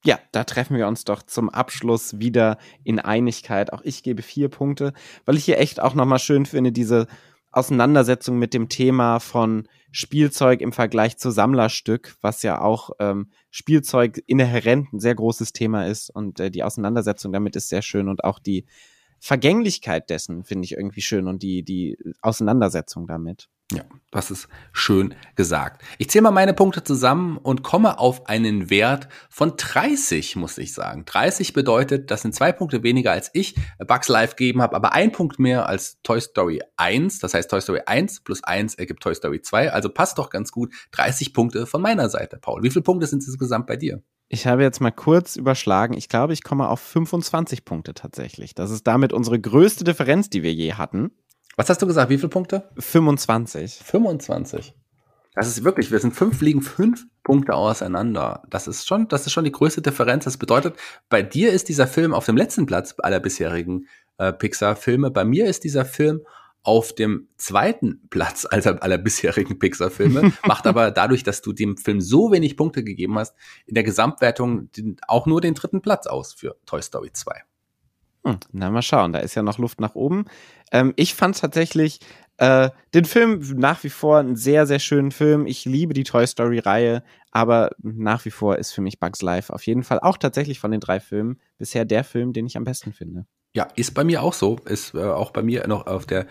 Ja, 0.05 0.18
da 0.32 0.44
treffen 0.44 0.76
wir 0.76 0.86
uns 0.86 1.05
doch 1.05 1.22
zum 1.22 1.48
Abschluss 1.48 2.18
wieder 2.18 2.59
in 2.84 3.00
Einigkeit. 3.00 3.72
Auch 3.72 3.80
ich 3.82 4.02
gebe 4.02 4.20
vier 4.20 4.50
Punkte, 4.50 4.92
weil 5.24 5.36
ich 5.36 5.46
hier 5.46 5.59
echt 5.59 5.80
auch 5.80 5.94
nochmal 5.94 6.18
schön 6.18 6.44
finde, 6.44 6.72
diese 6.72 7.07
Auseinandersetzung 7.57 8.38
mit 8.38 8.55
dem 8.55 8.68
Thema 8.68 9.18
von 9.20 9.68
Spielzeug 9.92 10.61
im 10.61 10.72
Vergleich 10.72 11.16
zu 11.18 11.30
Sammlerstück, 11.30 12.16
was 12.20 12.42
ja 12.42 12.61
auch 12.61 12.90
ähm, 12.98 13.30
Spielzeug 13.50 14.22
inhärent 14.26 14.92
ein 14.92 15.00
sehr 15.00 15.14
großes 15.14 15.52
Thema 15.52 15.86
ist 15.86 16.11
und 16.11 16.40
äh, 16.40 16.50
die 16.50 16.64
Auseinandersetzung 16.64 17.32
damit 17.32 17.57
ist 17.57 17.68
sehr 17.68 17.82
schön 17.82 18.09
und 18.09 18.24
auch 18.24 18.38
die 18.38 18.66
Vergänglichkeit 19.20 20.11
dessen 20.11 20.44
finde 20.44 20.66
ich 20.66 20.72
irgendwie 20.72 21.00
schön 21.00 21.28
und 21.28 21.42
die, 21.42 21.62
die 21.62 21.96
Auseinandersetzung 22.20 23.07
damit. 23.07 23.48
Ja, 23.72 23.82
hast 24.12 24.30
es 24.30 24.46
schön 24.72 25.14
gesagt. 25.36 25.82
Ich 25.96 26.10
zähle 26.10 26.24
mal 26.24 26.30
meine 26.32 26.52
Punkte 26.52 26.84
zusammen 26.84 27.38
und 27.38 27.62
komme 27.62 27.98
auf 27.98 28.26
einen 28.28 28.68
Wert 28.68 29.08
von 29.30 29.54
30, 29.56 30.36
muss 30.36 30.58
ich 30.58 30.74
sagen. 30.74 31.06
30 31.06 31.54
bedeutet, 31.54 32.10
das 32.10 32.22
sind 32.22 32.34
zwei 32.34 32.52
Punkte 32.52 32.82
weniger 32.82 33.12
als 33.12 33.30
ich 33.32 33.54
Bugs 33.78 34.08
Live 34.08 34.36
gegeben 34.36 34.60
habe, 34.60 34.76
aber 34.76 34.92
ein 34.92 35.12
Punkt 35.12 35.38
mehr 35.38 35.66
als 35.66 35.98
Toy 36.02 36.20
Story 36.20 36.60
1. 36.76 37.20
Das 37.20 37.32
heißt, 37.32 37.50
Toy 37.50 37.60
Story 37.62 37.80
1 37.86 38.20
plus 38.20 38.44
1 38.44 38.74
ergibt 38.74 39.02
Toy 39.02 39.14
Story 39.14 39.40
2. 39.40 39.72
Also 39.72 39.88
passt 39.88 40.18
doch 40.18 40.28
ganz 40.28 40.52
gut. 40.52 40.72
30 40.92 41.32
Punkte 41.32 41.66
von 41.66 41.80
meiner 41.80 42.10
Seite, 42.10 42.36
Paul. 42.36 42.62
Wie 42.62 42.70
viele 42.70 42.82
Punkte 42.82 43.06
sind 43.06 43.22
es 43.22 43.28
insgesamt 43.28 43.66
bei 43.66 43.76
dir? 43.76 44.02
Ich 44.28 44.46
habe 44.46 44.62
jetzt 44.62 44.80
mal 44.80 44.90
kurz 44.90 45.36
überschlagen. 45.36 45.94
Ich 45.94 46.08
glaube, 46.08 46.32
ich 46.32 46.42
komme 46.42 46.68
auf 46.68 46.80
25 46.80 47.64
Punkte 47.64 47.94
tatsächlich. 47.94 48.54
Das 48.54 48.70
ist 48.70 48.86
damit 48.86 49.12
unsere 49.12 49.40
größte 49.40 49.84
Differenz, 49.84 50.28
die 50.28 50.42
wir 50.42 50.52
je 50.52 50.74
hatten. 50.74 51.12
Was 51.57 51.68
hast 51.70 51.80
du 51.82 51.86
gesagt? 51.86 52.11
Wie 52.11 52.18
viele 52.18 52.28
Punkte? 52.28 52.68
25. 52.78 53.80
25. 53.84 54.74
Das 55.34 55.48
ist 55.48 55.64
wirklich, 55.64 55.90
wir 55.90 55.98
sind 55.98 56.14
fünf 56.14 56.40
liegen 56.40 56.62
fünf 56.62 57.07
Punkte 57.24 57.55
auseinander. 57.55 58.42
Das 58.48 58.68
ist 58.68 58.86
schon, 58.86 59.09
das 59.09 59.26
ist 59.26 59.32
schon 59.32 59.44
die 59.44 59.52
größte 59.52 59.82
Differenz. 59.82 60.24
Das 60.24 60.36
bedeutet, 60.36 60.76
bei 61.09 61.22
dir 61.22 61.52
ist 61.52 61.68
dieser 61.68 61.86
Film 61.86 62.14
auf 62.14 62.26
dem 62.26 62.36
letzten 62.36 62.66
Platz 62.66 62.94
aller 62.98 63.18
bisherigen 63.18 63.88
äh, 64.18 64.32
Pixar-Filme. 64.32 65.11
Bei 65.11 65.24
mir 65.24 65.46
ist 65.46 65.64
dieser 65.64 65.84
Film 65.84 66.22
auf 66.62 66.94
dem 66.94 67.28
zweiten 67.36 68.09
Platz 68.11 68.46
aller, 68.48 68.82
aller 68.82 68.98
bisherigen 68.98 69.59
Pixar-Filme, 69.59 70.32
macht 70.46 70.66
aber 70.66 70.90
dadurch, 70.90 71.22
dass 71.22 71.42
du 71.42 71.52
dem 71.52 71.76
Film 71.76 72.00
so 72.00 72.32
wenig 72.32 72.57
Punkte 72.57 72.82
gegeben 72.84 73.18
hast, 73.18 73.36
in 73.66 73.74
der 73.74 73.84
Gesamtwertung 73.84 74.70
den, 74.72 74.96
auch 75.07 75.26
nur 75.26 75.40
den 75.40 75.55
dritten 75.55 75.82
Platz 75.82 76.07
aus 76.07 76.32
für 76.32 76.57
Toy 76.64 76.80
Story 76.80 77.11
2. 77.12 77.42
Hm, 78.26 78.38
na, 78.52 78.70
mal 78.70 78.82
schauen, 78.82 79.12
da 79.12 79.18
ist 79.18 79.34
ja 79.34 79.42
noch 79.42 79.58
Luft 79.58 79.80
nach 79.80 79.94
oben. 79.94 80.24
Ähm, 80.72 80.94
ich 80.96 81.14
fand 81.14 81.38
tatsächlich 81.38 82.00
äh, 82.38 82.70
den 82.94 83.04
Film 83.04 83.40
nach 83.56 83.84
wie 83.84 83.90
vor 83.90 84.18
einen 84.18 84.36
sehr, 84.36 84.66
sehr 84.66 84.78
schönen 84.78 85.12
Film. 85.12 85.46
Ich 85.46 85.64
liebe 85.64 85.94
die 85.94 86.04
Toy 86.04 86.26
Story-Reihe, 86.26 87.04
aber 87.30 87.70
nach 87.82 88.24
wie 88.24 88.30
vor 88.30 88.56
ist 88.56 88.72
für 88.72 88.80
mich 88.80 88.98
Bugs 88.98 89.22
Life 89.22 89.52
auf 89.52 89.64
jeden 89.66 89.84
Fall 89.84 90.00
auch 90.00 90.16
tatsächlich 90.16 90.58
von 90.58 90.70
den 90.70 90.80
drei 90.80 91.00
Filmen 91.00 91.38
bisher 91.58 91.84
der 91.84 92.02
Film, 92.02 92.32
den 92.32 92.46
ich 92.46 92.56
am 92.56 92.64
besten 92.64 92.92
finde. 92.92 93.26
Ja, 93.52 93.68
ist 93.76 93.94
bei 93.94 94.02
mir 94.02 94.22
auch 94.22 94.32
so. 94.32 94.58
Ist 94.64 94.94
äh, 94.94 95.04
auch 95.04 95.30
bei 95.30 95.42
mir 95.42 95.66
noch 95.68 95.86
auf 95.86 96.06
der 96.06 96.26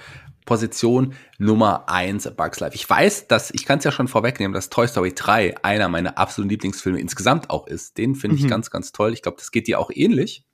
Position 0.45 1.13
Nummer 1.37 1.87
eins 1.87 2.29
Bugs 2.35 2.59
Life. 2.59 2.75
Ich 2.75 2.89
weiß, 2.89 3.27
dass, 3.29 3.51
ich 3.51 3.65
kann 3.65 3.77
es 3.77 3.85
ja 3.85 3.93
schon 3.93 4.09
vorwegnehmen, 4.09 4.53
dass 4.53 4.69
Toy 4.69 4.87
Story 4.87 5.13
3 5.15 5.63
einer 5.63 5.87
meiner 5.87 6.17
absoluten 6.17 6.49
Lieblingsfilme 6.49 6.99
insgesamt 6.99 7.49
auch 7.49 7.65
ist. 7.65 7.97
Den 7.97 8.15
finde 8.15 8.35
ich 8.35 8.43
mhm. 8.43 8.49
ganz, 8.49 8.69
ganz 8.69 8.91
toll. 8.91 9.13
Ich 9.13 9.21
glaube, 9.21 9.37
das 9.37 9.51
geht 9.51 9.67
dir 9.67 9.79
auch 9.79 9.89
ähnlich. 9.93 10.45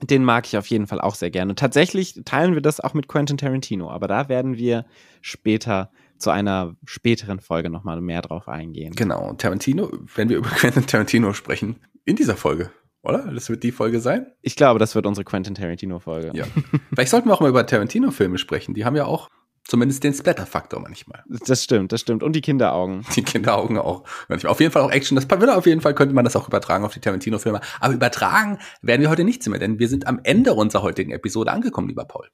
Den 0.00 0.24
mag 0.24 0.46
ich 0.46 0.56
auf 0.56 0.66
jeden 0.66 0.86
Fall 0.86 1.00
auch 1.00 1.14
sehr 1.14 1.30
gerne. 1.30 1.54
Tatsächlich 1.54 2.20
teilen 2.24 2.54
wir 2.54 2.62
das 2.62 2.80
auch 2.80 2.94
mit 2.94 3.08
Quentin 3.08 3.36
Tarantino, 3.36 3.90
aber 3.90 4.06
da 4.06 4.28
werden 4.28 4.56
wir 4.56 4.86
später 5.20 5.90
zu 6.18 6.30
einer 6.30 6.76
späteren 6.84 7.40
Folge 7.40 7.70
nochmal 7.70 8.00
mehr 8.00 8.22
drauf 8.22 8.48
eingehen. 8.48 8.94
Genau, 8.94 9.32
Tarantino, 9.34 9.90
wenn 10.14 10.28
wir 10.28 10.36
über 10.36 10.48
Quentin 10.56 10.86
Tarantino 10.86 11.32
sprechen, 11.32 11.76
in 12.04 12.16
dieser 12.16 12.36
Folge 12.36 12.70
oder? 13.02 13.30
Das 13.32 13.48
wird 13.48 13.62
die 13.62 13.72
Folge 13.72 14.00
sein? 14.00 14.26
Ich 14.42 14.56
glaube, 14.56 14.78
das 14.78 14.94
wird 14.94 15.06
unsere 15.06 15.24
Quentin 15.24 15.54
Tarantino-Folge. 15.54 16.32
Ja. 16.34 16.44
Vielleicht 16.92 17.10
sollten 17.10 17.28
wir 17.28 17.34
auch 17.34 17.40
mal 17.40 17.48
über 17.48 17.66
Tarantino-Filme 17.66 18.38
sprechen. 18.38 18.74
Die 18.74 18.84
haben 18.84 18.96
ja 18.96 19.06
auch 19.06 19.28
zumindest 19.68 20.02
den 20.02 20.14
Splatter-Faktor 20.14 20.80
manchmal. 20.80 21.22
Das 21.28 21.62
stimmt, 21.62 21.92
das 21.92 22.00
stimmt. 22.00 22.22
Und 22.22 22.32
die 22.34 22.40
Kinderaugen. 22.40 23.04
Die 23.14 23.22
Kinderaugen 23.22 23.78
auch. 23.78 24.02
Auf 24.28 24.60
jeden 24.60 24.72
Fall 24.72 24.82
auch 24.82 24.90
Action. 24.90 25.14
Das 25.14 25.30
würde 25.30 25.56
auf 25.56 25.66
jeden 25.66 25.82
Fall 25.82 25.94
könnte 25.94 26.14
man 26.14 26.24
das 26.24 26.34
auch 26.34 26.48
übertragen 26.48 26.84
auf 26.84 26.94
die 26.94 27.00
Tarantino-Filme. 27.00 27.60
Aber 27.78 27.94
übertragen 27.94 28.58
werden 28.82 29.02
wir 29.02 29.10
heute 29.10 29.24
nichts 29.24 29.46
mehr, 29.46 29.58
denn 29.58 29.78
wir 29.78 29.88
sind 29.88 30.06
am 30.06 30.20
Ende 30.24 30.54
unserer 30.54 30.82
heutigen 30.82 31.12
Episode 31.12 31.52
angekommen, 31.52 31.88
lieber 31.88 32.06
Paul. 32.06 32.28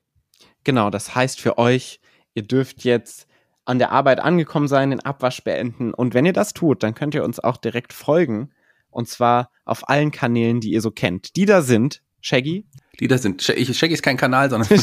Genau, 0.63 0.91
das 0.91 1.15
heißt 1.15 1.41
für 1.41 1.59
euch, 1.59 2.01
ihr 2.35 2.45
dürft 2.45 2.85
jetzt 2.85 3.27
an 3.65 3.79
der 3.79 3.93
Arbeit 3.93 4.21
angekommen 4.21 4.69
sein, 4.69 4.91
den 4.91 5.01
Abwasch 5.01 5.43
beenden. 5.43 5.93
Und 5.93 6.15
wenn 6.15 6.25
ihr 6.25 6.33
das 6.33 6.55
tut, 6.55 6.83
dann 6.83 6.95
könnt 6.95 7.15
ihr 7.15 7.25
uns 7.25 7.41
auch 7.41 7.57
direkt 7.57 7.93
folgen 7.93 8.53
und 8.91 9.09
zwar 9.09 9.51
auf 9.65 9.89
allen 9.89 10.13
Kanälen, 10.13 10.61
die 10.61 10.71
ihr 10.71 10.81
so 10.81 10.91
kennt. 10.91 11.35
Die 11.37 11.47
da 11.47 11.63
sind 11.63 12.01
Shaggy. 12.21 12.67
Die 13.01 13.09
da 13.09 13.19
sind. 13.19 13.43
Shaggy 13.43 13.93
ist 13.93 14.03
kein 14.03 14.17
Kanal, 14.17 14.49
sondern 14.51 14.69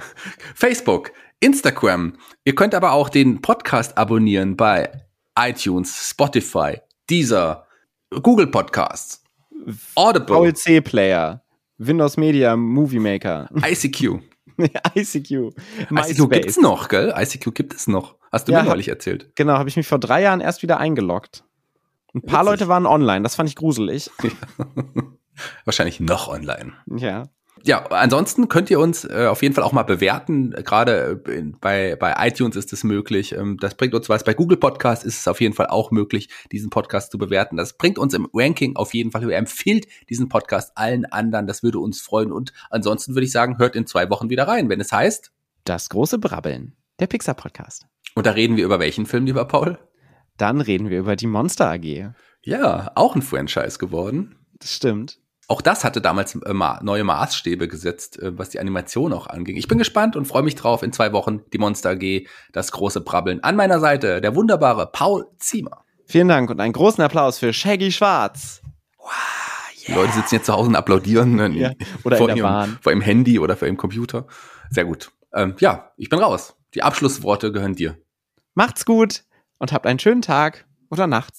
Facebook, 0.54 1.12
Instagram. 1.40 2.14
Ihr 2.44 2.54
könnt 2.54 2.74
aber 2.74 2.92
auch 2.92 3.08
den 3.08 3.40
Podcast 3.40 3.96
abonnieren 3.96 4.56
bei 4.56 4.90
iTunes, 5.38 6.10
Spotify, 6.10 6.78
Deezer, 7.08 7.66
Google 8.22 8.46
Podcasts, 8.46 9.22
Audible. 9.94 10.52
VLC 10.52 10.84
Player, 10.84 11.42
Windows 11.78 12.16
Media 12.16 12.56
Movie 12.56 12.98
Maker. 12.98 13.48
ICQ. 13.64 14.20
ICQ. 14.94 15.54
MySpace. 15.88 16.10
ICQ 16.10 16.30
gibt's 16.30 16.56
noch, 16.58 16.88
gell? 16.88 17.14
ICQ 17.16 17.54
gibt 17.54 17.74
es 17.74 17.86
noch. 17.86 18.16
Hast 18.30 18.46
du 18.46 18.52
ja, 18.52 18.62
mir 18.62 18.68
neulich 18.68 18.88
erzählt. 18.88 19.32
Genau, 19.34 19.54
habe 19.54 19.68
ich 19.68 19.76
mich 19.76 19.86
vor 19.86 19.98
drei 19.98 20.22
Jahren 20.22 20.40
erst 20.40 20.62
wieder 20.62 20.78
eingeloggt. 20.78 21.44
Ein 22.14 22.22
paar 22.22 22.44
Witzig. 22.44 22.50
Leute 22.50 22.68
waren 22.68 22.86
online, 22.86 23.22
das 23.22 23.36
fand 23.36 23.48
ich 23.48 23.56
gruselig. 23.56 24.10
Wahrscheinlich 25.64 26.00
noch 26.00 26.28
online. 26.28 26.74
Ja. 26.86 27.24
Ja, 27.64 27.84
ansonsten 27.86 28.48
könnt 28.48 28.70
ihr 28.70 28.80
uns 28.80 29.04
äh, 29.04 29.26
auf 29.28 29.42
jeden 29.42 29.54
Fall 29.54 29.64
auch 29.64 29.72
mal 29.72 29.82
bewerten. 29.82 30.50
Gerade 30.50 31.20
äh, 31.26 31.42
bei, 31.60 31.96
bei 31.96 32.14
iTunes 32.26 32.56
ist 32.56 32.72
es 32.72 32.84
möglich. 32.84 33.32
Ähm, 33.32 33.58
das 33.60 33.74
bringt 33.74 33.94
uns 33.94 34.08
was. 34.08 34.24
Bei 34.24 34.34
Google 34.34 34.56
Podcast 34.56 35.04
ist 35.04 35.20
es 35.20 35.28
auf 35.28 35.40
jeden 35.40 35.54
Fall 35.54 35.66
auch 35.66 35.90
möglich, 35.90 36.28
diesen 36.52 36.70
Podcast 36.70 37.12
zu 37.12 37.18
bewerten. 37.18 37.56
Das 37.56 37.76
bringt 37.76 37.98
uns 37.98 38.14
im 38.14 38.28
Ranking 38.32 38.76
auf 38.76 38.94
jeden 38.94 39.10
Fall. 39.10 39.30
Empfiehlt 39.30 39.86
diesen 40.08 40.28
Podcast 40.28 40.72
allen 40.76 41.04
anderen. 41.04 41.46
Das 41.46 41.62
würde 41.62 41.78
uns 41.78 42.00
freuen. 42.00 42.32
Und 42.32 42.52
ansonsten 42.70 43.14
würde 43.14 43.26
ich 43.26 43.32
sagen, 43.32 43.58
hört 43.58 43.76
in 43.76 43.86
zwei 43.86 44.08
Wochen 44.10 44.30
wieder 44.30 44.48
rein, 44.48 44.68
wenn 44.68 44.80
es 44.80 44.92
heißt 44.92 45.30
Das 45.64 45.88
große 45.90 46.18
Brabbeln, 46.18 46.74
der 46.98 47.08
Pixar 47.08 47.34
Podcast. 47.34 47.86
Und 48.14 48.26
da 48.26 48.32
reden 48.32 48.56
wir 48.56 48.64
über 48.64 48.80
welchen 48.80 49.06
Film, 49.06 49.26
lieber 49.26 49.44
Paul? 49.44 49.78
Dann 50.36 50.60
reden 50.60 50.88
wir 50.88 50.98
über 50.98 51.16
die 51.16 51.26
Monster 51.26 51.70
AG. 51.70 52.14
Ja, 52.42 52.92
auch 52.94 53.14
ein 53.14 53.22
Franchise 53.22 53.78
geworden. 53.78 54.36
Das 54.58 54.74
stimmt. 54.74 55.18
Auch 55.50 55.62
das 55.62 55.82
hatte 55.82 56.00
damals 56.00 56.36
äh, 56.36 56.54
neue 56.82 57.02
Maßstäbe 57.02 57.66
gesetzt, 57.66 58.20
äh, 58.20 58.38
was 58.38 58.50
die 58.50 58.60
Animation 58.60 59.12
auch 59.12 59.26
anging. 59.26 59.56
Ich 59.56 59.66
bin 59.66 59.78
gespannt 59.78 60.14
und 60.14 60.26
freue 60.26 60.44
mich 60.44 60.54
drauf. 60.54 60.84
In 60.84 60.92
zwei 60.92 61.12
Wochen 61.12 61.40
die 61.52 61.58
Monster 61.58 61.90
AG, 61.90 62.28
das 62.52 62.70
große 62.70 63.00
Brabbeln. 63.00 63.42
An 63.42 63.56
meiner 63.56 63.80
Seite 63.80 64.20
der 64.20 64.36
wunderbare 64.36 64.86
Paul 64.92 65.26
Ziemer. 65.40 65.84
Vielen 66.06 66.28
Dank 66.28 66.50
und 66.50 66.60
einen 66.60 66.72
großen 66.72 67.02
Applaus 67.02 67.40
für 67.40 67.52
Shaggy 67.52 67.90
Schwarz. 67.90 68.62
Wow, 68.96 69.08
yeah. 69.08 69.86
Die 69.88 69.92
Leute 69.92 70.12
sitzen 70.12 70.36
jetzt 70.36 70.46
zu 70.46 70.52
Hause 70.52 70.68
und 70.68 70.76
applaudieren 70.76 71.34
ne? 71.34 71.48
ja, 71.48 71.72
oder 72.04 72.16
vor, 72.16 72.28
in 72.28 72.36
der 72.36 72.44
ihrem, 72.44 72.52
Bahn. 72.52 72.78
vor 72.80 72.92
ihrem 72.92 73.02
Handy 73.02 73.40
oder 73.40 73.56
vor 73.56 73.66
ihrem 73.66 73.76
Computer. 73.76 74.28
Sehr 74.70 74.84
gut. 74.84 75.10
Ähm, 75.34 75.56
ja, 75.58 75.90
ich 75.96 76.08
bin 76.08 76.20
raus. 76.20 76.54
Die 76.74 76.84
Abschlussworte 76.84 77.50
gehören 77.50 77.74
dir. 77.74 77.96
Macht's 78.54 78.84
gut 78.84 79.24
und 79.58 79.72
habt 79.72 79.84
einen 79.88 79.98
schönen 79.98 80.22
Tag 80.22 80.64
oder 80.90 81.08
Nacht. 81.08 81.34